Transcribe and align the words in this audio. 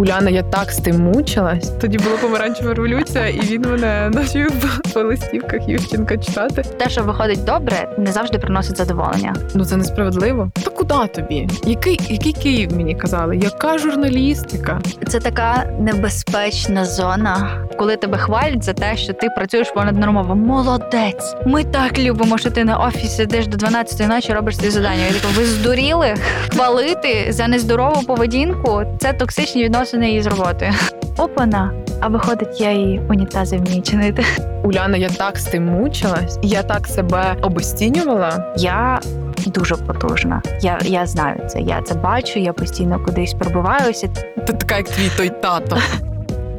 Уляна, 0.00 0.30
я 0.30 0.42
так 0.42 0.72
з 0.72 0.76
тим 0.76 1.02
мучилась. 1.02 1.70
Тоді 1.80 1.98
була 1.98 2.16
помаранчева 2.16 2.74
революція, 2.74 3.28
і 3.28 3.40
він 3.40 3.62
мене 3.62 4.10
навчив 4.12 4.80
по 4.94 5.00
листівках 5.00 5.68
Ющенка 5.68 6.16
читати. 6.16 6.62
Те, 6.62 6.90
що 6.90 7.02
виходить 7.02 7.44
добре, 7.44 7.88
не 7.98 8.12
завжди 8.12 8.38
приносить 8.38 8.76
задоволення. 8.76 9.34
Ну 9.54 9.64
це 9.64 9.76
несправедливо. 9.76 10.50
Та 10.64 10.70
куди 10.70 10.94
тобі? 11.14 11.48
Який, 11.66 12.00
який 12.08 12.32
Київ 12.32 12.76
мені 12.76 12.94
казали? 12.94 13.36
Яка 13.36 13.78
журналістика? 13.78 14.80
Це 15.08 15.20
така 15.20 15.64
небезпечна 15.80 16.84
зона, 16.84 17.66
коли 17.78 17.96
тебе 17.96 18.18
хвалять 18.18 18.64
за 18.64 18.72
те, 18.72 18.96
що 18.96 19.12
ти 19.12 19.28
працюєш 19.36 19.70
понад 19.70 19.98
нормово. 19.98 20.34
Молодець! 20.34 21.34
Ми 21.46 21.64
так 21.64 21.98
любимо, 21.98 22.38
що 22.38 22.50
ти 22.50 22.64
на 22.64 22.76
офісі 22.76 23.08
сидиш 23.08 23.46
до 23.46 23.56
12 23.56 24.08
ночі, 24.08 24.32
робиш 24.32 24.58
ці 24.58 24.70
завдання. 24.70 25.04
Я 25.04 25.12
така, 25.12 25.28
ви 25.36 25.44
здуріли? 25.44 26.14
Хвалити 26.54 27.26
за 27.30 27.48
нездорову 27.48 28.02
поведінку 28.02 28.82
це 28.98 29.12
токсичні 29.12 29.64
відносини 29.64 29.89
із 29.96 30.26
роботи. 30.26 30.72
Опана. 31.18 31.72
А 32.00 32.08
виходить, 32.08 32.60
я 32.60 32.70
і 32.70 33.00
унітази 33.08 33.56
вмію 33.56 33.82
чинити. 33.82 34.24
Уляна, 34.64 34.96
я 34.96 35.08
так 35.08 35.38
з 35.38 35.44
тим 35.44 35.66
мучилась, 35.66 36.38
я 36.42 36.62
так 36.62 36.86
себе 36.86 37.36
обесцінювала. 37.42 38.54
Я 38.56 39.00
дуже 39.46 39.76
потужна. 39.76 40.42
Я, 40.62 40.78
я 40.84 41.06
знаю 41.06 41.48
це. 41.48 41.60
Я 41.60 41.82
це 41.82 41.94
бачу, 41.94 42.38
я 42.38 42.52
постійно 42.52 43.04
кудись 43.04 43.34
пробиваюся. 43.34 44.08
Ти 44.46 44.52
така, 44.52 44.76
як 44.76 44.88
твій 44.88 45.10
той 45.16 45.28
тато. 45.28 45.78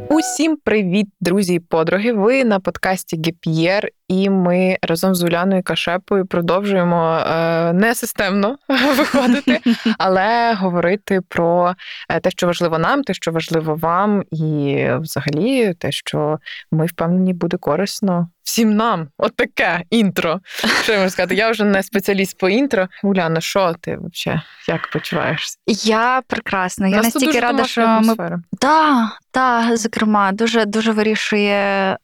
Усім 0.09 0.57
привіт, 0.63 1.07
друзі 1.21 1.53
і 1.53 1.59
подруги. 1.59 2.13
Ви 2.13 2.43
на 2.43 2.59
подкасті 2.59 3.21
Геп'єр, 3.25 3.89
і 4.11 4.29
ми 4.29 4.77
разом 4.81 5.15
з 5.15 5.23
Уляною 5.23 5.63
Кашепою 5.63 6.25
продовжуємо 6.25 7.17
е, 7.17 7.73
не 7.73 7.95
системно 7.95 8.57
виходити, 8.97 9.59
але 9.97 10.53
говорити 10.53 11.21
про 11.27 11.75
е, 12.09 12.19
те, 12.19 12.31
що 12.31 12.47
важливо 12.47 12.77
нам, 12.79 13.03
те, 13.03 13.13
що 13.13 13.31
важливо 13.31 13.75
вам, 13.75 14.23
і 14.31 14.87
взагалі 14.99 15.73
те, 15.73 15.91
що 15.91 16.39
ми 16.71 16.85
впевнені 16.85 17.33
буде 17.33 17.57
корисно 17.57 18.29
всім 18.43 18.75
нам. 18.75 19.07
От 19.17 19.35
таке 19.35 19.83
інтро. 19.89 20.39
Що 20.83 20.93
я 20.93 20.99
можу 20.99 21.09
сказати? 21.09 21.35
Я 21.35 21.51
вже 21.51 21.63
не 21.63 21.83
спеціаліст 21.83 22.37
по 22.37 22.49
інтро. 22.49 22.87
Уляна, 23.03 23.41
що 23.41 23.75
ти 23.81 23.97
взагалі? 24.01 24.41
Як 24.67 24.89
почуваєшся? 24.91 25.57
Я 25.67 26.21
прекрасна. 26.27 26.87
Я 26.87 26.97
настільки 26.97 27.39
рада, 27.39 27.63
що 27.63 28.01
ми. 28.01 28.41
Так, 28.59 29.19
та, 29.31 29.77
зокрема, 29.77 30.31
дуже 30.31 30.65
дуже 30.65 30.91
вирішує 30.91 31.53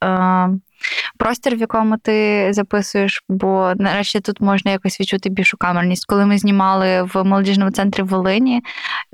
е, 0.03 0.49
простір, 1.17 1.55
в 1.55 1.59
якому 1.59 1.97
ти 1.97 2.47
записуєш, 2.53 3.23
бо 3.29 3.73
нарешті 3.75 4.19
тут 4.19 4.41
можна 4.41 4.71
якось 4.71 4.99
відчути 4.99 5.29
більшу 5.29 5.57
камерність. 5.57 6.05
Коли 6.05 6.25
ми 6.25 6.37
знімали 6.37 7.03
в 7.03 7.23
молодіжному 7.23 7.71
центрі 7.71 8.03
в 8.03 8.07
Волині, 8.07 8.61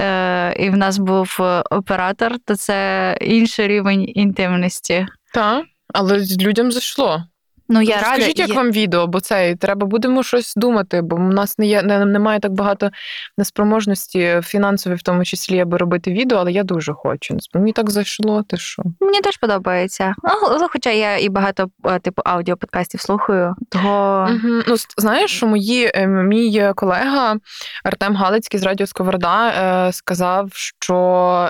е, 0.02 0.54
і 0.64 0.70
в 0.70 0.78
нас 0.78 0.98
був 0.98 1.38
оператор, 1.72 2.36
то 2.46 2.56
це 2.56 3.18
інший 3.22 3.68
рівень 3.68 4.12
інтимності. 4.16 5.08
Так, 5.34 5.64
але 5.94 6.20
людям 6.42 6.72
зайшло. 6.72 7.24
Ну, 7.70 7.82
я 7.82 7.96
рада. 7.96 8.08
Скажіть, 8.08 8.40
як 8.40 8.50
я- 8.50 8.56
вам 8.56 8.72
відео, 8.72 9.08
бо 9.08 9.20
це 9.20 9.56
треба 9.56 9.88
будемо 9.88 10.24
щось 10.24 10.54
думати, 10.56 11.02
бо 11.02 11.16
в 11.16 11.20
нас 11.20 11.58
не 11.58 11.66
є 11.66 11.82
не, 11.82 12.06
немає 12.06 12.40
так 12.40 12.52
багато 12.52 12.90
неспроможності 13.38 14.42
фінансової, 14.44 14.98
в 14.98 15.02
тому 15.02 15.26
числі, 15.26 15.60
аби 15.60 15.78
робити 15.78 16.12
відео, 16.12 16.38
але 16.38 16.52
я 16.52 16.64
дуже 16.64 16.94
хочу. 16.94 17.38
Мені 17.54 17.72
так 17.72 17.90
зайшло, 17.90 18.44
ти 18.44 18.58
що? 18.58 18.84
Мені 19.02 19.22
теж 19.22 19.38
подобається. 19.38 20.14
Ну, 20.60 20.68
хоча 20.72 20.90
я 20.90 21.18
і 21.18 21.30
багато 21.30 21.68
е, 21.86 22.00
типу 22.00 22.22
аудіоподкастів 22.26 23.02
слухаю, 23.02 23.56
того 23.70 24.04
Угу. 24.30 24.64
Ну, 24.68 24.76
знаєш, 24.98 25.32
що 25.32 25.48
мої, 25.48 25.92
е, 25.96 26.08
мій 26.08 26.72
колега 26.76 27.36
Артем 27.84 28.16
Галицький 28.16 28.60
з 28.60 28.64
Радіо 28.64 28.88
Сковорода 28.88 29.50
е, 29.50 29.94
сказав, 29.94 30.50
що. 30.54 31.50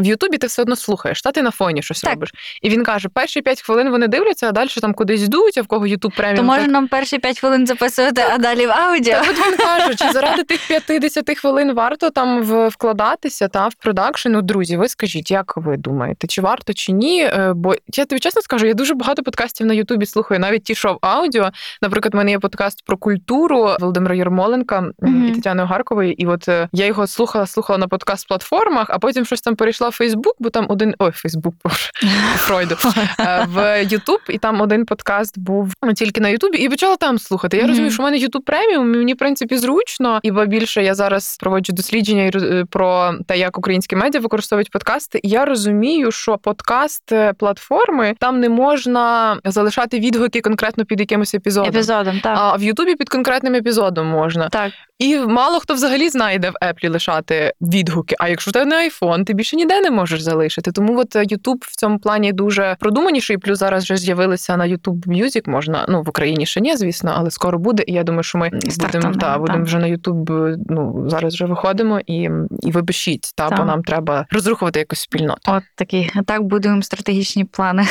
В 0.00 0.06
Ютубі 0.06 0.38
ти 0.38 0.46
все 0.46 0.62
одно 0.62 0.76
слухаєш, 0.76 1.22
та 1.22 1.32
ти 1.32 1.42
на 1.42 1.50
фоні 1.50 1.82
щось 1.82 2.00
Так. 2.00 2.12
робиш. 2.12 2.30
І 2.62 2.68
він 2.68 2.84
каже: 2.84 3.08
перші 3.08 3.40
5 3.40 3.62
хвилин 3.62 3.90
вони 3.90 4.08
дивляться, 4.08 4.48
а 4.48 4.52
далі 4.52 4.68
там 4.80 4.94
кудись 4.94 5.22
йдуть, 5.22 5.58
а 5.58 5.62
в 5.62 5.66
кого 5.66 5.86
Ютуб 5.86 6.12
преміум. 6.16 6.36
то 6.36 6.42
так 6.52 6.58
може 6.58 6.70
нам 6.70 6.88
перші 6.88 7.18
5 7.18 7.40
хвилин 7.40 7.66
записувати, 7.66 8.22
а 8.34 8.38
далі 8.38 8.66
в 8.66 8.70
аудіо. 8.70 9.12
Та 9.14 9.20
от 9.20 9.46
він 9.48 9.56
каже, 9.56 9.94
чи 9.94 10.12
заради 10.12 10.42
тих 10.44 10.60
50 10.86 11.38
хвилин 11.38 11.74
варто 11.74 12.10
там 12.10 12.42
вкладатися 12.68 13.48
та 13.48 13.68
в 13.68 13.74
продакшн? 13.74 14.28
Ну, 14.30 14.42
друзі, 14.42 14.76
ви 14.76 14.88
скажіть, 14.88 15.30
як 15.30 15.52
ви 15.56 15.76
думаєте, 15.76 16.26
чи 16.26 16.40
варто, 16.42 16.72
чи 16.72 16.92
ні? 16.92 17.22
Е, 17.24 17.52
Бо 17.56 17.74
я 17.94 18.04
тобі 18.04 18.20
чесно 18.20 18.42
скажу, 18.42 18.66
я 18.66 18.74
дуже 18.74 18.94
багато 18.94 19.22
подкастів 19.22 19.66
на 19.66 19.74
Ютубі 19.74 20.06
слухаю, 20.06 20.40
навіть 20.40 20.64
ті, 20.64 20.74
що 20.74 20.92
в 20.92 20.98
аудіо. 21.00 21.50
Наприклад, 21.82 22.14
в 22.14 22.16
мене 22.16 22.30
є 22.30 22.38
подкаст 22.38 22.82
про 22.86 22.96
культуру 22.96 23.70
Володимира 23.80 24.14
Єрмоленка 24.14 24.80
Мгм. 24.98 25.26
і 25.26 25.32
Тетяни 25.32 25.64
Гаркової. 25.64 26.22
І 26.22 26.26
от 26.26 26.48
е, 26.48 26.68
я 26.72 26.86
його 26.86 27.06
слухала, 27.06 27.46
слухала 27.46 27.78
на 27.78 27.86
подкаст-платформах, 27.86 28.86
а 28.88 28.98
потім 28.98 29.24
щось 29.24 29.40
там 29.40 29.56
перейшла 29.56 29.85
в 29.88 29.92
Фейсбук, 29.92 30.34
бо 30.38 30.50
там 30.50 30.66
один 30.68 30.94
ой, 30.98 31.10
Фейсбук, 31.10 31.54
Фройду 32.36 32.76
е, 33.20 33.46
в 33.48 33.84
Ютуб, 33.84 34.20
і 34.28 34.38
там 34.38 34.60
один 34.60 34.84
подкаст 34.84 35.38
був 35.38 35.72
ну, 35.82 35.92
тільки 35.92 36.20
на 36.20 36.28
Ютубі, 36.28 36.58
і 36.58 36.68
почала 36.68 36.96
там 36.96 37.18
слухати. 37.18 37.56
Я 37.56 37.62
Мгм. 37.62 37.70
розумію, 37.70 37.92
що 37.92 38.02
в 38.02 38.04
мене 38.06 38.16
Ютуб 38.16 38.44
преміум, 38.44 38.90
мені 38.90 39.14
в 39.14 39.16
принципі 39.16 39.56
зручно. 39.56 40.20
І 40.22 40.30
більше 40.30 40.82
я 40.82 40.94
зараз 40.94 41.36
проводжу 41.36 41.72
дослідження 41.72 42.30
е, 42.34 42.64
про 42.70 43.14
те, 43.26 43.38
як 43.38 43.58
українські 43.58 43.96
медіа 43.96 44.20
використовують 44.20 44.70
подкасти. 44.70 45.20
І 45.22 45.28
я 45.28 45.44
розумію, 45.44 46.10
що 46.12 46.38
подкаст 46.38 47.12
е, 47.12 47.32
платформи 47.32 48.14
там 48.18 48.40
не 48.40 48.48
можна 48.48 49.36
залишати 49.44 49.98
відгуки 49.98 50.40
конкретно 50.40 50.84
під 50.84 51.00
якимось 51.00 51.34
епізодом. 51.34 51.70
Епізодом, 51.70 52.20
так. 52.20 52.38
А 52.40 52.56
в 52.56 52.62
Ютубі 52.62 52.94
під 52.94 53.08
конкретним 53.08 53.54
епізодом 53.54 54.06
можна. 54.06 54.48
Так. 54.48 54.72
І 54.98 55.16
мало 55.16 55.60
хто 55.60 55.74
взагалі 55.74 56.08
знає, 56.08 56.38
де 56.38 56.50
в 56.50 56.54
Еплі 56.62 56.88
лишати 56.88 57.52
відгуки. 57.60 58.16
А 58.18 58.28
якщо 58.28 58.50
тебе 58.50 58.64
не 58.64 58.76
айфон, 58.76 59.24
ти 59.24 59.32
більше 59.32 59.56
ніде 59.56 59.75
не 59.80 59.90
можеш 59.90 60.20
залишити. 60.20 60.72
Тому 60.72 60.98
от 60.98 61.32
Ютуб 61.32 61.64
в 61.68 61.76
цьому 61.76 61.98
плані 61.98 62.32
дуже 62.32 62.76
продуманіший. 62.80 63.38
Плюс 63.38 63.58
зараз 63.58 63.84
вже 63.84 63.96
з'явилися 63.96 64.56
на 64.56 64.64
YouTube 64.64 65.06
Music, 65.06 65.50
Можна 65.50 65.86
ну 65.88 66.02
в 66.02 66.08
Україні 66.08 66.46
ще 66.46 66.60
ні, 66.60 66.76
звісно, 66.76 67.12
але 67.16 67.30
скоро 67.30 67.58
буде. 67.58 67.84
І 67.86 67.92
я 67.92 68.02
думаю, 68.02 68.22
що 68.22 68.38
ми 68.38 68.50
будемо 68.80 69.14
та 69.14 69.38
будемо 69.38 69.64
вже 69.64 69.78
на 69.78 69.86
YouTube, 69.86 70.56
Ну 70.68 71.04
зараз 71.08 71.34
вже 71.34 71.44
виходимо 71.44 72.00
і, 72.06 72.30
і 72.62 72.72
ви 72.72 72.82
пишіть, 72.82 73.32
та 73.34 73.50
бо 73.50 73.64
нам 73.64 73.82
треба 73.82 74.26
розрухувати 74.30 74.78
якусь 74.78 75.00
спільноту. 75.00 75.52
От 75.52 75.62
такий. 75.74 76.10
Так 76.26 76.42
будуємо 76.42 76.82
стратегічні 76.82 77.44
плани. 77.44 77.82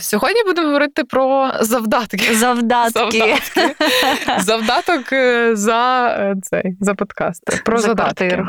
Сьогодні 0.00 0.42
будемо 0.46 0.66
говорити 0.66 1.04
про 1.04 1.50
завдатки. 1.60 2.34
Завдатки. 2.34 3.34
Завдаток 4.38 5.12
е, 5.12 5.56
за 5.56 6.06
е, 6.18 6.34
цей 6.42 6.76
за 6.80 6.94
подкаст. 6.94 7.64
Про 7.64 7.78
За 7.78 7.88
задатки. 7.88 8.28
квартиру. 8.28 8.48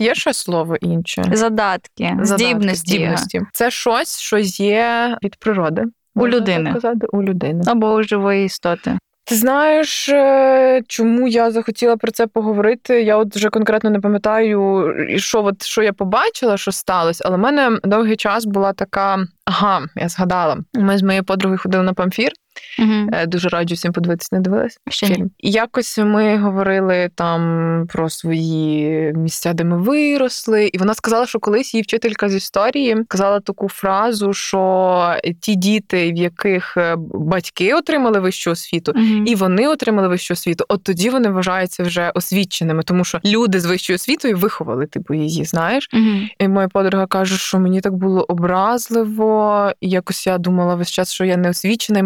Е, 0.00 0.04
є 0.04 0.14
ще 0.14 0.34
слово 0.34 0.76
інше? 0.76 1.24
Задатки. 1.32 2.16
Задатки, 2.22 2.24
Здібності. 2.24 2.90
здібності. 2.96 3.40
Це 3.52 3.70
щось, 3.70 4.18
що 4.18 4.38
є 4.38 5.16
від 5.24 5.36
природи. 5.36 5.84
У 6.14 6.20
Можна 6.20 6.36
людини. 6.36 6.72
казати? 6.72 7.06
У 7.12 7.22
людини. 7.22 7.62
Або 7.66 7.92
у 7.94 8.02
живої 8.02 8.44
істоти. 8.46 8.98
Ти 9.24 9.36
знаєш, 9.36 10.08
е, 10.08 10.82
чому 10.88 11.28
я 11.28 11.50
захотіла 11.50 11.96
про 11.96 12.10
це 12.12 12.26
поговорити? 12.26 13.02
Я 13.02 13.16
от 13.16 13.36
вже 13.36 13.48
конкретно 13.50 13.90
не 13.90 14.00
пам'ятаю, 14.00 14.92
що, 15.16 15.44
от, 15.44 15.62
що 15.62 15.82
я 15.82 15.92
побачила, 15.92 16.56
що 16.56 16.72
сталося, 16.72 17.24
але 17.26 17.36
в 17.36 17.40
мене 17.40 17.78
довгий 17.84 18.16
час 18.16 18.44
була 18.44 18.72
така. 18.72 19.18
Ага, 19.44 19.80
я 19.96 20.08
згадала. 20.08 20.58
Ми 20.74 20.98
з 20.98 21.02
моєю 21.02 21.24
подругою 21.24 21.58
ходили 21.62 21.84
на 21.84 21.92
памфір. 21.92 22.30
Угу. 22.78 23.26
Дуже 23.26 23.48
раджу 23.48 23.74
всім 23.74 23.92
подивитися, 23.92 24.28
не 24.32 24.40
дивилась. 24.40 24.78
Ще 24.88 25.06
фільм. 25.06 25.30
І 25.38 25.50
якось 25.50 25.98
ми 25.98 26.38
говорили 26.38 27.10
там 27.14 27.86
про 27.88 28.10
свої 28.10 29.12
місця, 29.12 29.52
де 29.52 29.64
ми 29.64 29.78
виросли. 29.78 30.70
І 30.72 30.78
вона 30.78 30.94
сказала, 30.94 31.26
що 31.26 31.38
колись 31.38 31.74
її 31.74 31.82
вчителька 31.82 32.28
з 32.28 32.34
історії 32.34 32.96
казала 33.08 33.40
таку 33.40 33.68
фразу, 33.68 34.32
що 34.32 35.14
ті 35.40 35.54
діти, 35.54 36.12
в 36.12 36.16
яких 36.16 36.76
е, 36.76 36.96
батьки 37.14 37.74
отримали 37.74 38.20
вищу 38.20 38.50
освіту. 38.50 38.92
І 39.26 39.34
вони 39.34 39.68
отримали 39.68 40.08
вищу 40.08 40.34
освіту, 40.34 40.64
от 40.68 40.82
тоді 40.82 41.10
вони 41.10 41.30
вважаються 41.30 41.82
вже 41.82 42.10
освіченими, 42.14 42.82
тому 42.82 43.04
що 43.04 43.20
люди 43.24 43.60
з 43.60 43.66
вищою 43.66 43.94
освітою 43.94 44.36
виховали 44.36 44.86
типу 44.86 45.14
її, 45.14 45.44
знаєш. 45.44 45.88
Угу. 45.92 46.04
І 46.38 46.48
моя 46.48 46.68
подруга 46.68 47.06
каже, 47.06 47.36
що 47.36 47.58
мені 47.58 47.80
так 47.80 47.94
було 47.94 48.24
образливо, 48.28 49.72
і 49.80 49.88
якось 49.88 50.26
я 50.26 50.38
думала 50.38 50.74
весь 50.74 50.90
час, 50.90 51.12
що 51.12 51.24
я 51.24 51.36
не 51.36 51.50
освічена 51.50 51.98
і 51.98 52.02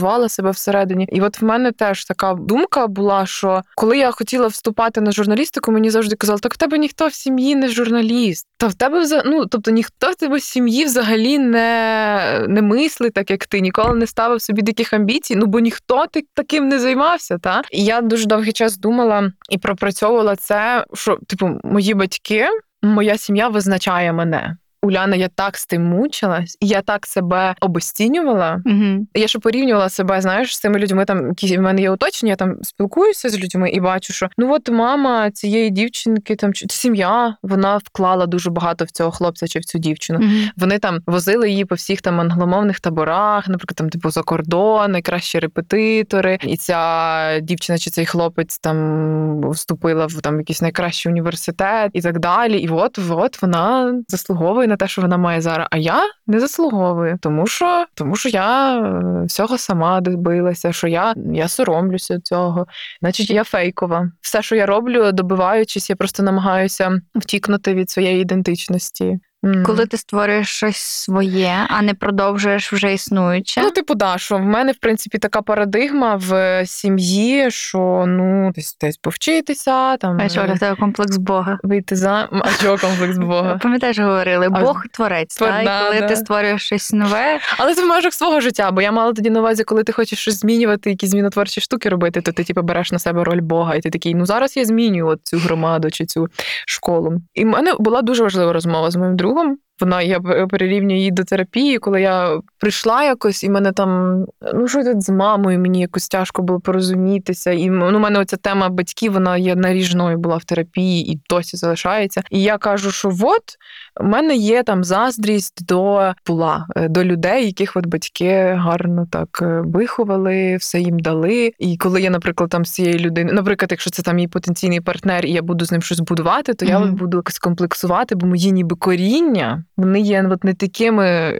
маргіналізувала 0.00 0.28
себе 0.28 0.50
всередині. 0.50 1.08
І 1.12 1.20
от 1.20 1.40
в 1.40 1.44
мене 1.44 1.72
теж 1.72 2.04
така 2.04 2.34
думка 2.34 2.86
була, 2.86 3.26
що 3.26 3.62
коли 3.74 3.98
я 3.98 4.10
хотіла 4.10 4.46
вступати 4.46 5.00
на 5.00 5.12
журналістику, 5.12 5.72
мені 5.72 5.90
завжди 5.90 6.16
казали, 6.16 6.38
так 6.40 6.54
в 6.54 6.56
тебе 6.56 6.78
ніхто 6.78 7.06
в 7.06 7.14
сім'ї 7.14 7.56
не 7.56 7.68
журналіст. 7.68 8.46
Та 8.58 8.66
в 8.66 8.74
тебе 8.74 9.00
вза- 9.00 9.22
ну, 9.26 9.46
тобто 9.46 9.70
ніхто 9.70 10.10
в 10.10 10.14
тебе 10.14 10.36
в 10.36 10.42
сім'ї 10.42 10.84
взагалі 10.84 11.38
не, 11.38 12.46
не 12.48 12.62
мислить 12.62 13.12
так, 13.12 13.30
як 13.30 13.46
ти, 13.46 13.60
ніколи 13.60 13.94
не 13.94 14.06
ставив 14.06 14.42
собі 14.42 14.62
таких 14.62 14.92
амбіцій, 14.92 15.36
ну 15.36 15.46
бо 15.46 15.60
ніхто 15.60 16.06
ти 16.06 16.24
таким 16.34 16.68
не 16.68 16.78
займався. 16.78 17.38
Та? 17.38 17.62
І 17.70 17.84
я 17.84 18.00
дуже 18.00 18.26
довгий 18.26 18.52
час 18.52 18.78
думала 18.78 19.32
і 19.50 19.58
пропрацьовувала 19.58 20.36
це, 20.36 20.84
що 20.94 21.18
типу 21.26 21.50
мої 21.64 21.94
батьки 21.94 22.46
моя 22.82 23.18
сім'я 23.18 23.48
визначає 23.48 24.12
мене. 24.12 24.56
Уляна, 24.82 25.16
я 25.16 25.28
так 25.28 25.56
з 25.56 25.66
тим 25.66 25.84
мучилась, 25.84 26.56
і 26.60 26.66
я 26.66 26.82
так 26.82 27.06
себе 27.06 27.54
обесцінювала. 27.60 28.62
Угу. 28.66 29.06
Я 29.14 29.28
ще 29.28 29.38
порівнювала 29.38 29.88
себе, 29.88 30.20
знаєш, 30.20 30.56
з 30.56 30.60
цими 30.60 30.78
людьми. 30.78 31.04
Там 31.04 31.28
які 31.28 31.58
в 31.58 31.60
мене 31.60 31.82
є 31.82 31.90
оточення, 31.90 32.30
я 32.30 32.36
там 32.36 32.56
спілкуюся 32.62 33.28
з 33.28 33.38
людьми 33.38 33.70
і 33.70 33.80
бачу, 33.80 34.12
що 34.12 34.28
ну 34.38 34.54
от 34.54 34.68
мама 34.68 35.30
цієї 35.30 35.70
дівчинки, 35.70 36.36
там 36.36 36.54
чи 36.54 36.66
сім'я, 36.70 37.36
вона 37.42 37.76
вклала 37.76 38.26
дуже 38.26 38.50
багато 38.50 38.84
в 38.84 38.90
цього 38.90 39.10
хлопця 39.10 39.48
чи 39.48 39.58
в 39.58 39.64
цю 39.64 39.78
дівчину. 39.78 40.18
Угу. 40.18 40.50
Вони 40.56 40.78
там 40.78 40.98
возили 41.06 41.50
її 41.50 41.64
по 41.64 41.74
всіх 41.74 42.00
там 42.00 42.20
англомовних 42.20 42.80
таборах, 42.80 43.48
наприклад, 43.48 43.76
там 43.76 43.90
типу 43.90 44.10
за 44.10 44.22
кордон, 44.22 44.92
найкращі 44.92 45.38
репетитори, 45.38 46.38
і 46.42 46.56
ця 46.56 47.40
дівчина 47.40 47.78
чи 47.78 47.90
цей 47.90 48.06
хлопець 48.06 48.58
там 48.58 49.50
вступила 49.50 50.06
в 50.06 50.20
там 50.20 50.38
якийсь 50.38 50.62
найкращий 50.62 51.12
університет 51.12 51.90
і 51.94 52.00
так 52.00 52.18
далі. 52.18 52.58
І 52.58 52.68
от 52.68 52.98
от 53.10 53.42
вона 53.42 53.94
заслуговує 54.08 54.69
на 54.70 54.76
те, 54.76 54.88
що 54.88 55.02
вона 55.02 55.16
має 55.16 55.40
зараз. 55.40 55.68
А 55.70 55.76
я 55.76 56.02
не 56.26 56.40
заслуговую, 56.40 57.18
тому 57.22 57.46
що 57.46 57.86
тому 57.94 58.16
що 58.16 58.28
я 58.28 58.78
е, 58.80 59.24
всього 59.24 59.58
сама 59.58 60.00
добилася, 60.00 60.72
що 60.72 60.88
я 60.88 61.14
я 61.32 61.48
соромлюся 61.48 62.20
цього, 62.20 62.66
значить 63.00 63.30
я 63.30 63.44
фейкова. 63.44 64.12
Все, 64.20 64.42
що 64.42 64.56
я 64.56 64.66
роблю, 64.66 65.12
добиваючись, 65.12 65.90
я 65.90 65.96
просто 65.96 66.22
намагаюся 66.22 67.00
втікнути 67.14 67.74
від 67.74 67.90
своєї 67.90 68.22
ідентичності. 68.22 69.20
Mm. 69.42 69.62
Коли 69.62 69.86
ти 69.86 69.96
створюєш 69.96 70.48
щось 70.48 70.76
своє, 70.76 71.66
а 71.68 71.82
не 71.82 71.94
продовжуєш 71.94 72.72
вже 72.72 72.94
існуюче. 72.94 73.60
Ну, 73.60 73.70
типу, 73.70 73.94
да, 73.94 74.18
що 74.18 74.36
в 74.36 74.40
мене, 74.40 74.72
в 74.72 74.76
принципі, 74.76 75.18
така 75.18 75.42
парадигма 75.42 76.14
в 76.16 76.62
сім'ї, 76.66 77.50
що 77.50 78.04
ну 78.08 78.52
десь 78.54 78.76
десь 78.80 78.96
повчитися, 78.96 79.96
там 79.96 80.18
а 80.20 80.28
що, 80.28 80.42
в 80.42 80.58
тебе 80.58 80.76
комплекс 80.76 81.16
Бога. 81.16 81.58
Вийти 81.62 81.96
за 81.96 82.28
а 82.32 82.62
чого 82.62 82.78
комплекс 82.78 83.18
Бога. 83.18 83.58
Пам'ятаєш, 83.62 83.98
говорили, 83.98 84.48
Бог 84.48 84.82
творець, 84.92 85.36
Твор... 85.36 85.50
та? 85.50 85.64
Да, 85.64 85.80
і 85.80 85.84
коли 85.88 86.00
да. 86.00 86.08
ти 86.08 86.16
створюєш 86.16 86.62
щось 86.62 86.92
нове. 86.92 87.38
Але 87.58 87.74
це 87.74 87.84
в 87.84 87.88
межах 87.88 88.14
свого 88.14 88.40
життя, 88.40 88.70
бо 88.70 88.82
я 88.82 88.92
мала 88.92 89.12
тоді 89.12 89.30
на 89.30 89.40
увазі, 89.40 89.64
коли 89.64 89.84
ти 89.84 89.92
хочеш 89.92 90.18
щось 90.18 90.40
змінювати, 90.40 90.90
якісь 90.90 91.10
змінотворчі 91.10 91.60
штуки 91.60 91.88
робити, 91.88 92.20
то 92.20 92.32
ти 92.32 92.44
типу, 92.44 92.62
береш 92.62 92.92
на 92.92 92.98
себе 92.98 93.24
роль 93.24 93.40
Бога, 93.40 93.74
і 93.74 93.80
ти 93.80 93.90
такий, 93.90 94.14
ну 94.14 94.26
зараз 94.26 94.56
я 94.56 94.64
змінюю 94.64 95.06
от 95.06 95.20
цю 95.22 95.38
громаду 95.38 95.90
чи 95.90 96.06
цю 96.06 96.28
школу. 96.66 97.20
І 97.34 97.44
в 97.44 97.48
мене 97.48 97.74
була 97.78 98.02
дуже 98.02 98.22
важлива 98.22 98.52
розмова 98.52 98.90
з 98.90 98.96
моїм 98.96 99.16
другом 99.16 99.29
другом. 99.30 99.60
Вона 99.80 100.02
я 100.02 100.20
перерівнюю 100.20 100.98
її 100.98 101.10
до 101.10 101.24
терапії, 101.24 101.78
коли 101.78 102.00
я 102.00 102.40
прийшла 102.58 103.04
якось, 103.04 103.44
і 103.44 103.50
мене 103.50 103.72
там 103.72 104.24
ну 104.54 104.68
що 104.68 104.84
тут 104.84 105.02
з 105.02 105.10
мамою, 105.10 105.58
мені 105.58 105.80
якось 105.80 106.08
тяжко 106.08 106.42
було 106.42 106.60
порозумітися. 106.60 107.50
І 107.50 107.70
ну, 107.70 107.96
у 107.96 108.00
мене 108.00 108.18
оця 108.18 108.36
тема 108.36 108.68
батьків, 108.68 109.12
вона 109.12 109.36
є 109.36 109.54
наріжною 109.54 110.18
була 110.18 110.36
в 110.36 110.44
терапії 110.44 111.12
і 111.12 111.20
досі 111.30 111.56
залишається. 111.56 112.22
І 112.30 112.42
я 112.42 112.58
кажу, 112.58 112.90
що 112.90 113.08
от 113.08 113.56
у 114.00 114.04
мене 114.04 114.36
є 114.36 114.62
там 114.62 114.84
заздрість 114.84 115.66
до 115.66 116.12
була 116.26 116.66
до 116.76 117.04
людей, 117.04 117.46
яких 117.46 117.76
от 117.76 117.86
батьки 117.86 118.56
гарно 118.58 119.06
так 119.10 119.42
виховали, 119.64 120.56
все 120.56 120.80
їм 120.80 120.98
дали. 120.98 121.52
І 121.58 121.76
коли 121.76 122.02
я, 122.02 122.10
наприклад, 122.10 122.50
там 122.50 122.64
з 122.64 122.70
цією 122.70 122.98
людиною, 122.98 123.36
наприклад, 123.36 123.70
якщо 123.70 123.90
це 123.90 124.02
там 124.02 124.16
мій 124.16 124.28
потенційний 124.28 124.80
партнер, 124.80 125.26
і 125.26 125.32
я 125.32 125.42
буду 125.42 125.64
з 125.64 125.72
ним 125.72 125.82
щось 125.82 126.00
будувати, 126.00 126.54
то 126.54 126.66
mm-hmm. 126.66 126.70
я 126.70 126.78
от 126.78 126.90
буду 126.90 127.16
якось 127.16 127.38
комплексувати, 127.38 128.14
бо 128.14 128.26
мої 128.26 128.52
ніби 128.52 128.76
коріння. 128.76 129.64
Вони 129.80 130.00
є 130.00 130.28
от 130.30 130.44
не 130.44 130.54
такими 130.54 131.34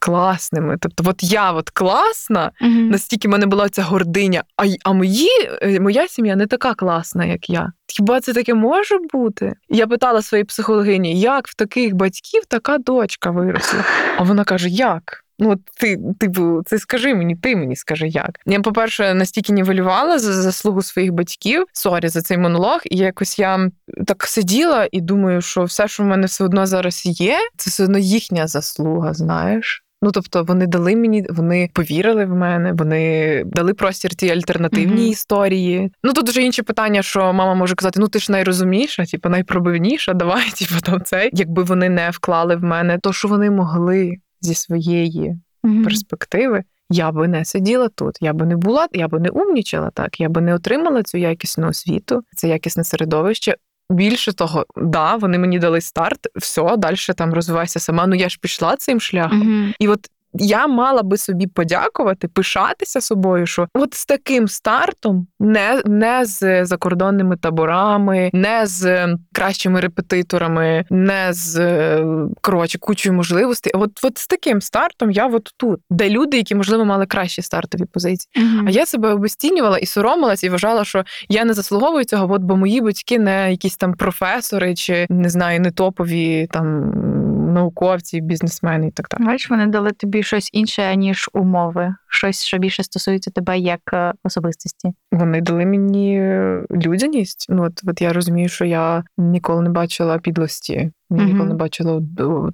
класними. 0.00 0.76
Тобто, 0.80 1.04
от 1.06 1.22
я 1.22 1.52
от 1.52 1.70
класна, 1.70 2.50
mm-hmm. 2.62 2.90
настільки 2.90 3.28
в 3.28 3.30
мене 3.30 3.46
була 3.46 3.68
ця 3.68 3.82
гординя, 3.82 4.42
а 4.56 4.64
а 4.84 4.92
мої, 4.92 5.28
моя 5.80 6.08
сім'я 6.08 6.36
не 6.36 6.46
така 6.46 6.74
класна, 6.74 7.24
як 7.24 7.50
я. 7.50 7.72
Хіба 7.86 8.20
це 8.20 8.32
таке 8.32 8.54
може 8.54 8.98
бути? 9.12 9.52
Я 9.68 9.86
питала 9.86 10.22
своїй 10.22 10.44
психологині, 10.44 11.20
як 11.20 11.48
в 11.48 11.54
таких 11.54 11.94
батьків 11.94 12.42
така 12.48 12.78
дочка 12.78 13.30
виросла. 13.30 13.84
А 14.16 14.22
вона 14.22 14.44
каже: 14.44 14.68
Як? 14.68 15.23
Ну, 15.38 15.56
ти, 15.80 15.98
типу, 16.18 16.62
це 16.66 16.78
скажи 16.78 17.14
мені, 17.14 17.36
ти 17.36 17.56
мені 17.56 17.76
скажи 17.76 18.08
як. 18.08 18.30
Я, 18.46 18.60
по-перше, 18.60 19.14
настільки 19.14 19.52
нівелювала 19.52 20.18
за 20.18 20.32
заслугу 20.32 20.82
своїх 20.82 21.12
батьків, 21.12 21.64
sorry 21.72 22.08
за 22.08 22.22
цей 22.22 22.38
монолог, 22.38 22.80
і 22.84 22.96
якось 22.96 23.38
я 23.38 23.70
так 24.06 24.24
сиділа 24.24 24.88
і 24.92 25.00
думаю, 25.00 25.40
що 25.40 25.64
все, 25.64 25.88
що 25.88 26.02
в 26.02 26.06
мене 26.06 26.26
все 26.26 26.44
одно 26.44 26.66
зараз 26.66 27.20
є, 27.20 27.38
це 27.56 27.70
все 27.70 27.84
одно 27.84 27.98
їхня 27.98 28.46
заслуга, 28.46 29.14
знаєш. 29.14 29.84
Ну, 30.04 30.10
тобто, 30.10 30.44
вони 30.44 30.66
дали 30.66 30.96
мені, 30.96 31.26
вони 31.30 31.70
повірили 31.74 32.24
в 32.24 32.34
мене, 32.34 32.72
вони 32.72 33.42
дали 33.46 33.74
простір 33.74 34.14
цій 34.14 34.30
альтернативній 34.30 35.02
mm-hmm. 35.02 35.10
історії. 35.10 35.92
Ну 36.02 36.12
тут 36.12 36.28
вже 36.28 36.42
інші 36.42 36.62
питання, 36.62 37.02
що 37.02 37.20
мама 37.20 37.54
може 37.54 37.74
казати: 37.74 38.00
ну 38.00 38.08
ти 38.08 38.18
ж 38.18 38.32
найрозумніша, 38.32 39.04
типу, 39.04 39.28
найпробивніша, 39.28 40.12
давай, 40.12 40.50
типу, 40.58 40.80
там 40.82 41.04
цей. 41.04 41.30
Якби 41.32 41.62
вони 41.62 41.88
не 41.88 42.10
вклали 42.10 42.56
в 42.56 42.62
мене, 42.62 42.98
то 43.02 43.12
що 43.12 43.28
вони 43.28 43.50
могли 43.50 44.16
зі 44.44 44.54
своєї 44.54 45.36
mm-hmm. 45.64 45.84
перспективи. 45.84 46.62
Я 46.90 47.12
би 47.12 47.28
не 47.28 47.44
сиділа 47.44 47.88
тут, 47.88 48.18
я 48.20 48.32
би 48.32 48.46
не 48.46 48.56
була, 48.56 48.88
я 48.92 49.08
би 49.08 49.20
не 49.20 49.28
умнічала 49.28 49.90
так, 49.90 50.20
я 50.20 50.28
би 50.28 50.40
не 50.40 50.54
отримала 50.54 51.02
цю 51.02 51.18
якісну 51.18 51.68
освіту, 51.68 52.22
це 52.36 52.48
якісне 52.48 52.84
середовище. 52.84 53.56
Більше 53.90 54.32
того, 54.32 54.64
да, 54.76 55.16
вони 55.16 55.38
мені 55.38 55.58
дали 55.58 55.80
старт, 55.80 56.18
все, 56.36 56.76
далі 56.76 56.96
там 57.16 57.34
розвивайся 57.34 57.80
сама. 57.80 58.06
Ну 58.06 58.14
я 58.14 58.28
ж 58.28 58.38
пішла 58.40 58.76
цим 58.76 59.00
шляхом. 59.00 59.42
Mm-hmm. 59.42 59.74
І 59.78 59.88
от 59.88 60.08
я 60.34 60.66
мала 60.66 61.02
би 61.02 61.16
собі 61.16 61.46
подякувати, 61.46 62.28
пишатися 62.28 63.00
собою, 63.00 63.46
що 63.46 63.68
от 63.74 63.94
з 63.94 64.06
таким 64.06 64.48
стартом, 64.48 65.26
не 65.40 65.82
не 65.86 66.24
з 66.24 66.64
закордонними 66.64 67.36
таборами, 67.36 68.30
не 68.32 68.66
з 68.66 69.08
кращими 69.32 69.80
репетиторами, 69.80 70.84
не 70.90 71.32
з 71.32 71.54
коротше 72.40 72.78
кучою 72.78 73.14
можливостей. 73.14 73.72
От 73.76 73.90
от 74.02 74.18
з 74.18 74.26
таким 74.26 74.60
стартом 74.60 75.10
я 75.10 75.26
от 75.26 75.50
тут, 75.56 75.80
де 75.90 76.10
люди, 76.10 76.36
які 76.36 76.54
можливо 76.54 76.84
мали 76.84 77.06
кращі 77.06 77.42
стартові 77.42 77.84
позиції. 77.84 78.30
Mm-hmm. 78.36 78.64
А 78.66 78.70
я 78.70 78.86
себе 78.86 79.12
обесцінювала 79.12 79.78
і 79.78 79.86
соромилась, 79.86 80.44
і 80.44 80.48
вважала, 80.48 80.84
що 80.84 81.04
я 81.28 81.44
не 81.44 81.54
заслуговую 81.54 82.04
цього, 82.04 82.34
от, 82.34 82.42
бо 82.42 82.56
мої 82.56 82.80
батьки 82.80 83.18
не 83.18 83.50
якісь 83.50 83.76
там 83.76 83.94
професори, 83.94 84.74
чи 84.74 85.06
не 85.10 85.28
знаю, 85.28 85.60
не 85.60 85.70
топові 85.70 86.48
там 86.50 86.92
науковці, 87.54 88.20
бізнесмени 88.20 88.88
і 88.88 88.90
так 88.90 89.06
далі. 89.10 89.26
Бачиш, 89.26 89.50
вони 89.50 89.66
дали 89.66 89.92
тобі 89.92 90.22
щось 90.22 90.50
інше, 90.52 90.96
ніж 90.96 91.30
умови, 91.32 91.94
щось, 92.08 92.44
що 92.44 92.58
більше 92.58 92.82
стосується 92.82 93.30
тебе 93.30 93.58
як 93.58 94.14
особистості. 94.24 94.92
Вони 95.12 95.40
дали 95.40 95.66
мені 95.66 96.20
людяність. 96.70 97.46
Ну 97.48 97.64
от, 97.64 97.80
от 97.86 98.00
я 98.00 98.12
розумію, 98.12 98.48
що 98.48 98.64
я 98.64 99.04
ніколи 99.18 99.62
не 99.62 99.70
бачила 99.70 100.18
підлості. 100.18 100.90
Ніколи 101.10 101.32
mm-hmm. 101.32 101.48
не 101.48 101.54
бачила 101.54 102.02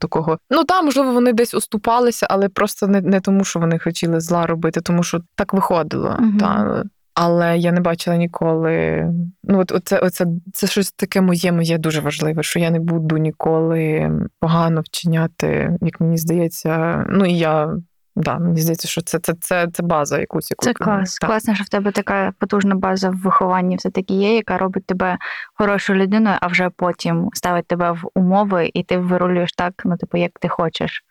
такого. 0.01 0.39
Ну 0.51 0.65
там, 0.65 0.85
можливо, 0.85 1.13
вони 1.13 1.33
десь 1.33 1.55
уступалися, 1.55 2.27
але 2.31 2.49
просто 2.49 2.87
не 2.87 3.01
не 3.01 3.21
тому, 3.21 3.45
що 3.45 3.61
вони 3.61 3.79
хотіли 3.79 4.21
зла 4.21 4.47
робити, 4.47 4.81
тому 4.81 5.03
що 5.03 5.21
так 5.35 5.55
виходило. 5.55 6.09
Mm-hmm. 6.09 6.39
Та. 6.39 6.83
Але 7.15 7.59
я 7.59 7.73
не 7.73 7.81
бачила 7.81 8.17
ніколи. 8.17 9.05
Ну, 9.45 9.59
от 9.59 9.73
оце, 9.73 9.99
оце 9.99 10.27
це 10.53 10.67
щось 10.67 10.93
таке 10.93 11.21
моє, 11.21 11.53
моє 11.53 11.79
дуже 11.79 12.01
важливе, 12.01 12.43
що 12.43 12.59
я 12.59 12.71
не 12.71 12.81
буду 12.81 13.17
ніколи 13.17 14.11
погано 14.41 14.81
вчиняти, 14.81 15.79
як 15.81 16.01
мені 16.01 16.17
здається. 16.17 17.05
Ну 17.09 17.27
і 17.27 17.39
я 17.39 17.77
да, 18.17 18.39
мені 18.39 18.61
здається, 18.61 18.89
що 18.89 19.03
це 19.03 19.19
це, 19.19 19.35
це, 19.41 19.69
це 19.73 19.83
база 19.83 20.19
якусь. 20.19 20.51
Яку, 20.51 20.65
це 20.65 20.73
клас. 20.73 21.15
Так. 21.15 21.31
Класно, 21.31 21.55
що 21.55 21.65
в 21.65 21.69
тебе 21.69 21.93
така 21.93 22.33
потужна 22.39 22.75
база 22.75 23.11
в 23.11 23.21
вихованні 23.21 23.77
все-таки 23.77 24.15
є, 24.15 24.35
яка 24.35 24.59
робить 24.59 24.87
тебе 24.87 25.19
хорошою 25.55 25.99
людиною, 25.99 26.37
а 26.41 26.47
вже 26.47 26.71
потім 26.77 27.29
ставить 27.33 27.67
тебе 27.67 27.93
в 27.93 28.05
умови, 28.15 28.71
і 28.75 28.83
ти 28.83 28.99
вирулюєш 28.99 29.53
так, 29.53 29.73
ну, 29.85 29.97
типу, 29.97 30.19
як 30.19 30.31
ти 30.41 30.49
хочеш. 30.49 31.05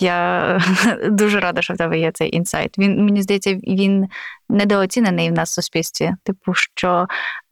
Я 0.00 0.60
дуже 1.10 1.40
рада, 1.40 1.62
що 1.62 1.74
в 1.74 1.76
тебе 1.76 1.98
є 1.98 2.10
цей 2.12 2.36
інсайт. 2.36 2.78
Він 2.78 3.04
мені 3.04 3.22
здається, 3.22 3.54
він 3.54 4.08
недооцінений 4.48 5.30
в 5.30 5.32
нас 5.32 5.50
в 5.50 5.54
суспільстві. 5.54 6.12
Типу, 6.22 6.54
що 6.54 7.06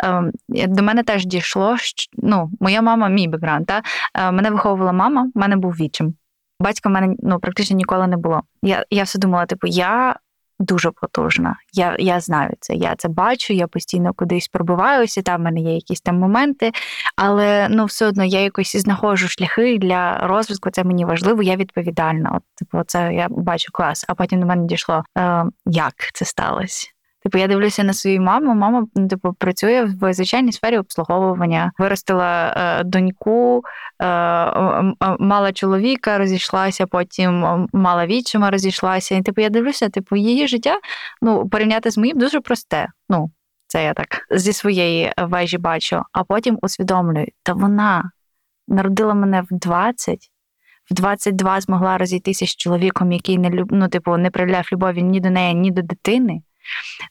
е, 0.04 0.66
до 0.66 0.82
мене 0.82 1.02
теж 1.02 1.26
дійшло. 1.26 1.76
Що, 1.78 2.10
ну, 2.16 2.50
моя 2.60 2.82
мама, 2.82 3.08
мій 3.08 3.28
бекграунд, 3.28 3.66
та 3.66 3.82
е, 4.14 4.30
мене 4.30 4.50
виховувала 4.50 4.92
мама, 4.92 5.30
в 5.34 5.38
мене 5.38 5.56
був 5.56 5.72
вічим. 5.72 6.14
Батька 6.60 6.88
в 6.88 6.92
мене 6.92 7.16
ну, 7.18 7.38
практично 7.38 7.76
ніколи 7.76 8.06
не 8.06 8.16
було. 8.16 8.42
Я 8.62 8.84
я 8.90 9.02
все 9.02 9.18
думала, 9.18 9.46
типу, 9.46 9.66
я 9.66 10.16
дуже 10.62 10.90
потужна. 10.90 11.56
Я 11.72 11.96
я 11.98 12.20
знаю 12.20 12.50
це, 12.60 12.74
я 12.74 12.94
це 12.96 13.08
бачу, 13.08 13.52
я 13.52 13.66
постійно 13.66 14.12
кудись 14.14 14.48
пробиваюся, 14.48 15.22
там 15.22 15.40
в 15.40 15.44
мене 15.44 15.60
є 15.60 15.74
якісь 15.74 16.00
там 16.00 16.18
моменти, 16.18 16.72
але 17.16 17.68
ну 17.70 17.84
все 17.84 18.06
одно 18.06 18.24
я 18.24 18.40
якось 18.40 18.76
знаходжу 18.76 19.28
шляхи 19.28 19.78
для 19.78 20.18
розвитку. 20.18 20.70
Це 20.70 20.84
мені 20.84 21.04
важливо, 21.04 21.42
я 21.42 21.56
відповідальна. 21.56 22.30
От 22.34 22.42
типу, 22.54 22.82
це 22.86 23.14
я 23.14 23.26
бачу 23.30 23.72
клас. 23.72 24.04
А 24.08 24.14
потім 24.14 24.40
до 24.40 24.46
мене 24.46 24.66
дійшло, 24.66 25.04
е, 25.18 25.44
як 25.66 25.94
це 26.14 26.24
сталося. 26.24 26.88
Типу, 27.22 27.38
я 27.38 27.46
дивлюся 27.46 27.84
на 27.84 27.92
свою 27.92 28.20
маму. 28.20 28.54
Мама 28.54 28.86
типу, 29.10 29.32
працює 29.32 29.84
в 30.00 30.14
звичайній 30.14 30.52
сфері 30.52 30.78
обслуговування, 30.78 31.72
виростила 31.78 32.54
е, 32.56 32.84
доньку, 32.84 33.62
е, 34.02 34.06
мала 35.18 35.52
чоловіка, 35.52 36.18
розійшлася, 36.18 36.86
потім 36.86 37.66
мала 37.72 38.06
відчима, 38.06 38.50
розійшлася. 38.50 39.14
І 39.14 39.22
типу, 39.22 39.40
я 39.40 39.48
дивлюся, 39.48 39.88
типу, 39.88 40.16
її 40.16 40.48
життя 40.48 40.78
ну, 41.22 41.48
порівняти 41.48 41.90
з 41.90 41.98
моїм 41.98 42.18
дуже 42.18 42.40
просте. 42.40 42.88
Ну, 43.08 43.30
це 43.66 43.84
я 43.84 43.94
так 43.94 44.26
зі 44.30 44.52
своєї 44.52 45.12
вежі 45.18 45.58
бачу, 45.58 46.02
а 46.12 46.24
потім 46.24 46.58
усвідомлюю, 46.62 47.26
та 47.42 47.52
вона 47.52 48.10
народила 48.68 49.14
мене 49.14 49.42
в 49.42 49.46
20, 49.50 50.30
в 50.90 50.94
22 50.94 51.60
змогла 51.60 51.98
розійтися 51.98 52.46
з 52.46 52.56
чоловіком, 52.56 53.12
який 53.12 53.38
не 53.38 53.50
люб... 53.50 53.68
ну, 53.72 53.88
типу, 53.88 54.16
не 54.16 54.30
проявляв 54.30 54.68
любові 54.72 55.02
ні 55.02 55.20
до 55.20 55.30
неї, 55.30 55.54
ні 55.54 55.70
до 55.70 55.82
дитини. 55.82 56.42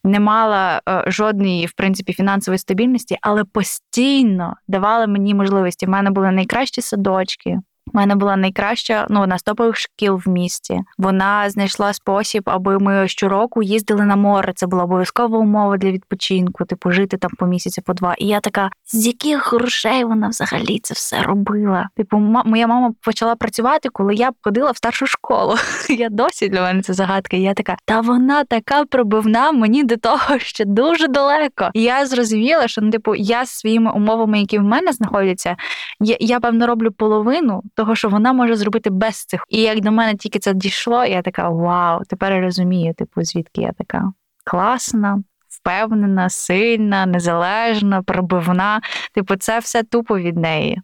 Не 0.03 0.19
мала 0.19 0.81
е, 0.89 1.03
жодної, 1.07 1.65
в 1.65 1.73
принципі, 1.73 2.13
фінансової 2.13 2.59
стабільності, 2.59 3.17
але 3.21 3.43
постійно 3.43 4.55
давала 4.67 5.07
мені 5.07 5.35
можливості. 5.35 5.85
У 5.85 5.89
мене 5.89 6.11
були 6.11 6.31
найкращі 6.31 6.81
садочки, 6.81 7.59
у 7.93 7.97
мене 7.97 8.15
була 8.15 8.35
найкраща 8.35 9.07
ну, 9.09 9.37
з 9.37 9.43
топових 9.43 9.77
шкіл 9.77 10.21
в 10.25 10.29
місті. 10.29 10.81
Вона 10.97 11.49
знайшла 11.49 11.93
спосіб, 11.93 12.43
аби 12.45 12.79
ми 12.79 13.07
щороку 13.07 13.63
їздили 13.63 14.05
на 14.05 14.15
море. 14.15 14.53
Це 14.55 14.67
була 14.67 14.83
обов'язкова 14.83 15.37
умова 15.37 15.77
для 15.77 15.91
відпочинку, 15.91 16.65
типу 16.65 16.91
жити 16.91 17.17
там 17.17 17.31
по 17.37 17.45
місяці, 17.45 17.81
по 17.81 17.93
два. 17.93 18.15
І 18.17 18.27
я 18.27 18.39
така, 18.39 18.69
з 18.85 19.07
яких 19.07 19.53
грошей 19.53 20.03
вона 20.03 20.27
взагалі 20.27 20.79
це 20.83 20.93
все 20.93 21.21
робила? 21.21 21.89
Типу, 21.95 22.17
м- 22.17 22.43
моя 22.45 22.67
мама 22.67 22.91
почала 23.01 23.35
працювати, 23.35 23.89
коли 23.89 24.15
я 24.15 24.31
ходила 24.41 24.71
в 24.71 24.77
старшу 24.77 25.07
школу. 25.07 25.55
Я 25.89 26.09
досі 26.09 26.49
для 26.49 26.61
мене 26.61 26.81
це 26.81 26.93
загадка. 26.93 27.37
І 27.37 27.41
я 27.41 27.53
така, 27.53 27.75
та 27.85 28.01
вона 28.01 28.43
така 28.43 28.85
пробивна 28.85 29.51
мені 29.51 29.83
до 29.83 29.97
того, 29.97 30.39
ще 30.39 30.65
дуже 30.65 31.07
далеко. 31.07 31.69
І 31.73 31.81
я 31.81 32.05
зрозуміла, 32.05 32.67
що 32.67 32.81
ну, 32.81 32.91
типу, 32.91 33.15
я 33.15 33.45
з 33.45 33.49
своїми 33.49 33.91
умовами, 33.91 34.39
які 34.39 34.59
в 34.59 34.63
мене 34.63 34.93
знаходяться, 34.93 35.55
я, 35.99 36.17
я 36.19 36.39
певно 36.39 36.67
роблю 36.67 36.91
половину 36.91 37.61
того, 37.75 37.95
що 37.95 38.09
вона 38.09 38.33
може 38.33 38.55
зробити 38.55 38.89
без 38.89 39.25
цих. 39.25 39.45
І 39.49 39.61
як 39.61 39.79
до 39.79 39.91
мене 39.91 40.15
тільки 40.15 40.39
це 40.39 40.53
дійшло, 40.53 41.05
я 41.05 41.21
така 41.21 41.49
вау, 41.49 42.01
тепер 42.07 42.33
я 42.33 42.41
розумію, 42.41 42.93
типу, 42.93 43.23
звідки 43.23 43.61
я 43.61 43.71
така 43.71 44.13
класна. 44.43 45.23
Впевнена, 45.49 46.29
сильна, 46.29 47.05
незалежна, 47.05 48.01
пробивна. 48.03 48.81
Типу, 49.13 49.35
це 49.35 49.59
все 49.59 49.83
тупо 49.83 50.19
від 50.19 50.37
неї. 50.37 50.81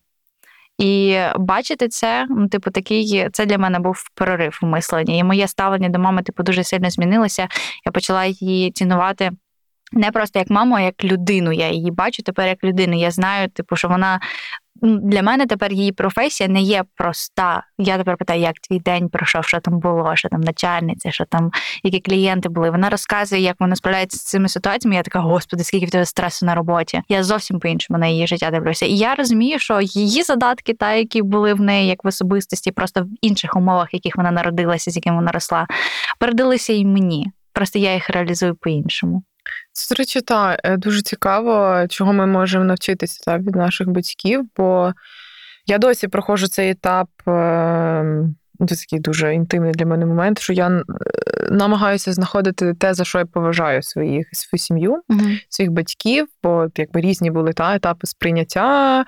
І 0.78 1.20
бачити 1.36 1.88
це, 1.88 2.28
ну, 2.30 2.48
типу, 2.48 2.72
такий, 2.72 3.30
це 3.32 3.46
для 3.46 3.58
мене 3.58 3.80
був 3.80 4.04
прорив 4.16 4.60
у 4.64 4.66
мисленні. 4.66 5.18
І 5.18 5.24
моє 5.24 5.48
ставлення 5.48 5.90
до 5.90 6.00
мами, 6.00 6.24
типу, 6.24 6.44
дуже 6.44 6.64
сильно 6.64 6.90
змінилося. 6.90 7.48
Я 7.86 7.92
почала 7.92 8.26
її 8.26 8.72
цінувати. 8.72 9.32
Не 9.92 10.12
просто 10.12 10.40
як 10.40 10.50
маму, 10.50 10.76
а 10.76 10.82
як 10.82 11.04
людину. 11.04 11.52
Я 11.52 11.70
її 11.70 11.92
бачу 11.92 12.24
тепер 12.24 12.48
як 12.48 12.64
людину. 12.64 13.00
Я 13.00 13.12
знаю, 13.12 13.50
типу, 13.50 13.76
що 13.76 13.88
вона 13.88 14.20
для 14.82 15.22
мене 15.22 15.46
тепер 15.46 15.74
її 15.74 15.92
професія 15.92 16.50
не 16.50 16.62
є 16.62 16.84
проста. 16.96 17.64
Я 17.78 17.98
тепер 17.98 18.18
питаю, 18.18 18.42
як 18.42 18.60
твій 18.60 18.80
день 18.80 19.10
пройшов, 19.10 19.46
що 19.46 19.60
там 19.60 19.80
було, 19.80 20.16
що 20.16 20.30
там 20.30 20.42
начальниця, 20.42 21.12
що 21.12 21.26
там 21.26 21.52
які 21.84 22.00
клієнти 22.00 22.50
були. 22.50 22.70
Вона 22.70 22.90
розказує, 22.90 23.42
як 23.42 23.56
вона 23.60 23.76
справляється 23.76 24.18
з 24.18 24.24
цими 24.24 24.50
ситуаціями. 24.50 24.96
Я 24.96 25.02
така, 25.02 25.20
господи, 25.20 25.64
скільки 25.64 25.86
в 25.86 25.90
тебе 25.90 26.06
стресу 26.06 26.46
на 26.46 26.56
роботі. 26.56 27.02
Я 27.10 27.24
зовсім 27.24 27.60
по-іншому 27.60 28.00
на 28.00 28.08
її 28.08 28.28
життя 28.28 28.52
дивлюся. 28.52 28.86
І 28.86 28.98
я 28.98 29.16
розумію, 29.16 29.60
що 29.60 29.82
її 29.82 30.24
задатки, 30.24 30.74
та 30.74 30.94
які 30.94 31.22
були 31.22 31.54
в 31.54 31.62
неї 31.62 31.88
як 31.88 32.04
в 32.04 32.08
особистості, 32.08 32.72
просто 32.72 33.02
в 33.02 33.08
інших 33.22 33.56
умовах, 33.56 33.94
в 33.94 33.96
яких 33.96 34.16
вона 34.16 34.32
народилася, 34.32 34.92
з 34.92 34.96
якими 34.96 35.16
вона 35.16 35.32
росла, 35.32 35.68
передалися 36.20 36.74
і 36.74 36.86
мені. 36.86 37.32
Просто 37.54 37.80
я 37.80 37.94
їх 37.94 38.10
реалізую 38.10 38.56
по-іншому. 38.56 39.24
Це, 39.72 39.96
до 39.96 40.00
речі, 40.00 40.22
та, 40.22 40.58
е, 40.64 40.78
дуже 40.78 41.02
цікаво, 41.02 41.86
чого 41.90 42.14
ми 42.14 42.26
можемо 42.26 42.66
навчитися 42.66 43.22
та, 43.26 43.38
від 43.38 43.56
наших 43.56 43.90
батьків, 43.90 44.46
бо 44.58 44.94
я 45.68 45.78
досі 45.78 46.08
проходжу 46.08 46.48
цей 46.48 46.70
етап. 46.70 47.10
Е, 47.28 48.30
це 48.68 48.76
такий 48.76 49.00
дуже 49.00 49.34
інтимний 49.34 49.72
для 49.72 49.86
мене 49.86 50.06
момент, 50.06 50.40
що 50.40 50.54
я 50.54 50.68
е, 50.68 50.84
намагаюся 51.52 52.14
знаходити 52.14 52.74
те, 52.74 52.94
за 52.94 53.04
що 53.04 53.20
я 53.20 53.26
поважаю 53.26 53.84
своїх 53.84 54.28
свою 54.32 54.60
сім'ю, 54.60 55.02
uh 55.10 55.40
своїх 55.50 55.72
батьків, 55.72 56.28
бо 56.44 56.68
якби 56.76 57.02
різні 57.02 57.32
були 57.32 57.54
та 57.54 57.76
етапи 57.76 58.08
сприйняття 58.08 59.06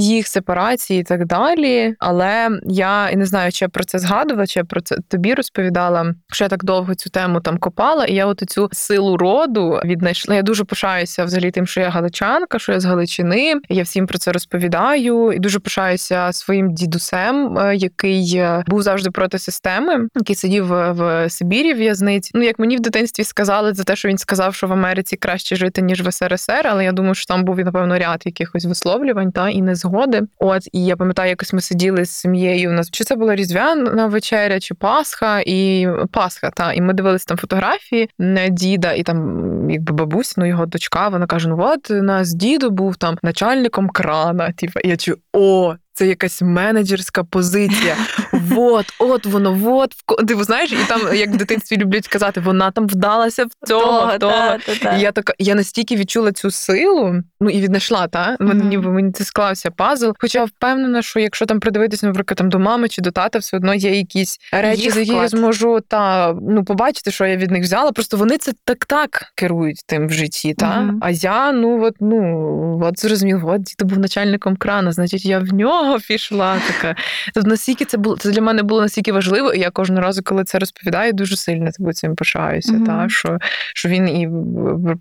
їх 0.00 0.28
сепарації 0.28 1.00
і 1.00 1.02
так 1.02 1.26
далі. 1.26 1.94
Але 1.98 2.48
я 2.64 3.10
і 3.10 3.16
не 3.16 3.26
знаю, 3.26 3.52
чи 3.52 3.64
я 3.64 3.68
про 3.68 3.84
це 3.84 3.98
згадувала, 3.98 4.46
чи 4.46 4.60
я 4.60 4.64
про 4.64 4.80
це 4.80 4.96
тобі 5.08 5.34
розповідала, 5.34 6.14
що 6.32 6.44
я 6.44 6.48
так 6.48 6.64
довго 6.64 6.94
цю 6.94 7.10
тему 7.10 7.40
там 7.40 7.58
копала, 7.58 8.04
і 8.04 8.14
я 8.14 8.26
от 8.26 8.42
цю 8.48 8.68
силу 8.72 9.16
роду 9.16 9.80
віднайшла. 9.84 10.34
Я 10.34 10.42
дуже 10.42 10.64
пишаюся 10.64 11.24
взагалі 11.24 11.50
тим, 11.50 11.66
що 11.66 11.80
я 11.80 11.90
галичанка, 11.90 12.58
що 12.58 12.72
я 12.72 12.80
з 12.80 12.84
Галичини. 12.84 13.54
Я 13.68 13.82
всім 13.82 14.06
про 14.06 14.18
це 14.18 14.32
розповідаю, 14.32 15.32
і 15.32 15.38
дуже 15.38 15.58
пишаюся 15.58 16.32
своїм 16.32 16.74
дідусем, 16.74 17.58
е, 17.58 17.76
який 17.76 18.36
е, 18.36 18.64
був 18.66 18.82
завжди 18.82 19.10
проти 19.10 19.38
системи, 19.38 20.08
який 20.16 20.36
сидів 20.36 20.66
в 20.66 21.30
Сибірі 21.30 21.74
в'язниці. 21.74 22.30
Ну 22.34 22.42
як 22.42 22.58
мені 22.58 22.76
в 22.76 22.80
дитинстві 22.80 23.24
сказали 23.24 23.74
за 23.74 23.84
те, 23.84 23.96
що 23.96 24.08
він 24.08 24.18
сказав, 24.18 24.54
що 24.54 24.66
в 24.66 24.72
Америці 24.72 25.16
краще 25.16 25.56
жити 25.56 25.82
ніж 25.82 26.02
в 26.02 26.12
СРСР, 26.12 26.62
але 26.64 26.84
я 26.84 26.92
думаю, 26.92 27.14
що 27.14 27.26
там 27.26 27.44
був 27.44 27.58
напевно 27.58 27.98
ряд 27.98 28.22
якихось 28.24 28.64
висловлювань 28.64 29.32
та 29.32 29.48
і 29.48 29.62
не 29.62 29.74
згоди. 29.90 30.22
От 30.38 30.68
і 30.72 30.84
я 30.84 30.96
пам'ятаю, 30.96 31.30
якось 31.30 31.52
ми 31.52 31.60
сиділи 31.60 32.04
з 32.04 32.10
сім'єю. 32.10 32.70
У 32.70 32.72
нас 32.72 32.90
чи 32.90 33.04
це 33.04 33.16
була 33.16 33.36
різдвяна 33.36 34.06
вечеря, 34.06 34.60
чи 34.60 34.74
Пасха, 34.74 35.40
і 35.46 35.88
Пасха, 36.12 36.50
та 36.50 36.72
і 36.72 36.80
ми 36.80 36.92
дивилися 36.92 37.24
там 37.28 37.36
фотографії 37.36 38.08
діда, 38.50 38.92
і 38.92 39.02
там 39.02 39.70
якби 39.70 39.92
бабусь, 39.92 40.36
ну 40.36 40.46
його 40.46 40.66
дочка. 40.66 41.08
Вона 41.08 41.26
каже: 41.26 41.48
Ну 41.48 41.56
от 41.60 41.90
у 41.90 42.02
нас 42.02 42.34
діду 42.34 42.70
був 42.70 42.96
там 42.96 43.18
начальником 43.22 43.88
крана. 43.88 44.52
Типа, 44.52 44.80
я 44.84 44.96
чую, 44.96 45.16
о, 45.32 45.74
це 46.00 46.06
якась 46.06 46.42
менеджерська 46.42 47.24
позиція. 47.24 47.96
Вот, 48.32 48.86
от 48.98 49.26
воно, 49.26 49.52
вот 49.52 49.94
ти 50.28 50.44
знаєш, 50.44 50.72
і 50.72 50.76
там 50.88 51.00
як 51.14 51.30
в 51.30 51.36
дитинстві 51.36 51.76
люблять 51.76 52.08
казати, 52.08 52.40
вона 52.40 52.70
там 52.70 52.86
вдалася 52.86 53.44
в 53.44 53.68
цьому. 53.68 54.14
в 54.14 54.18
того. 54.18 54.56
І 54.96 55.00
я 55.00 55.12
така, 55.12 55.32
я 55.38 55.54
настільки 55.54 55.96
відчула 55.96 56.32
цю 56.32 56.50
силу, 56.50 57.14
ну 57.40 57.50
і 57.50 57.60
віднайшла, 57.60 58.08
та 58.08 58.36
мені 58.40 58.64
ніби 58.64 58.90
мені 58.90 59.12
це 59.12 59.24
склався 59.24 59.70
пазл. 59.70 60.10
Хоча 60.18 60.44
впевнена, 60.44 61.02
що 61.02 61.20
якщо 61.20 61.46
там 61.46 61.60
придивитися, 61.60 62.06
наприклад, 62.06 62.36
там 62.36 62.48
до 62.48 62.58
мами 62.58 62.88
чи 62.88 63.02
до 63.02 63.10
тата, 63.10 63.38
все 63.38 63.56
одно 63.56 63.74
є 63.74 63.96
якісь 63.96 64.38
речі, 64.52 64.90
за 64.90 65.00
які 65.00 65.12
я 65.12 65.28
зможу 65.28 65.80
та 65.88 66.32
ну 66.32 66.64
побачити, 66.64 67.10
що 67.10 67.26
я 67.26 67.36
від 67.36 67.50
них 67.50 67.62
взяла. 67.62 67.92
Просто 67.92 68.16
вони 68.16 68.38
це 68.38 68.52
так 68.64 68.84
так 68.84 69.32
керують 69.34 69.82
тим 69.86 70.08
в 70.08 70.12
житті. 70.12 70.54
Та 70.54 70.94
а 71.00 71.10
я 71.10 71.52
ну 71.52 71.84
от 71.84 71.94
ну 72.00 72.80
от 72.84 73.00
зрозумів, 73.00 73.46
от 73.46 73.62
діти 73.62 73.84
був 73.84 73.98
начальником 73.98 74.56
крана, 74.56 74.92
значить, 74.92 75.24
я 75.24 75.38
в 75.38 75.52
нього 75.54 75.89
нього 75.90 76.00
пішла 76.08 76.56
така. 76.66 76.94
Тобто 77.34 77.50
наскільки 77.50 77.84
це 77.84 77.96
було 77.98 78.16
це 78.16 78.30
для 78.30 78.40
мене 78.40 78.62
було 78.62 78.80
настільки 78.80 79.12
важливо, 79.12 79.52
і 79.52 79.60
я 79.60 79.70
кожного 79.70 80.02
разу, 80.02 80.22
коли 80.22 80.44
це 80.44 80.58
розповідаю, 80.58 81.12
дуже 81.12 81.36
сильно 81.36 81.70
тобі 81.78 81.92
цим 81.92 82.14
пишаюся. 82.14 82.72
Mm-hmm. 82.72 82.86
Та, 82.86 83.08
що 83.08 83.38
що 83.74 83.88
він 83.88 84.08
і 84.08 84.28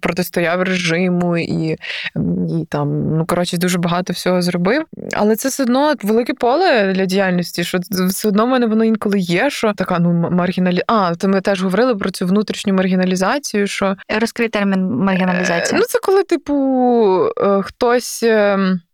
протистояв 0.01 0.62
режиму, 0.62 1.38
і 1.38 1.77
і 2.50 2.65
там, 2.69 3.17
ну 3.17 3.25
коротше, 3.25 3.58
дуже 3.58 3.77
багато 3.77 4.13
всього 4.13 4.41
зробив. 4.41 4.86
Але 5.13 5.36
це 5.36 5.50
все 5.50 5.63
одно 5.63 5.93
велике 6.03 6.34
поле 6.34 6.93
для 6.93 7.05
діяльності, 7.05 7.63
що 7.63 7.79
все 8.10 8.27
одно 8.27 8.46
в 8.46 8.50
мене 8.50 8.65
воно 8.65 8.84
інколи 8.84 9.19
є, 9.19 9.50
що 9.50 9.74
така 9.74 10.00
ну 10.00 10.29
маргіналі. 10.31 10.81
А, 10.88 11.15
то 11.15 11.27
ми 11.27 11.41
теж 11.41 11.63
говорили 11.63 11.96
про 11.96 12.10
цю 12.12 12.25
внутрішню 12.25 12.74
маргіналізацію. 12.74 13.67
що... 13.67 13.96
Розкрий 14.19 14.50
термін 14.50 14.89
маргіналізація. 14.89 15.79
Ну, 15.79 15.86
це 15.86 16.00
коли, 16.00 16.24
типу, 16.24 16.55
е, 17.38 17.62
хтось. 17.62 18.24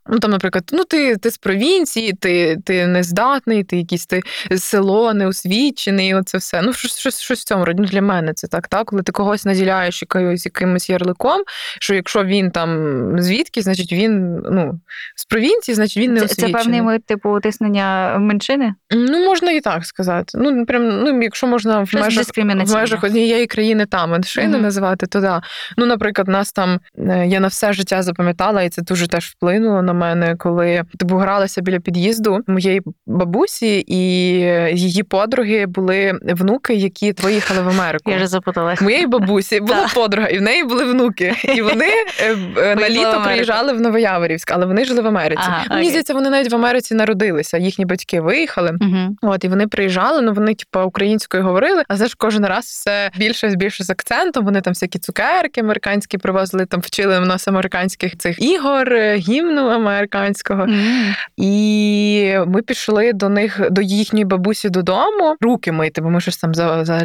Ну, 0.10 0.20
там, 0.20 0.32
наприклад, 0.32 0.70
ну 0.74 0.84
ти 0.84 1.18
ти 1.18 1.32
з 1.32 1.38
провінції, 1.38 2.14
ти 2.14 2.58
ти 2.66 2.88
нездатний, 2.88 3.64
ти 3.64 3.78
якийсь 3.78 4.06
ти 4.06 4.22
село 4.58 5.14
неосвічений, 5.14 6.16
оце 6.16 6.38
все. 6.38 6.62
Ну, 6.62 6.74
щось 6.74 6.98
щось, 6.98 7.20
щось 7.20 7.42
в 7.42 7.44
цьому 7.44 7.66
роді. 7.66 7.82
Ну, 7.82 7.88
для 7.88 8.02
мене 8.02 8.34
це 8.34 8.48
так, 8.48 8.68
так? 8.68 8.86
Коли 8.86 9.04
ти 9.04 9.12
когось 9.12 9.46
наділяєш 9.46 10.02
якимось 10.02 10.46
якимось 10.46 10.90
ярликом, 10.90 11.44
що 11.80 11.96
якщо 11.96 12.24
він 12.24 12.52
там 12.52 12.70
звідки, 13.20 13.62
значить 13.62 13.94
він 13.94 14.36
ну, 14.52 14.80
з 15.16 15.26
провінції, 15.26 15.76
значить 15.76 15.98
він 15.98 16.14
не 16.14 16.22
освічений. 16.22 16.54
Це 16.54 16.70
певний 16.70 17.00
типу 17.00 17.30
утиснення 17.30 18.18
меншини? 18.20 18.74
Ну, 18.92 19.26
можна 19.26 19.52
і 19.52 19.62
так 19.62 19.86
сказати. 19.86 20.38
Ну, 20.42 20.66
прям, 20.66 20.90
ну, 20.90 21.22
якщо 21.22 21.48
можна 21.48 21.80
в 21.80 21.90
межах, 21.94 22.28
в 22.38 22.74
межах 22.74 23.04
однієї 23.04 23.48
країни 23.48 23.86
там 23.86 24.12
меншини 24.12 24.58
uh-huh. 24.58 24.62
називати, 24.62 25.08
то 25.08 25.22
да. 25.22 25.42
Ну, 25.78 25.86
наприклад, 25.86 26.28
нас 26.28 26.52
там 26.52 26.80
е, 26.98 27.28
я 27.28 27.40
на 27.40 27.48
все 27.48 27.74
життя 27.74 28.04
запам'ятала, 28.04 28.64
і 28.64 28.70
це 28.70 28.82
дуже 28.82 29.08
теж 29.08 29.26
вплинуло 29.26 29.82
на 29.82 29.95
мене, 29.96 30.36
коли 30.36 30.84
типу 31.00 31.16
гралася 31.16 31.62
біля 31.62 31.80
під'їзду 31.80 32.40
моєї 32.48 32.82
бабусі, 33.06 33.84
і 33.88 34.00
її 34.78 35.04
подруги 35.04 35.66
були 35.66 36.20
внуки, 36.22 36.74
які 36.74 37.14
виїхали 37.24 37.62
в 37.62 37.70
Америку. 37.70 38.12
Я 38.12 38.18
вже 38.18 38.28
запутала. 38.28 38.76
Моєї 38.82 39.08
бабусі 39.08 39.60
була 39.60 39.90
подруга, 39.96 40.28
і 40.28 40.38
в 40.38 40.42
неї 40.42 40.64
були 40.64 40.86
внуки. 40.86 41.36
І 41.56 41.62
вони 41.62 41.90
е, 42.20 42.38
е, 42.58 42.76
на 42.76 42.90
літо 42.90 43.22
приїжджали 43.26 43.74
в 43.74 43.82
Новояворівськ, 43.82 44.52
але 44.52 44.66
вони 44.66 44.86
жили 44.86 45.02
в 45.02 45.08
Америці. 45.08 45.42
Мені 45.70 45.90
здається, 45.90 46.14
вони 46.14 46.30
навіть 46.30 46.52
в 46.52 46.56
Америці 46.56 46.96
народилися. 46.96 47.58
Їхні 47.58 47.86
батьки 47.86 48.22
виїхали. 48.22 48.78
От 49.22 49.44
і 49.44 49.48
вони 49.48 49.68
приїжджали. 49.68 50.22
Ну 50.22 50.34
вони 50.34 50.56
типу, 50.56 50.80
українською 50.80 51.44
говорили. 51.44 51.84
А 51.88 51.96
знаєш, 51.96 52.16
кожен 52.16 52.46
раз 52.46 52.66
все 52.66 53.12
більше 53.18 53.48
і 53.48 53.56
більше 53.56 53.84
з 53.84 53.90
акцентом. 53.90 54.46
Вони 54.46 54.62
там 54.62 54.74
всякі 54.74 55.00
цукерки 55.00 55.62
американські 55.62 56.18
привозили, 56.18 56.66
там 56.66 56.80
вчили 56.80 57.20
в 57.20 57.26
нас 57.26 57.48
американських 57.48 58.18
цих 58.18 58.42
ігор, 58.42 58.94
е, 58.94 59.16
гімну 59.16 59.70
американського. 59.90 60.64
Mm. 60.64 61.14
І 61.38 62.38
ми 62.48 62.62
пішли 62.62 63.14
до 63.14 63.30
них, 63.30 63.62
до 63.72 63.82
їхньої 63.82 64.26
бабусі 64.26 64.70
додому, 64.70 65.36
руки 65.42 65.72
мити, 65.72 66.02
бо 66.02 66.10
ми 66.10 66.22
щось 66.22 66.38
там 66.38 66.54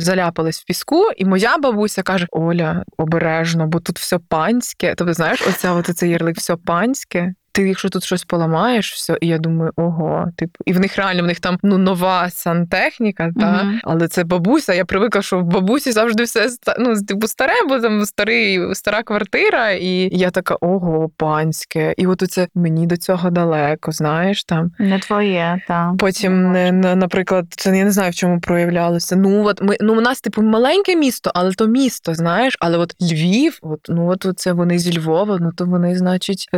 заляпались 0.01 0.61
в 0.61 0.65
піску. 0.65 1.05
І 1.17 1.25
моя 1.25 1.59
бабуся 1.59 2.03
каже: 2.03 2.27
Оля, 2.31 2.85
обережно, 2.99 3.67
бо 3.67 3.81
тут 3.81 3.99
все 3.99 4.19
панське. 4.19 4.95
Тобто, 4.97 5.15
знаєш, 5.15 5.47
оця 5.49 5.73
от 5.73 5.87
цей 5.87 6.11
ярлик 6.11 6.37
все 6.37 6.57
панське. 6.57 7.35
Ти, 7.61 7.69
якщо 7.69 7.89
тут 7.89 8.05
щось 8.05 8.25
поламаєш, 8.25 8.93
все, 8.93 9.19
і 9.21 9.27
я 9.27 9.39
думаю, 9.39 9.73
ого, 9.77 10.27
типу, 10.37 10.53
і 10.67 10.73
в 10.73 10.81
них 10.81 10.97
реально 10.97 11.23
в 11.23 11.27
них 11.27 11.41
там 11.41 11.59
ну 11.63 11.79
нова 11.79 12.31
сантехніка, 12.31 13.31
та 13.41 13.63
Мгм. 13.63 13.81
але 13.85 14.09
це 14.09 14.25
бабуся. 14.25 14.75
Я 14.75 14.85
привикла, 14.85 15.23
що 15.23 15.39
в 15.39 15.45
бабусі 15.45 15.93
завжди 15.93 16.23
все 16.23 16.49
ну, 16.79 17.03
типу, 17.03 17.27
старе, 17.27 17.53
бо 17.69 17.79
там 17.79 18.05
старий, 18.07 18.75
стара 18.75 19.03
квартира, 19.03 19.71
і 19.71 20.09
я 20.19 20.31
така, 20.31 20.57
ого, 20.61 21.11
панське. 21.17 21.95
І 21.97 22.07
от 22.07 22.23
оце 22.23 22.49
мені 22.55 22.87
до 22.87 22.97
цього 22.97 23.31
далеко, 23.31 23.93
знаєш 23.93 24.45
там. 24.45 24.71
Не 24.79 24.99
твоє, 24.99 25.63
так. 25.69 25.97
Потім, 25.99 26.55
е, 26.55 26.73
на- 26.73 26.95
наприклад, 26.95 27.47
це 27.51 27.79
я 27.79 27.85
не 27.85 27.91
знаю, 27.91 28.11
в 28.11 28.15
чому 28.15 28.41
проявлялося. 28.41 29.17
Ну 29.17 29.45
от 29.45 29.63
ми 29.63 29.77
ну 29.81 29.99
у 29.99 30.01
нас 30.01 30.21
типу 30.21 30.43
маленьке 30.43 30.97
місто, 30.97 31.31
але 31.35 31.53
то 31.53 31.67
місто, 31.67 32.15
знаєш. 32.15 32.57
Але 32.61 32.79
от 32.79 32.95
Львів, 33.03 33.59
от 33.63 33.81
ну 33.89 34.09
от 34.11 34.27
це 34.37 34.53
вони 34.53 34.79
зі 34.79 34.99
Львова, 34.99 35.39
ну 35.41 35.51
то 35.57 35.65
вони, 35.65 35.97
значить, 35.99 36.49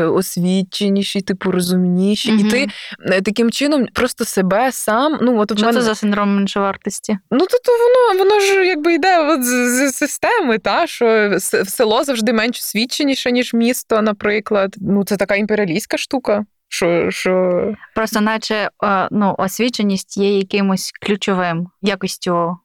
е, 0.92 1.02
освіченіші, 1.02 1.20
типу 1.20 1.50
розумніші. 1.50 2.36
І 2.36 2.44
ти 2.44 2.68
е, 3.06 3.20
таким 3.22 3.50
чином 3.50 3.86
просто 3.94 4.24
себе 4.24 4.72
сам. 4.72 5.18
Ну 5.22 5.38
от 5.38 5.52
в 5.52 5.56
Що 5.56 5.66
мене 5.66 5.78
це 5.78 5.84
за 5.84 5.94
синдром 5.94 6.36
меншовартості? 6.36 7.18
ну 7.30 7.38
то, 7.38 7.58
то 7.64 7.72
воно 7.72 8.24
воно 8.24 8.40
ж 8.40 8.66
якби 8.66 8.94
йде 8.94 9.18
от 9.18 9.44
з, 9.44 9.48
з 9.48 9.92
системи, 9.92 10.58
та 10.58 10.86
що 10.86 11.36
село 11.64 12.04
завжди 12.04 12.32
менш 12.32 12.58
освіченіше, 12.58 13.32
ніж 13.32 13.54
місто, 13.54 14.02
наприклад. 14.02 14.74
Ну 14.80 15.04
це 15.04 15.16
така 15.16 15.36
імперіалістська 15.36 15.96
штука. 15.96 16.44
Що, 16.68 17.10
що 17.10 17.74
Просто, 17.94 18.20
наче 18.20 18.70
е, 18.84 19.08
ну, 19.10 19.34
освіченість 19.38 20.16
є 20.16 20.38
якимось 20.38 20.92
ключовим 21.06 21.66
якістю 21.82 22.56